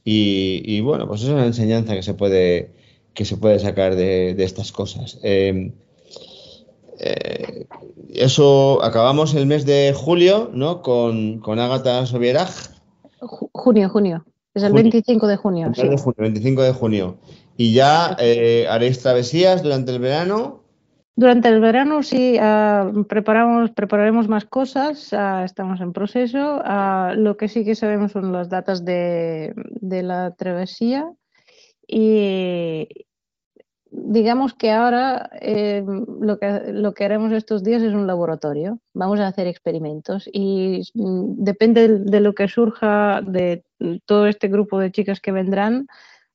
Y, 0.04 0.62
y 0.64 0.80
bueno, 0.80 1.06
pues 1.08 1.22
es 1.22 1.28
una 1.28 1.46
enseñanza 1.46 1.94
que 1.94 2.02
se 2.02 2.14
puede, 2.14 2.70
que 3.14 3.24
se 3.24 3.36
puede 3.36 3.58
sacar 3.58 3.94
de, 3.96 4.34
de 4.34 4.44
estas 4.44 4.72
cosas. 4.72 5.18
Eh, 5.22 5.72
eh, 6.98 7.66
eso 8.14 8.82
acabamos 8.82 9.34
el 9.34 9.46
mes 9.46 9.66
de 9.66 9.92
julio, 9.94 10.50
¿no? 10.52 10.82
Con, 10.82 11.40
con 11.40 11.58
Ágata 11.58 12.06
Sobieraj. 12.06 12.50
Ju- 13.20 13.50
Junio, 13.52 13.88
junio. 13.90 14.24
Es 14.54 14.62
el 14.62 14.70
Junio. 14.70 14.84
25 14.84 15.26
de 15.26 15.36
junio. 15.36 15.66
El 15.68 15.74
sí. 15.74 15.82
mes 15.82 15.90
de 15.90 15.96
junio, 15.98 16.16
25 16.18 16.62
de 16.62 16.72
junio. 16.72 17.16
Y 17.58 17.72
ya 17.74 18.16
eh, 18.18 18.66
haréis 18.70 19.00
travesías 19.00 19.62
durante 19.62 19.92
el 19.92 19.98
verano. 19.98 20.62
Durante 21.18 21.48
el 21.48 21.60
verano 21.60 22.02
sí 22.02 22.36
ah, 22.38 22.92
preparamos, 23.08 23.70
prepararemos 23.70 24.28
más 24.28 24.44
cosas, 24.44 25.14
ah, 25.14 25.44
estamos 25.44 25.80
en 25.80 25.94
proceso. 25.94 26.60
Ah, 26.62 27.14
lo 27.16 27.38
que 27.38 27.48
sí 27.48 27.64
que 27.64 27.74
sabemos 27.74 28.12
son 28.12 28.32
las 28.34 28.50
datas 28.50 28.84
de, 28.84 29.54
la 29.80 30.32
travesía 30.32 31.10
y 31.88 32.86
digamos 33.90 34.52
que 34.52 34.70
ahora 34.72 35.30
eh, 35.40 35.82
lo, 36.20 36.38
que, 36.38 36.60
lo 36.74 36.92
que 36.92 37.04
haremos 37.06 37.32
estos 37.32 37.64
días 37.64 37.82
es 37.82 37.94
un 37.94 38.06
laboratorio. 38.06 38.78
Vamos 38.92 39.18
a 39.18 39.28
hacer 39.28 39.46
experimentos 39.46 40.28
y 40.30 40.82
mm, 40.92 41.42
depende 41.42 41.98
de 41.98 42.20
lo 42.20 42.34
que 42.34 42.46
surja 42.46 43.22
de 43.22 43.64
todo 44.04 44.26
este 44.26 44.48
grupo 44.48 44.78
de 44.78 44.92
chicas 44.92 45.20
que 45.20 45.32
vendrán, 45.32 45.86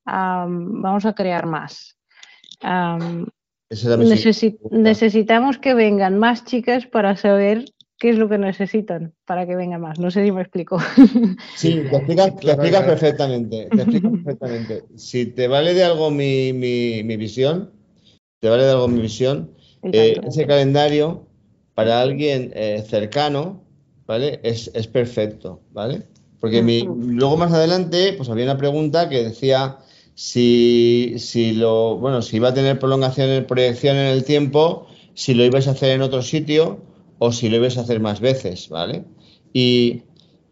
am, 0.06 0.82
vamos 0.82 1.06
a 1.06 1.14
crear 1.14 1.46
más. 1.46 1.96
Necesi- 3.72 4.58
necesitamos 4.70 5.58
que 5.58 5.74
vengan 5.74 6.20
más 6.20 6.44
chicas 6.46 6.86
para 6.86 7.16
saber 7.16 7.66
qué 7.98 8.10
es 8.10 8.18
lo 8.18 8.28
que 8.28 8.38
necesitan 8.38 9.14
para 9.26 9.48
que 9.48 9.56
vengan 9.56 9.80
más. 9.82 9.98
No 10.00 10.12
sé 10.12 10.24
si 10.26 10.32
me 10.32 10.42
explico. 10.42 10.78
Sí, 11.56 11.84
te 11.90 11.96
explicas, 11.98 12.36
te 12.36 12.42
Claro, 12.42 12.54
explicas 12.64 12.82
claro. 12.82 12.86
perfectamente. 12.88 13.70
Te 13.70 13.82
explicas 13.82 14.12
perfectamente. 14.12 14.84
Si 14.98 15.26
te 15.28 15.48
vale 15.48 15.74
de 15.74 15.84
algo 15.84 16.10
mi, 16.12 16.54
mi- 16.54 17.04
mi 17.04 17.18
visión, 17.18 17.72
te 18.40 18.50
vale 18.50 18.64
de 18.64 18.72
algo 18.72 18.88
mi 18.88 19.02
visión, 19.02 19.52
eh, 19.84 20.20
ese 20.28 20.46
calendario 20.48 21.28
para 21.76 22.02
alguien 22.02 22.52
eh, 22.56 22.84
cercano, 22.88 23.62
¿vale? 24.08 24.40
Es, 24.44 24.72
es 24.74 24.88
perfecto, 24.88 25.62
¿vale? 25.72 26.04
Porque 26.40 26.62
mi- 26.62 26.84
luego 26.84 27.38
más 27.38 27.54
adelante, 27.54 28.14
pues 28.18 28.30
había 28.30 28.46
una 28.46 28.58
pregunta 28.58 29.08
que 29.10 29.24
decía 29.24 29.78
si, 30.22 31.16
si 31.18 31.54
lo, 31.54 31.98
bueno, 31.98 32.22
si 32.22 32.36
iba 32.36 32.50
a 32.50 32.54
tener 32.54 32.78
prolongación 32.78 33.30
en 33.30 33.48
proyección 33.48 33.98
en 33.98 34.06
el 34.06 34.24
tiempo, 34.24 34.86
si 35.16 35.34
lo 35.34 35.44
ibais 35.44 35.68
a 35.68 35.72
hacer 35.72 35.90
en 35.94 36.04
otro 36.04 36.22
sitio 36.22 36.78
o 37.18 37.32
si 37.32 37.50
lo 37.50 37.58
ibais 37.58 37.76
a 37.80 37.82
hacer 37.82 38.00
más 38.00 38.20
veces, 38.20 38.70
¿vale? 38.70 39.04
Y, 39.52 40.04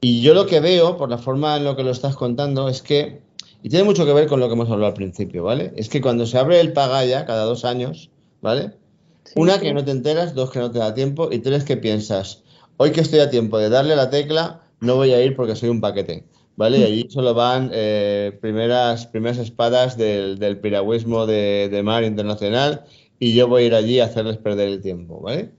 y 0.02 0.22
yo 0.22 0.34
lo 0.34 0.48
que 0.48 0.60
veo, 0.60 0.98
por 0.98 1.12
la 1.12 1.20
forma 1.20 1.56
en 1.56 1.66
lo 1.66 1.76
que 1.76 1.84
lo 1.84 1.92
estás 1.92 2.16
contando, 2.16 2.68
es 2.68 2.82
que, 2.82 3.22
y 3.62 3.70
tiene 3.70 3.86
mucho 3.86 4.08
que 4.08 4.14
ver 4.14 4.26
con 4.26 4.40
lo 4.40 4.48
que 4.48 4.56
hemos 4.56 4.72
hablado 4.72 4.88
al 4.88 4.96
principio, 4.96 5.44
¿vale? 5.44 5.72
Es 5.76 5.88
que 5.88 6.02
cuando 6.02 6.26
se 6.26 6.40
abre 6.40 6.60
el 6.60 6.74
Pagaya 6.74 7.28
cada 7.28 7.44
dos 7.44 7.64
años, 7.64 8.10
¿vale? 8.42 8.72
Sí, 9.26 9.34
Una, 9.36 9.54
sí. 9.54 9.62
que 9.62 9.74
no 9.76 9.86
te 9.86 9.92
enteras, 9.92 10.34
dos, 10.34 10.50
que 10.50 10.58
no 10.58 10.72
te 10.72 10.80
da 10.80 10.96
tiempo, 10.96 11.30
y 11.32 11.40
tres, 11.40 11.64
que 11.64 11.78
piensas, 11.78 12.42
hoy 12.78 12.92
que 12.92 13.02
estoy 13.02 13.20
a 13.20 13.30
tiempo 13.30 13.60
de 13.60 13.70
darle 13.70 13.96
la 13.96 14.10
tecla, 14.10 14.64
no 14.80 14.96
voy 14.96 15.14
a 15.14 15.24
ir 15.24 15.36
porque 15.36 15.56
soy 15.56 15.70
un 15.70 15.80
paquete, 15.80 16.26
¿vale? 16.60 16.80
Y 16.80 16.84
allí 16.84 17.08
solo 17.10 17.34
van 17.34 17.72
eh, 17.74 18.38
primeras, 18.42 19.08
primeras 19.08 19.38
espadas 19.38 19.96
del, 19.96 20.60
piragüismo 20.60 21.26
de, 21.26 21.70
de 21.72 21.84
mar 21.84 22.04
internacional, 22.04 22.84
y 23.18 23.34
yo 23.34 23.48
voy 23.48 23.64
a 23.64 23.66
ir 23.68 23.76
allí 23.76 24.00
a 24.02 24.06
hacerles 24.06 24.36
perder 24.36 24.68
el 24.68 24.82
tiempo, 24.82 25.22
¿vale? 25.22 25.52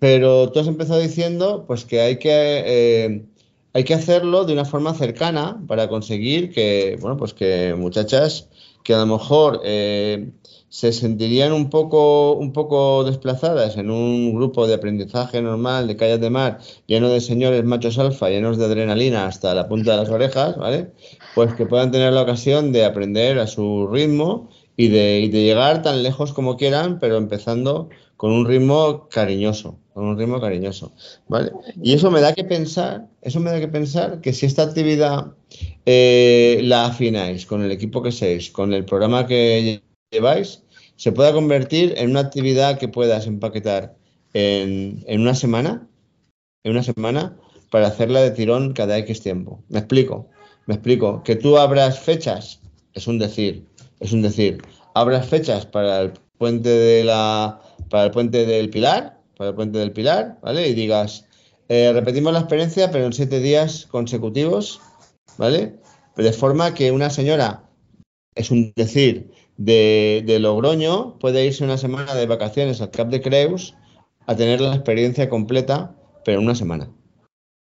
Pero 0.00 0.50
tú 0.50 0.58
has 0.58 0.66
empezado 0.66 0.98
diciendo, 0.98 1.64
pues 1.68 1.84
que 1.84 2.00
hay 2.00 2.18
que, 2.18 2.28
eh, 2.66 3.24
hay 3.72 3.84
que 3.84 3.94
hacerlo 3.94 4.44
de 4.44 4.52
una 4.52 4.64
forma 4.64 4.94
cercana 4.94 5.62
para 5.68 5.88
conseguir 5.88 6.50
que, 6.50 6.98
bueno, 7.00 7.16
pues 7.16 7.34
que 7.34 7.76
muchachas 7.78 8.48
que 8.82 8.94
a 8.94 8.98
lo 8.98 9.06
mejor 9.06 9.60
eh, 9.64 10.30
se 10.68 10.90
sentirían 10.92 11.52
un 11.52 11.68
poco, 11.68 12.32
un 12.32 12.52
poco 12.54 13.04
desplazadas 13.04 13.76
en 13.76 13.90
un 13.90 14.34
grupo 14.34 14.66
de 14.66 14.74
aprendizaje 14.74 15.42
normal 15.42 15.86
de 15.86 15.96
calles 15.96 16.20
de 16.20 16.30
mar, 16.30 16.60
lleno 16.86 17.10
de 17.10 17.20
señores 17.20 17.62
machos 17.64 17.98
alfa, 17.98 18.30
llenos 18.30 18.56
de 18.56 18.64
adrenalina 18.64 19.26
hasta 19.26 19.54
la 19.54 19.68
punta 19.68 19.90
de 19.92 19.96
las 19.98 20.08
orejas, 20.08 20.56
¿vale? 20.56 20.92
Pues 21.34 21.52
que 21.54 21.66
puedan 21.66 21.90
tener 21.90 22.14
la 22.14 22.22
ocasión 22.22 22.72
de 22.72 22.86
aprender 22.86 23.38
a 23.38 23.46
su 23.46 23.86
ritmo 23.86 24.48
y 24.74 24.88
de, 24.88 25.20
y 25.20 25.28
de 25.28 25.42
llegar 25.42 25.82
tan 25.82 26.02
lejos 26.02 26.32
como 26.32 26.56
quieran, 26.56 26.98
pero 26.98 27.18
empezando 27.18 27.90
con 28.22 28.30
un 28.30 28.46
ritmo 28.46 29.08
cariñoso, 29.08 29.80
con 29.94 30.04
un 30.04 30.16
ritmo 30.16 30.40
cariñoso, 30.40 30.92
¿vale? 31.26 31.50
Y 31.82 31.92
eso 31.92 32.08
me 32.08 32.20
da 32.20 32.32
que 32.32 32.44
pensar, 32.44 33.08
eso 33.20 33.40
me 33.40 33.50
da 33.50 33.58
que 33.58 33.66
pensar 33.66 34.20
que 34.20 34.32
si 34.32 34.46
esta 34.46 34.62
actividad 34.62 35.32
eh, 35.86 36.60
la 36.62 36.86
afináis 36.86 37.44
con 37.46 37.64
el 37.64 37.72
equipo 37.72 38.00
que 38.00 38.12
seis, 38.12 38.52
con 38.52 38.74
el 38.74 38.84
programa 38.84 39.26
que 39.26 39.82
lleváis, 40.12 40.62
se 40.94 41.10
pueda 41.10 41.32
convertir 41.32 41.94
en 41.96 42.10
una 42.10 42.20
actividad 42.20 42.78
que 42.78 42.86
puedas 42.86 43.26
empaquetar 43.26 43.96
en, 44.34 45.02
en 45.08 45.20
una 45.20 45.34
semana, 45.34 45.88
en 46.62 46.70
una 46.70 46.84
semana, 46.84 47.36
para 47.72 47.88
hacerla 47.88 48.20
de 48.20 48.30
tirón 48.30 48.72
cada 48.72 48.98
X 48.98 49.20
tiempo. 49.20 49.64
Me 49.68 49.80
explico, 49.80 50.28
me 50.68 50.74
explico. 50.74 51.24
Que 51.24 51.34
tú 51.34 51.58
abras 51.58 51.98
fechas, 51.98 52.60
es 52.94 53.08
un 53.08 53.18
decir, 53.18 53.66
es 53.98 54.12
un 54.12 54.22
decir. 54.22 54.62
Abras 54.94 55.26
fechas 55.26 55.66
para 55.66 56.02
el 56.02 56.12
puente 56.38 56.68
de 56.68 57.04
la, 57.04 57.60
para 57.88 58.04
el 58.04 58.10
puente 58.10 58.46
del 58.46 58.70
Pilar, 58.70 59.20
para 59.36 59.50
el 59.50 59.56
puente 59.56 59.78
del 59.78 59.92
Pilar, 59.92 60.38
¿vale? 60.42 60.68
Y 60.68 60.74
digas, 60.74 61.26
eh, 61.68 61.90
repetimos 61.92 62.32
la 62.32 62.40
experiencia, 62.40 62.90
pero 62.90 63.06
en 63.06 63.12
siete 63.12 63.40
días 63.40 63.86
consecutivos, 63.90 64.80
¿vale? 65.38 65.78
De 66.16 66.32
forma 66.32 66.74
que 66.74 66.90
una 66.90 67.10
señora, 67.10 67.64
es 68.34 68.50
un 68.50 68.72
decir, 68.76 69.30
de, 69.56 70.22
de 70.26 70.38
Logroño 70.38 71.18
puede 71.18 71.46
irse 71.46 71.64
una 71.64 71.78
semana 71.78 72.14
de 72.14 72.26
vacaciones 72.26 72.80
al 72.80 72.90
Cap 72.90 73.08
de 73.08 73.20
Creus 73.20 73.74
a 74.26 74.36
tener 74.36 74.60
la 74.60 74.74
experiencia 74.74 75.28
completa, 75.28 75.94
pero 76.24 76.38
en 76.38 76.44
una 76.44 76.54
semana. 76.54 76.90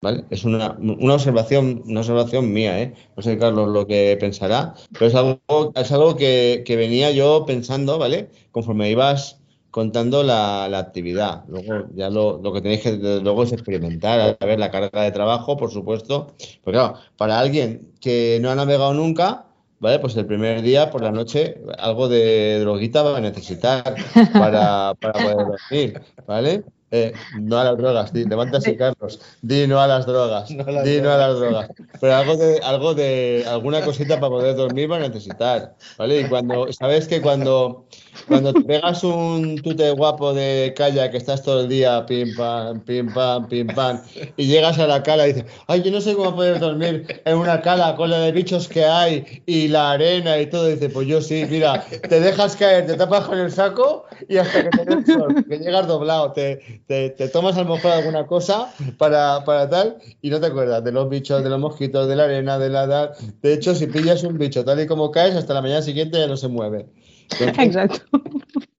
¿Vale? 0.01 0.23
Es 0.29 0.45
una, 0.45 0.77
una 0.79 1.15
observación, 1.15 1.83
una 1.85 1.99
observación 1.99 2.53
mía, 2.53 2.81
¿eh? 2.81 2.93
No 3.17 3.21
sé, 3.21 3.37
Carlos, 3.37 3.67
lo 3.67 3.85
que 3.85 4.15
pensará, 4.17 4.73
pero 4.93 5.07
es 5.07 5.15
algo, 5.15 5.73
es 5.75 5.91
algo 5.91 6.15
que, 6.15 6.63
que 6.65 6.77
venía 6.77 7.11
yo 7.11 7.45
pensando, 7.45 7.97
¿vale? 7.97 8.29
Conforme 8.51 8.89
ibas 8.89 9.41
contando 9.71 10.23
la, 10.23 10.67
la 10.69 10.79
actividad. 10.79 11.43
Luego, 11.49 11.87
ya 11.95 12.09
lo, 12.09 12.39
lo 12.41 12.53
que 12.53 12.61
tenéis 12.61 12.81
que 12.81 12.93
luego 13.21 13.43
es 13.43 13.51
experimentar, 13.51 14.37
a 14.39 14.45
ver 14.45 14.57
la 14.57 14.71
carga 14.71 15.03
de 15.03 15.11
trabajo, 15.11 15.57
por 15.57 15.69
supuesto. 15.69 16.27
Pero 16.63 16.77
claro, 16.77 16.93
para 17.17 17.37
alguien 17.37 17.91
que 17.99 18.39
no 18.41 18.49
ha 18.49 18.55
navegado 18.55 18.93
nunca, 18.93 19.47
¿vale? 19.79 19.99
Pues 19.99 20.15
el 20.15 20.25
primer 20.25 20.61
día 20.61 20.89
por 20.91 21.03
la 21.03 21.11
noche 21.11 21.61
algo 21.77 22.07
de 22.07 22.59
droguita 22.61 23.03
va 23.03 23.17
a 23.17 23.21
necesitar 23.21 23.95
para, 24.33 24.93
para 24.95 25.13
poder 25.13 25.37
dormir, 25.37 26.01
¿vale? 26.25 26.63
Eh, 26.91 27.13
no 27.39 27.59
a 27.59 27.63
las 27.63 27.77
drogas, 27.77 28.11
di, 28.13 28.25
levántase 28.25 28.75
Carlos, 28.75 29.19
di 29.41 29.67
no 29.67 29.79
a 29.79 29.87
las 29.87 30.07
drogas, 30.07 30.49
No 30.49 30.63
a 30.65 30.71
las 30.71 30.83
di 30.83 30.99
no 31.01 31.11
a 31.11 31.17
drogas. 31.17 31.19
las 31.19 31.39
drogas, 31.39 31.69
pero 32.01 32.15
algo 32.15 32.35
de, 32.37 32.59
algo 32.63 32.93
de, 32.95 33.45
alguna 33.47 33.83
cosita 33.83 34.19
para 34.19 34.31
poder 34.31 34.55
dormir 34.55 34.91
va 34.91 34.95
a 34.97 34.99
necesitar, 34.99 35.75
¿vale? 35.97 36.21
Y 36.21 36.27
cuando, 36.27 36.71
sabes 36.73 37.07
que 37.07 37.21
cuando, 37.21 37.85
cuando 38.27 38.53
te 38.53 38.61
pegas 38.61 39.03
un 39.03 39.61
tute 39.61 39.91
guapo 39.91 40.33
de 40.33 40.73
calla 40.75 41.09
que 41.11 41.17
estás 41.17 41.43
todo 41.43 41.61
el 41.61 41.69
día 41.69 42.05
pim 42.05 42.35
pam, 42.35 42.81
pim 42.81 43.13
pam, 43.13 43.47
pim 43.47 43.67
pam, 43.67 44.01
y 44.37 44.47
llegas 44.47 44.79
a 44.79 44.87
la 44.87 45.03
cala 45.03 45.27
y 45.27 45.33
dices, 45.33 45.51
ay, 45.67 45.81
yo 45.83 45.91
no 45.91 46.01
sé 46.01 46.15
cómo 46.15 46.35
poder 46.35 46.59
dormir 46.59 47.21
en 47.25 47.37
una 47.37 47.61
cala 47.61 47.95
con 47.95 48.09
la 48.09 48.19
de 48.19 48.31
bichos 48.31 48.67
que 48.67 48.85
hay 48.85 49.43
y 49.45 49.67
la 49.67 49.91
arena 49.91 50.39
y 50.39 50.47
todo, 50.47 50.69
y 50.69 50.73
dice, 50.73 50.89
pues 50.89 51.07
yo 51.07 51.21
sí, 51.21 51.45
mira, 51.49 51.85
te 52.07 52.19
dejas 52.19 52.55
caer, 52.55 52.85
te 52.85 52.95
tapas 52.95 53.25
con 53.25 53.37
el 53.39 53.51
saco 53.51 54.05
y 54.27 54.37
hasta 54.37 54.69
que 54.69 54.69
te 54.69 55.13
sol, 55.13 55.45
que 55.47 55.57
llegas 55.57 55.87
doblado, 55.87 56.31
te, 56.31 56.81
te, 56.87 57.09
te 57.11 57.27
tomas 57.29 57.57
a 57.57 57.63
lo 57.63 57.75
mejor 57.75 57.91
alguna 57.91 58.25
cosa 58.25 58.73
para, 58.97 59.43
para 59.45 59.69
tal 59.69 59.97
y 60.21 60.29
no 60.29 60.39
te 60.39 60.47
acuerdas 60.47 60.83
de 60.83 60.91
los 60.91 61.09
bichos, 61.09 61.43
de 61.43 61.49
los 61.49 61.59
mosquitos, 61.59 62.07
de 62.07 62.15
la 62.15 62.23
arena, 62.23 62.59
de 62.59 62.69
la 62.69 62.83
edad. 62.83 63.17
De 63.41 63.53
hecho, 63.53 63.75
si 63.75 63.87
pillas 63.87 64.23
un 64.23 64.37
bicho 64.37 64.63
tal 64.63 64.79
y 64.81 64.87
como 64.87 65.11
caes, 65.11 65.35
hasta 65.35 65.53
la 65.53 65.61
mañana 65.61 65.81
siguiente 65.81 66.19
ya 66.19 66.27
no 66.27 66.37
se 66.37 66.47
mueve. 66.47 66.87
Entonces, 67.31 67.57
Exacto. 67.59 67.99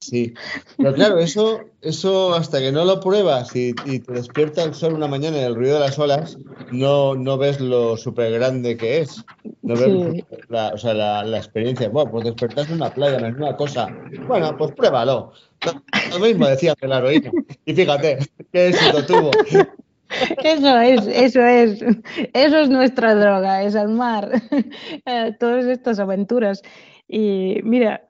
Sí, 0.00 0.32
pero 0.78 0.94
claro, 0.94 1.18
eso, 1.18 1.60
eso 1.82 2.34
hasta 2.34 2.58
que 2.58 2.72
no 2.72 2.84
lo 2.84 3.00
pruebas 3.00 3.54
y, 3.54 3.74
y 3.84 4.00
te 4.00 4.12
despierta 4.12 4.64
el 4.64 4.74
sol 4.74 4.94
una 4.94 5.06
mañana 5.06 5.38
en 5.38 5.44
el 5.44 5.54
ruido 5.54 5.74
de 5.74 5.80
las 5.80 5.98
olas, 5.98 6.38
no, 6.72 7.14
no 7.14 7.36
ves 7.38 7.60
lo 7.60 7.96
súper 7.96 8.32
grande 8.32 8.76
que 8.76 9.00
es. 9.00 9.22
No 9.62 9.74
ves 9.74 9.84
Sí. 9.84 10.24
la, 10.48 10.68
o 10.68 10.78
sea, 10.78 10.94
la, 10.94 11.22
la 11.24 11.36
experiencia. 11.38 11.88
Bueno, 11.90 12.10
pues 12.10 12.24
despertarse 12.24 12.72
en 12.72 12.78
una 12.78 12.92
playa 12.92 13.20
no 13.20 13.26
es 13.28 13.36
una 13.36 13.56
cosa. 13.56 13.88
Bueno, 14.26 14.56
pues 14.56 14.72
pruébalo. 14.72 15.32
Lo 16.12 16.18
mismo 16.18 16.46
decía 16.46 16.74
la 16.80 16.98
heroína. 16.98 17.30
Y 17.66 17.74
fíjate, 17.74 18.18
qué 18.52 18.68
éxito 18.68 19.04
tuvo. 19.06 19.30
Eso 20.42 20.78
es, 20.80 21.06
eso 21.06 21.40
es, 21.40 21.84
eso 22.32 22.58
es 22.58 22.68
nuestra 22.68 23.14
droga, 23.14 23.62
es 23.62 23.74
el 23.76 23.88
mar, 23.88 24.28
eh, 25.06 25.36
todas 25.38 25.66
estas 25.66 26.00
aventuras. 26.00 26.62
Y 27.06 27.60
mira, 27.62 28.08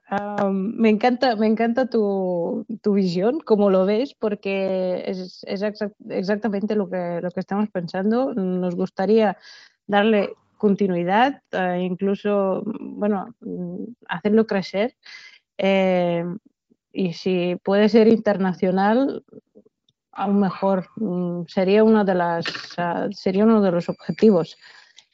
me 0.51 0.89
encanta, 0.89 1.35
me 1.35 1.47
encanta 1.47 1.87
tu, 1.89 2.65
tu 2.81 2.93
visión, 2.93 3.39
como 3.39 3.69
lo 3.69 3.85
ves, 3.85 4.13
porque 4.13 5.03
es, 5.07 5.43
es 5.47 5.61
exac- 5.63 5.93
exactamente 6.09 6.75
lo 6.75 6.89
que, 6.89 7.19
lo 7.21 7.31
que 7.31 7.39
estamos 7.39 7.69
pensando. 7.69 8.33
Nos 8.33 8.75
gustaría 8.75 9.37
darle 9.87 10.33
continuidad, 10.57 11.41
eh, 11.51 11.79
incluso, 11.81 12.63
bueno, 12.79 13.33
hacerlo 14.07 14.45
crecer. 14.45 14.95
eh, 15.57 16.25
y 16.93 17.13
si 17.13 17.55
puede 17.63 17.87
ser 17.87 18.09
internacional, 18.09 19.23
aún 20.11 20.41
mejor. 20.41 20.87
Mm, 20.97 21.43
Sería 21.47 21.83
una 21.85 22.03
de 22.03 22.15
las, 22.15 22.45
ah, 22.77 23.07
sería 23.11 23.45
uno 23.45 23.61
de 23.61 23.71
los 23.71 23.87
objetivos. 23.87 24.57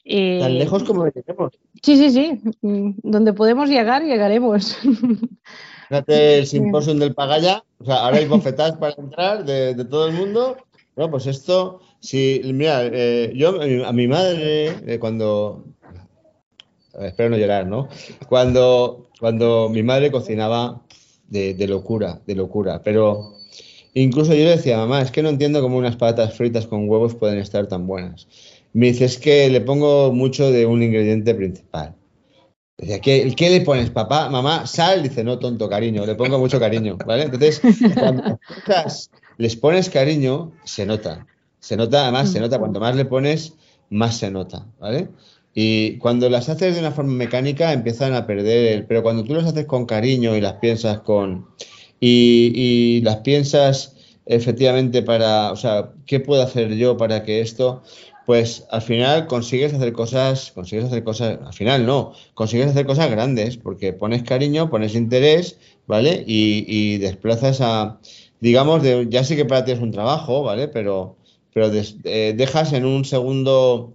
Y- 0.10 0.40
Tan 0.40 0.58
lejos 0.58 0.84
como 0.84 1.06
lleguemos. 1.06 1.52
Sí, 1.84 1.98
sí, 1.98 2.12
sí. 2.12 2.42
Mm, 2.62 2.92
Donde 3.04 3.34
podemos 3.34 3.68
llegar, 3.70 4.04
llegaremos. 4.04 4.78
Fíjate 5.90 6.40
el 6.40 6.48
simposium 6.48 7.00
del 7.00 7.14
Pagaya, 7.14 7.64
o 7.80 7.86
sea, 7.86 8.06
ahora 8.06 8.18
hay 8.18 8.26
bofetadas 8.28 8.78
para 8.78 8.96
entrar 8.98 9.44
de, 9.46 9.74
de 9.74 9.86
todo 9.86 10.08
el 10.08 10.14
mundo. 10.14 10.58
Bueno, 10.96 11.12
pues 11.12 11.28
esto, 11.28 11.82
si, 12.00 12.42
mira, 12.46 12.82
eh, 12.86 13.32
yo 13.36 13.60
a 13.86 13.94
mi, 13.94 14.08
madre, 14.08 14.74
eh, 14.88 14.98
cuando, 15.00 15.66
espero 17.00 17.30
no 17.30 17.38
llorar, 17.38 17.68
¿no? 17.68 17.88
Cuando, 18.28 19.10
cuando 19.20 19.70
mi 19.70 19.84
madre 19.84 20.12
cocinaba 20.12 20.82
de, 21.28 21.54
de 21.54 21.68
locura, 21.68 22.22
de 22.26 22.36
locura, 22.36 22.82
pero 22.84 23.36
incluso 23.94 24.34
yo 24.34 24.46
le 24.46 24.58
decía, 24.58 24.78
mamá, 24.78 25.02
es 25.02 25.12
que 25.12 25.22
no 25.22 25.30
entiendo 25.30 25.62
cómo 25.62 25.78
unas 25.78 25.98
patatas 25.98 26.36
fritas 26.36 26.66
con 26.66 26.90
huevos 26.90 27.14
pueden 27.14 27.38
estar 27.38 27.68
tan 27.68 27.86
buenas. 27.86 28.28
Me 28.74 28.92
dice, 28.92 29.20
que 29.20 29.50
le 29.50 29.62
pongo 29.62 30.12
mucho 30.12 30.52
de 30.52 30.66
un 30.66 30.84
ingrediente 30.84 31.34
principal. 31.34 31.96
Decía, 32.78 33.00
¿qué, 33.00 33.34
¿qué 33.36 33.50
le 33.50 33.62
pones, 33.62 33.90
papá? 33.90 34.30
Mamá, 34.30 34.68
sal. 34.68 35.02
Dice, 35.02 35.24
no, 35.24 35.40
tonto, 35.40 35.68
cariño. 35.68 36.06
Le 36.06 36.14
pongo 36.14 36.38
mucho 36.38 36.60
cariño, 36.60 36.98
¿vale? 37.08 37.24
Entonces, 37.24 37.60
cuando 38.00 38.40
les 39.38 39.56
pones 39.56 39.90
cariño, 39.90 40.52
se 40.64 40.86
nota. 40.86 41.26
Se 41.60 41.76
nota, 41.76 42.04
además, 42.04 42.32
se 42.32 42.40
nota. 42.40 42.60
Cuanto 42.60 42.80
más 42.80 42.96
le 42.96 43.06
pones, 43.06 43.56
más 43.90 44.18
se 44.18 44.30
nota, 44.30 44.68
¿vale? 44.80 45.10
Y 45.56 45.98
cuando 45.98 46.30
las 46.30 46.50
haces 46.50 46.76
de 46.76 46.80
una 46.80 46.92
forma 46.92 47.14
mecánica, 47.14 47.74
empiezan 47.74 48.14
a 48.14 48.28
perder. 48.28 48.86
Pero 48.88 49.02
cuando 49.02 49.24
tú 49.24 49.34
las 49.34 49.46
haces 49.46 49.66
con 49.66 49.88
cariño 49.88 50.36
y 50.36 50.42
las 50.42 50.54
piensas 50.54 51.00
con. 51.00 51.48
Y, 52.00 52.52
y 52.54 53.02
las 53.02 53.18
piensas 53.18 53.96
efectivamente 54.28 55.02
para. 55.02 55.52
O 55.52 55.56
sea, 55.56 55.94
¿qué 56.06 56.20
puedo 56.20 56.44
hacer 56.44 56.76
yo 56.76 56.96
para 56.96 57.24
que 57.24 57.42
esto.? 57.42 57.82
Pues 58.28 58.66
al 58.72 58.82
final 58.82 59.26
consigues 59.26 59.74
hacer 59.74 59.94
cosas, 59.94 60.52
consigues 60.54 60.84
hacer 60.84 61.02
cosas, 61.06 61.40
al 61.46 61.54
final 61.54 61.86
no, 61.86 62.12
consigues 62.34 62.68
hacer 62.68 62.86
cosas 62.86 63.10
grandes, 63.10 63.56
porque 63.56 63.94
pones 63.94 64.24
cariño, 64.24 64.70
pones 64.70 64.96
interés, 64.96 65.58
¿vale? 65.88 66.26
Y, 66.28 66.66
y 66.68 66.98
desplazas 66.98 67.62
a, 67.62 68.02
digamos, 68.42 68.84
de, 68.84 69.08
ya 69.10 69.24
sé 69.24 69.38
que 69.38 69.46
para 69.46 69.64
ti 69.64 69.72
es 69.72 69.80
un 69.80 69.92
trabajo, 69.92 70.44
¿vale? 70.44 70.68
Pero, 70.68 71.16
pero 71.54 71.72
eh, 71.72 72.34
dejas 72.36 72.74
en 72.74 72.84
un 72.84 73.06
segundo, 73.06 73.94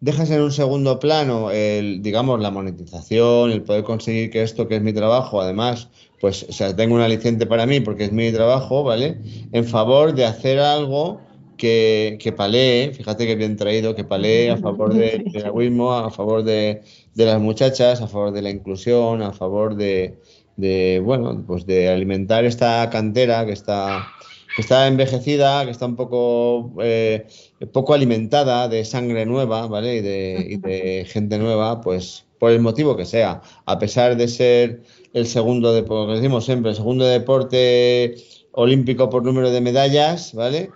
dejas 0.00 0.30
en 0.30 0.40
un 0.40 0.52
segundo 0.52 0.98
plano 0.98 1.50
el, 1.50 2.00
digamos, 2.00 2.40
la 2.40 2.50
monetización, 2.50 3.50
el 3.50 3.62
poder 3.62 3.84
conseguir 3.84 4.30
que 4.30 4.42
esto 4.42 4.68
que 4.68 4.76
es 4.76 4.82
mi 4.82 4.94
trabajo, 4.94 5.42
además, 5.42 5.90
pues, 6.18 6.46
o 6.48 6.52
sea, 6.54 6.74
tengo 6.74 6.94
un 6.94 7.02
aliciente 7.02 7.44
para 7.44 7.66
mí 7.66 7.80
porque 7.80 8.04
es 8.04 8.12
mi 8.12 8.32
trabajo, 8.32 8.84
¿vale? 8.84 9.18
En 9.52 9.66
favor 9.66 10.14
de 10.14 10.24
hacer 10.24 10.60
algo 10.60 11.25
que, 11.56 12.18
que 12.20 12.32
palee, 12.32 12.92
fíjate 12.92 13.26
que 13.26 13.34
bien 13.36 13.56
traído, 13.56 13.94
que 13.94 14.04
palee 14.04 14.50
a 14.50 14.56
favor 14.56 14.94
del 14.94 15.24
piragüismo, 15.24 15.92
a 15.92 16.10
favor 16.10 16.42
de, 16.44 16.82
de 17.14 17.24
las 17.24 17.40
muchachas, 17.40 18.00
a 18.00 18.08
favor 18.08 18.32
de 18.32 18.42
la 18.42 18.50
inclusión, 18.50 19.22
a 19.22 19.32
favor 19.32 19.76
de, 19.76 20.18
de, 20.56 21.00
bueno, 21.04 21.44
pues 21.46 21.66
de 21.66 21.88
alimentar 21.88 22.44
esta 22.44 22.88
cantera 22.90 23.44
que 23.46 23.52
está, 23.52 24.06
que 24.54 24.62
está 24.62 24.86
envejecida, 24.86 25.64
que 25.64 25.70
está 25.70 25.86
un 25.86 25.96
poco, 25.96 26.72
eh, 26.82 27.26
poco 27.72 27.94
alimentada 27.94 28.68
de 28.68 28.84
sangre 28.84 29.26
nueva, 29.26 29.66
¿vale? 29.66 29.96
Y 29.96 30.00
de, 30.00 30.46
y 30.50 30.56
de 30.56 31.04
gente 31.08 31.38
nueva, 31.38 31.80
pues 31.80 32.24
por 32.38 32.50
el 32.50 32.60
motivo 32.60 32.96
que 32.96 33.06
sea, 33.06 33.40
a 33.64 33.78
pesar 33.78 34.16
de 34.16 34.28
ser 34.28 34.82
el 35.14 35.26
segundo 35.26 35.72
deporte, 35.72 36.14
decimos 36.14 36.44
siempre, 36.44 36.70
el 36.70 36.76
segundo 36.76 37.06
deporte 37.06 38.16
olímpico 38.52 39.08
por 39.08 39.22
número 39.24 39.50
de 39.50 39.60
medallas, 39.60 40.34
¿vale? 40.34 40.70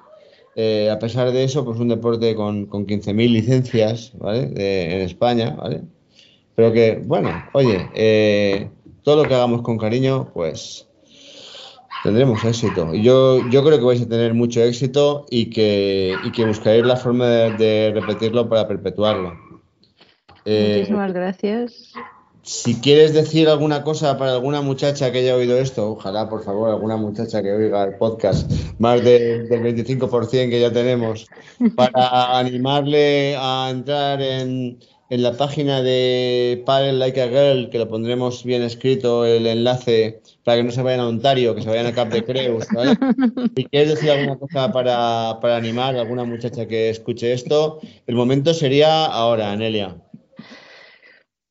Eh, 0.62 0.90
a 0.90 0.98
pesar 0.98 1.32
de 1.32 1.42
eso, 1.42 1.64
pues 1.64 1.80
un 1.80 1.88
deporte 1.88 2.34
con, 2.34 2.66
con 2.66 2.84
15.000 2.84 3.32
licencias, 3.32 4.12
¿vale? 4.18 4.42
En 4.54 5.00
España, 5.00 5.56
¿vale? 5.56 5.80
Pero 6.54 6.70
que, 6.70 7.00
bueno, 7.02 7.30
oye, 7.54 7.88
eh, 7.94 8.68
todo 9.02 9.22
lo 9.22 9.26
que 9.26 9.34
hagamos 9.36 9.62
con 9.62 9.78
cariño, 9.78 10.30
pues 10.34 10.86
tendremos 12.02 12.44
éxito. 12.44 12.92
Yo, 12.94 13.38
yo 13.48 13.64
creo 13.64 13.78
que 13.78 13.84
vais 13.86 14.02
a 14.02 14.08
tener 14.08 14.34
mucho 14.34 14.62
éxito 14.62 15.24
y 15.30 15.46
que, 15.48 16.14
y 16.26 16.30
que 16.30 16.44
buscaréis 16.44 16.84
la 16.84 16.96
forma 16.96 17.26
de, 17.26 17.50
de 17.56 17.92
repetirlo 17.98 18.46
para 18.46 18.68
perpetuarlo. 18.68 19.32
Eh, 20.44 20.74
Muchísimas 20.74 21.14
gracias. 21.14 21.94
Si 22.42 22.76
quieres 22.80 23.12
decir 23.12 23.48
alguna 23.48 23.82
cosa 23.82 24.16
para 24.18 24.32
alguna 24.32 24.60
muchacha 24.62 25.12
que 25.12 25.18
haya 25.18 25.36
oído 25.36 25.58
esto, 25.58 25.92
ojalá, 25.92 26.28
por 26.28 26.42
favor, 26.42 26.70
alguna 26.70 26.96
muchacha 26.96 27.42
que 27.42 27.52
oiga 27.52 27.84
el 27.84 27.94
podcast, 27.96 28.50
más 28.78 29.02
de- 29.04 29.44
del 29.44 29.62
25% 29.62 30.50
que 30.50 30.60
ya 30.60 30.72
tenemos, 30.72 31.26
para 31.76 32.38
animarle 32.38 33.36
a 33.38 33.68
entrar 33.70 34.22
en, 34.22 34.78
en 35.10 35.22
la 35.22 35.32
página 35.36 35.82
de 35.82 36.62
Paddle 36.64 36.94
Like 36.94 37.20
a 37.20 37.28
Girl, 37.28 37.68
que 37.70 37.78
lo 37.78 37.88
pondremos 37.88 38.42
bien 38.44 38.62
escrito, 38.62 39.24
el 39.26 39.46
enlace, 39.46 40.20
para 40.44 40.56
que 40.58 40.64
no 40.64 40.70
se 40.72 40.82
vayan 40.82 41.00
a 41.00 41.08
Ontario, 41.08 41.54
que 41.54 41.62
se 41.62 41.68
vayan 41.68 41.86
a 41.86 41.92
Cap 41.92 42.08
de 42.08 42.24
Creus, 42.24 42.66
¿vale? 42.74 42.96
Si 43.56 43.64
quieres 43.66 43.90
decir 43.90 44.10
alguna 44.10 44.38
cosa 44.38 44.72
para, 44.72 45.38
para 45.40 45.56
animar 45.56 45.94
a 45.96 46.00
alguna 46.00 46.24
muchacha 46.24 46.66
que 46.66 46.88
escuche 46.90 47.32
esto, 47.32 47.80
el 48.06 48.14
momento 48.14 48.54
sería 48.54 49.04
ahora, 49.06 49.52
Anelia. 49.52 49.96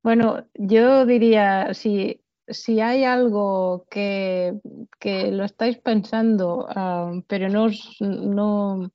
Bueno, 0.09 0.47
yo 0.55 1.05
diría, 1.05 1.71
si, 1.75 2.19
si 2.47 2.81
hay 2.81 3.03
algo 3.03 3.85
que, 3.91 4.55
que 4.99 5.29
lo 5.31 5.43
estáis 5.43 5.77
pensando, 5.77 6.65
ah, 6.67 7.11
pero 7.27 7.47
no 7.47 7.65
os, 7.65 7.95
no, 7.99 8.89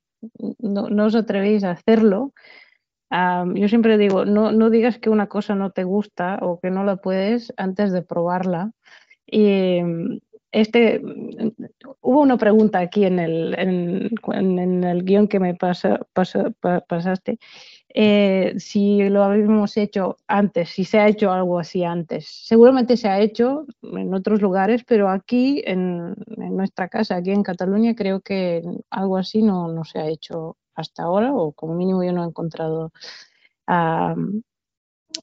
no, 0.59 1.05
os 1.05 1.15
atrevéis 1.15 1.63
a 1.63 1.71
hacerlo, 1.71 2.33
ah, 3.11 3.45
yo 3.55 3.67
siempre 3.69 3.97
digo, 3.97 4.25
no, 4.25 4.51
no 4.51 4.69
digas 4.69 4.99
que 4.99 5.09
una 5.09 5.27
cosa 5.27 5.55
no 5.55 5.71
te 5.71 5.85
gusta 5.85 6.39
o 6.41 6.59
que 6.59 6.71
no 6.71 6.83
la 6.83 6.97
puedes 6.97 7.53
antes 7.57 7.91
de 7.93 8.01
probarla. 8.01 8.71
Y 9.27 9.81
mm, 9.83 10.19
este, 10.51 10.99
mm, 10.99 11.51
hubo 12.01 12.21
una 12.21 12.37
pregunta 12.37 12.79
aquí 12.79 13.05
en 13.05 13.19
el, 13.19 13.55
en, 13.59 14.83
el 14.83 15.03
guion 15.03 15.27
que 15.27 15.39
me 15.39 15.55
pasa, 15.55 16.01
pasa- 16.13 16.51
pa- 16.61 16.81
pasaste 16.81 17.39
eh, 17.97 18.55
si 18.57 19.07
lo 19.07 19.23
habíamos 19.23 19.77
hecho 19.77 20.17
antes, 20.27 20.69
si 20.69 20.83
se 20.83 20.99
ha 20.99 21.07
hecho 21.07 21.31
algo 21.31 21.57
así 21.59 21.85
antes. 21.85 22.27
Seguramente 22.27 22.97
se 22.97 23.07
ha 23.07 23.21
hecho 23.21 23.65
en 23.83 24.13
otros 24.13 24.41
lugares, 24.41 24.83
pero 24.85 25.09
aquí 25.09 25.63
en, 25.65 26.13
nuestra 26.35 26.89
casa, 26.89 27.15
aquí 27.15 27.31
en 27.31 27.41
Cataluña, 27.41 27.95
creo 27.95 28.19
que 28.19 28.61
algo 28.89 29.15
así 29.15 29.41
no, 29.41 29.85
se 29.85 29.99
ha 29.99 30.09
hecho 30.09 30.57
hasta 30.73 31.03
ahora, 31.03 31.33
o 31.33 31.53
como 31.53 31.73
mínimo 31.75 32.03
yo 32.03 32.11
no 32.11 32.25
he 32.25 32.27
encontrado 32.27 32.91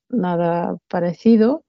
nada 0.09 0.79
parecido. 0.89 1.65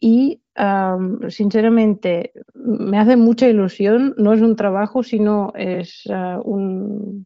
Y 0.00 0.42
am, 0.56 1.30
sinceramente 1.30 2.32
me 2.54 2.98
hace 2.98 3.16
mucha 3.16 3.46
ilusión, 3.46 4.14
no 4.18 4.32
es 4.32 4.40
un 4.40 4.56
trabajo, 4.56 5.04
sino 5.04 5.52
es 5.54 6.02
ah, 6.10 6.40
un- 6.44 7.24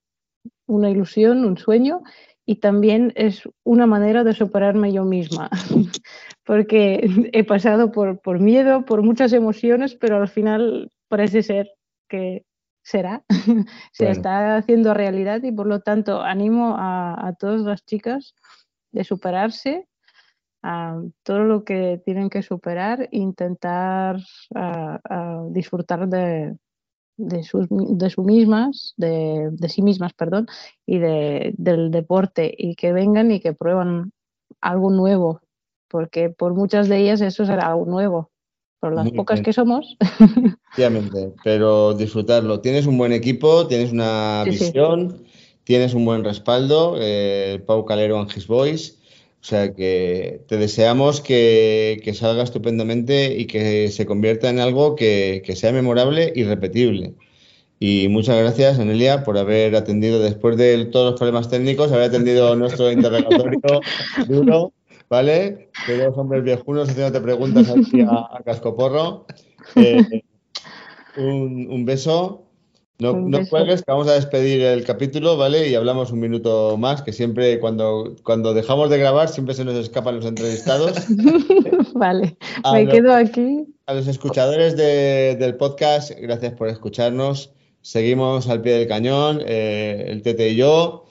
una 0.66 0.90
ilusión, 0.90 1.44
un 1.44 1.56
sueño 1.56 2.02
y 2.46 2.56
también 2.56 3.12
es 3.16 3.48
una 3.64 3.86
manera 3.86 4.24
de 4.24 4.34
superarme 4.34 4.92
yo 4.92 5.04
misma, 5.04 5.50
porque 6.44 7.08
he 7.32 7.44
pasado 7.44 7.90
por, 7.92 8.20
por 8.20 8.40
miedo, 8.40 8.84
por 8.84 9.02
muchas 9.02 9.32
emociones, 9.32 9.94
pero 9.94 10.16
al 10.16 10.28
final 10.28 10.90
parece 11.08 11.42
ser 11.42 11.70
que 12.08 12.44
será, 12.82 13.24
se 13.92 14.04
Bueno. 14.04 14.12
está 14.12 14.56
haciendo 14.56 14.92
realidad 14.94 15.42
y 15.42 15.52
por 15.52 15.66
lo 15.66 15.80
tanto 15.80 16.20
animo 16.22 16.76
a, 16.78 17.28
a 17.28 17.34
todas 17.34 17.62
las 17.62 17.84
chicas 17.84 18.34
de 18.92 19.04
superarse 19.04 19.88
a 20.62 20.98
todo 21.22 21.40
lo 21.40 21.64
que 21.64 22.00
tienen 22.06 22.30
que 22.30 22.42
superar, 22.42 23.08
intentar 23.10 24.16
disfrutar 25.50 26.08
de, 26.08 26.56
de, 27.16 27.42
sus, 27.42 27.66
de 27.70 28.10
sus 28.10 28.24
mismas, 28.24 28.94
de, 28.96 29.50
de 29.52 29.68
sí 29.68 29.82
mismas, 29.82 30.12
perdón, 30.14 30.46
y 30.86 30.98
de, 30.98 31.54
del 31.56 31.90
deporte, 31.90 32.54
y 32.56 32.74
que 32.74 32.92
vengan 32.92 33.30
y 33.30 33.40
que 33.40 33.52
prueban 33.52 34.12
algo 34.60 34.90
nuevo, 34.90 35.40
porque 35.88 36.30
por 36.30 36.54
muchas 36.54 36.88
de 36.88 36.98
ellas 36.98 37.20
eso 37.20 37.44
será 37.44 37.68
algo 37.68 37.86
nuevo, 37.86 38.30
por 38.80 38.94
las 38.94 39.06
Muy 39.06 39.16
pocas 39.16 39.36
bien. 39.36 39.44
que 39.44 39.52
somos. 39.52 39.96
Efectivamente, 40.72 41.32
pero 41.44 41.94
disfrutarlo. 41.94 42.60
Tienes 42.60 42.86
un 42.86 42.98
buen 42.98 43.12
equipo, 43.12 43.66
tienes 43.68 43.92
una 43.92 44.42
Sí, 44.44 44.52
sí. 44.52 44.64
visión, 44.64 45.24
tienes 45.62 45.94
un 45.94 46.04
buen 46.04 46.24
respaldo, 46.24 46.96
eh, 46.98 47.62
Pau 47.66 47.84
Calero 47.84 48.18
and 48.18 48.30
His 48.36 48.46
Boys. 48.46 49.00
O 49.44 49.46
sea 49.46 49.74
que 49.74 50.40
te 50.48 50.56
deseamos 50.56 51.20
que, 51.20 52.00
que 52.02 52.14
salga 52.14 52.42
estupendamente 52.42 53.38
y 53.38 53.44
que 53.44 53.90
se 53.90 54.06
convierta 54.06 54.48
en 54.48 54.58
algo 54.58 54.94
que, 54.96 55.42
que 55.44 55.54
sea 55.54 55.70
memorable 55.70 56.32
y 56.34 56.44
repetible. 56.44 57.12
Y 57.78 58.08
muchas 58.08 58.38
gracias, 58.38 58.78
Anelia, 58.78 59.22
por 59.22 59.36
haber 59.36 59.76
atendido 59.76 60.18
después 60.18 60.56
de 60.56 60.86
todos 60.86 61.10
los 61.10 61.20
problemas 61.20 61.50
técnicos, 61.50 61.92
haber 61.92 62.08
atendido 62.08 62.56
nuestro 62.56 62.90
interrogatorio 62.90 63.60
duro, 64.26 64.72
¿vale? 65.10 65.68
De 65.86 65.98
dos 66.06 66.16
hombres 66.16 66.42
viejunos 66.42 66.88
haciéndote 66.88 67.20
preguntas 67.20 67.68
aquí 67.68 68.00
a, 68.00 68.38
a 68.38 68.42
cascoporro. 68.42 69.26
Eh, 69.76 70.22
un, 71.16 71.68
un 71.70 71.84
beso. 71.84 72.43
No, 73.00 73.12
no 73.12 73.44
cuelgues, 73.48 73.82
que 73.82 73.90
vamos 73.90 74.06
a 74.06 74.12
despedir 74.14 74.62
el 74.62 74.84
capítulo, 74.84 75.36
¿vale? 75.36 75.68
Y 75.68 75.74
hablamos 75.74 76.12
un 76.12 76.20
minuto 76.20 76.76
más, 76.76 77.02
que 77.02 77.12
siempre 77.12 77.58
cuando, 77.58 78.14
cuando 78.22 78.54
dejamos 78.54 78.88
de 78.88 78.98
grabar 78.98 79.28
siempre 79.28 79.54
se 79.54 79.64
nos 79.64 79.74
escapan 79.74 80.16
los 80.16 80.24
entrevistados. 80.26 80.92
vale, 81.94 82.36
A 82.62 82.72
me 82.72 82.84
los- 82.84 82.94
quedo 82.94 83.12
aquí. 83.14 83.66
a 83.86 83.94
los 83.94 84.06
escuchadores 84.06 84.76
de- 84.76 85.36
del 85.36 85.56
podcast, 85.56 86.12
gracias 86.20 86.52
por 86.54 86.68
escucharnos. 86.68 87.50
Seguimos 87.82 88.48
al 88.48 88.62
pie 88.62 88.74
del 88.74 88.88
cañón, 88.88 89.40
eh, 89.44 90.06
el 90.08 90.22
Tete 90.22 90.50
y 90.50 90.56
yo. 90.56 91.04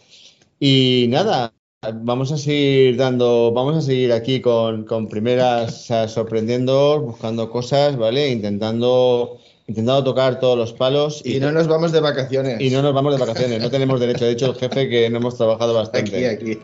Y 0.59 1.07
nada, 1.09 1.53
vamos 1.95 2.31
a 2.31 2.37
seguir 2.37 2.95
dando, 2.97 3.51
vamos 3.51 3.75
a 3.75 3.81
seguir 3.81 4.13
aquí 4.13 4.39
con, 4.39 4.85
con 4.85 5.07
primeras, 5.09 5.81
o 5.81 5.85
sea, 5.85 6.07
sorprendiendo, 6.07 7.01
buscando 7.01 7.49
cosas, 7.51 7.97
¿vale? 7.97 8.29
Intentando, 8.29 9.37
intentando 9.67 10.03
tocar 10.03 10.39
todos 10.39 10.57
los 10.57 10.73
palos. 10.73 11.21
Y, 11.25 11.39
no 11.39 11.51
nos 11.51 11.67
vamos 11.67 11.91
de 11.91 11.99
vacaciones. 11.99 12.59
Y 12.59 12.69
no 12.69 12.81
nos 12.81 12.93
vamos 12.93 13.13
de 13.13 13.19
vacaciones, 13.19 13.61
no 13.61 13.69
tenemos 13.69 13.99
derecho. 13.99 14.25
De 14.25 14.31
hecho, 14.31 14.47
el 14.47 14.55
jefe 14.55 14.89
que 14.89 15.09
no 15.09 15.17
hemos 15.17 15.37
trabajado 15.37 15.73
bastante. 15.73 16.27
Aquí, 16.27 16.55
aquí. 16.55 16.59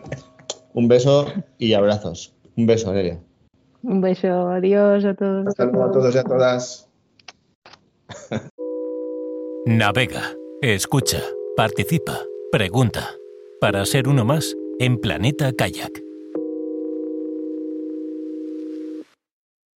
Un 0.73 0.87
beso 0.87 1.27
y 1.57 1.73
abrazos. 1.73 2.33
Un 2.55 2.65
beso, 2.65 2.93
Nelia. 2.93 3.19
Un 3.83 4.01
beso, 4.01 4.49
adiós 4.49 5.05
a 5.05 5.13
todos. 5.13 5.47
Hasta 5.47 5.65
luego 5.65 5.85
a 5.85 5.91
todos 5.91 6.15
y 6.15 6.17
a 6.17 6.23
todas. 6.23 6.89
Navega, 9.65 10.35
escucha, 10.61 11.21
participa, 11.55 12.19
pregunta. 12.51 13.09
Para 13.61 13.85
ser 13.85 14.07
uno 14.07 14.25
más 14.25 14.55
en 14.79 14.97
Planeta 14.97 15.51
Kayak. 15.51 16.08